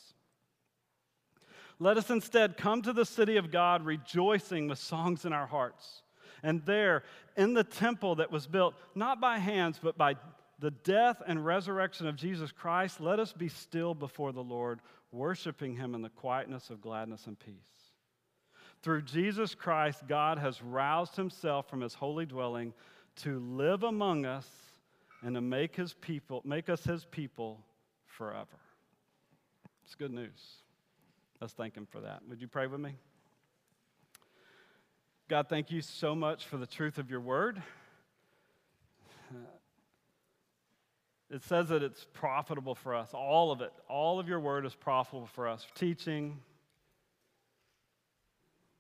Let 1.80 1.98
us 1.98 2.10
instead 2.10 2.58
come 2.58 2.82
to 2.84 2.94
the 2.94 3.06
city 3.06 3.38
of 3.38 3.52
God 3.52 3.86
rejoicing 3.86 4.68
with 4.68 4.80
songs 4.80 5.26
in 5.26 5.34
our 5.34 5.48
hearts. 5.48 6.02
And 6.44 6.64
there, 6.66 7.04
in 7.38 7.54
the 7.54 7.64
temple 7.64 8.16
that 8.16 8.32
was 8.32 8.48
built 8.48 8.76
not 8.96 9.22
by 9.22 9.38
hands, 9.38 9.80
but 9.82 9.98
by 9.98 10.16
the 10.60 10.72
death 10.72 11.22
and 11.26 11.46
resurrection 11.46 12.08
of 12.08 12.16
Jesus 12.16 12.52
Christ, 12.52 13.02
let 13.02 13.20
us 13.20 13.34
be 13.34 13.50
still 13.50 13.94
before 13.94 14.32
the 14.32 14.44
Lord, 14.44 14.80
worshiping 15.12 15.76
him 15.76 15.96
in 15.96 16.02
the 16.02 16.10
quietness 16.10 16.70
of 16.70 16.82
gladness 16.82 17.28
and 17.28 17.40
peace. 17.40 17.83
Through 18.84 19.04
Jesus 19.04 19.56
Christ, 19.56 20.02
God 20.08 20.38
has 20.38 20.62
roused 20.62 21.16
himself 21.16 21.70
from 21.70 21.80
his 21.80 21.94
holy 21.94 22.26
dwelling 22.26 22.74
to 23.18 23.40
live 23.40 23.84
among 23.84 24.26
us 24.26 24.48
and 25.22 25.36
to 25.36 25.42
make 25.42 25.74
his 25.76 25.94
people, 25.94 26.42
make 26.44 26.68
us 26.68 26.84
his 26.84 27.06
people 27.06 27.62
forever. 28.06 28.60
It's 29.86 29.96
good 29.96 30.12
news. 30.12 30.58
Let's 31.40 31.54
thank 31.54 31.76
him 31.76 31.88
for 31.90 32.02
that. 32.02 32.24
Would 32.28 32.42
you 32.42 32.48
pray 32.50 32.68
with 32.68 32.82
me? 32.82 32.96
God, 35.30 35.48
thank 35.48 35.72
you 35.72 35.82
so 35.82 36.14
much 36.14 36.46
for 36.46 36.58
the 36.58 36.68
truth 36.68 36.98
of 36.98 37.10
your 37.10 37.22
word. 37.22 37.64
It 41.30 41.42
says 41.44 41.70
that 41.70 41.82
it's 41.82 42.06
profitable 42.14 42.76
for 42.76 42.94
us, 42.94 43.10
all 43.14 43.52
of 43.52 43.62
it. 43.62 43.72
All 43.88 44.20
of 44.20 44.28
your 44.28 44.40
word 44.40 44.66
is 44.66 44.76
profitable 44.76 45.26
for 45.26 45.48
us. 45.48 45.66
Teaching, 45.74 46.38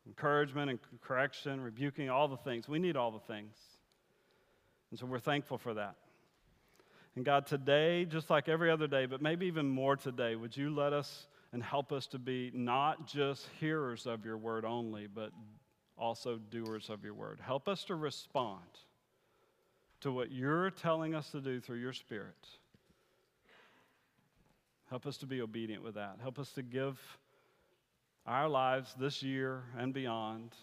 encouragement 0.07 0.69
and 0.69 0.79
correction, 1.01 1.61
rebuking, 1.61 2.09
all 2.09 2.27
the 2.27 2.37
things. 2.37 2.67
We 2.67 2.79
need 2.79 2.95
all 2.95 3.11
the 3.11 3.19
things. 3.19 3.55
And 4.91 4.99
so 4.99 5.05
we're 5.05 5.19
thankful 5.19 5.57
for 5.57 5.73
that. 5.73 5.95
And 7.15 7.23
God, 7.23 7.45
today, 7.45 8.05
just 8.05 8.30
like 8.30 8.49
every 8.49 8.71
other 8.71 8.88
day, 8.88 9.05
but 9.05 9.21
maybe 9.21 9.45
even 9.45 9.67
more 9.67 9.95
today, 9.95 10.36
would 10.36 10.55
you 10.57 10.73
let 10.73 10.93
us 10.93 11.28
and 11.51 11.61
help 11.61 11.91
us 11.91 12.07
to 12.07 12.19
be 12.19 12.51
not 12.53 13.07
just 13.07 13.47
hearers 13.59 14.07
of 14.07 14.25
your 14.25 14.38
word 14.38 14.65
only, 14.65 15.07
but 15.07 15.32
also 15.97 16.38
doers 16.49 16.89
of 16.89 17.03
your 17.03 17.13
word. 17.13 17.39
Help 17.39 17.67
us 17.67 17.84
to 17.86 17.95
respond 17.95 18.65
to 20.01 20.11
what 20.11 20.32
you're 20.32 20.71
telling 20.71 21.13
us 21.13 21.30
to 21.30 21.39
do 21.39 21.59
through 21.59 21.78
your 21.78 21.93
Spirit. 21.93 22.47
Help 24.89 25.05
us 25.05 25.17
to 25.17 25.25
be 25.25 25.41
obedient 25.41 25.84
with 25.84 25.95
that. 25.95 26.17
Help 26.21 26.39
us 26.39 26.51
to 26.51 26.61
give 26.61 26.99
our 28.26 28.47
lives 28.47 28.93
this 28.99 29.21
year 29.21 29.63
and 29.78 29.93
beyond 29.93 30.55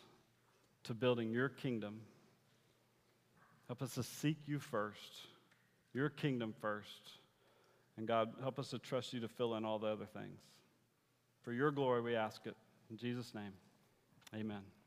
to 0.85 0.95
building 0.95 1.31
your 1.31 1.49
kingdom. 1.49 2.01
Help 3.67 3.83
us 3.83 3.95
to 3.95 4.03
seek 4.03 4.39
you 4.47 4.59
first, 4.59 5.27
your 5.93 6.09
kingdom 6.09 6.55
first. 6.61 7.11
And 7.97 8.09
God, 8.09 8.33
help 8.41 8.59
us 8.59 8.71
to 8.71 8.79
trust 8.79 9.13
you 9.13 9.21
to 9.21 9.29
fill 9.29 9.55
in 9.57 9.65
all 9.65 9.79
the 9.79 9.89
other 9.89 10.07
things. 10.07 10.41
For 11.43 11.53
your 11.53 11.71
glory, 11.71 12.01
we 12.01 12.17
ask 12.17 12.47
it. 12.47 12.57
In 12.91 12.97
Jesus' 12.97 13.35
name, 13.35 13.53
amen. 14.35 14.80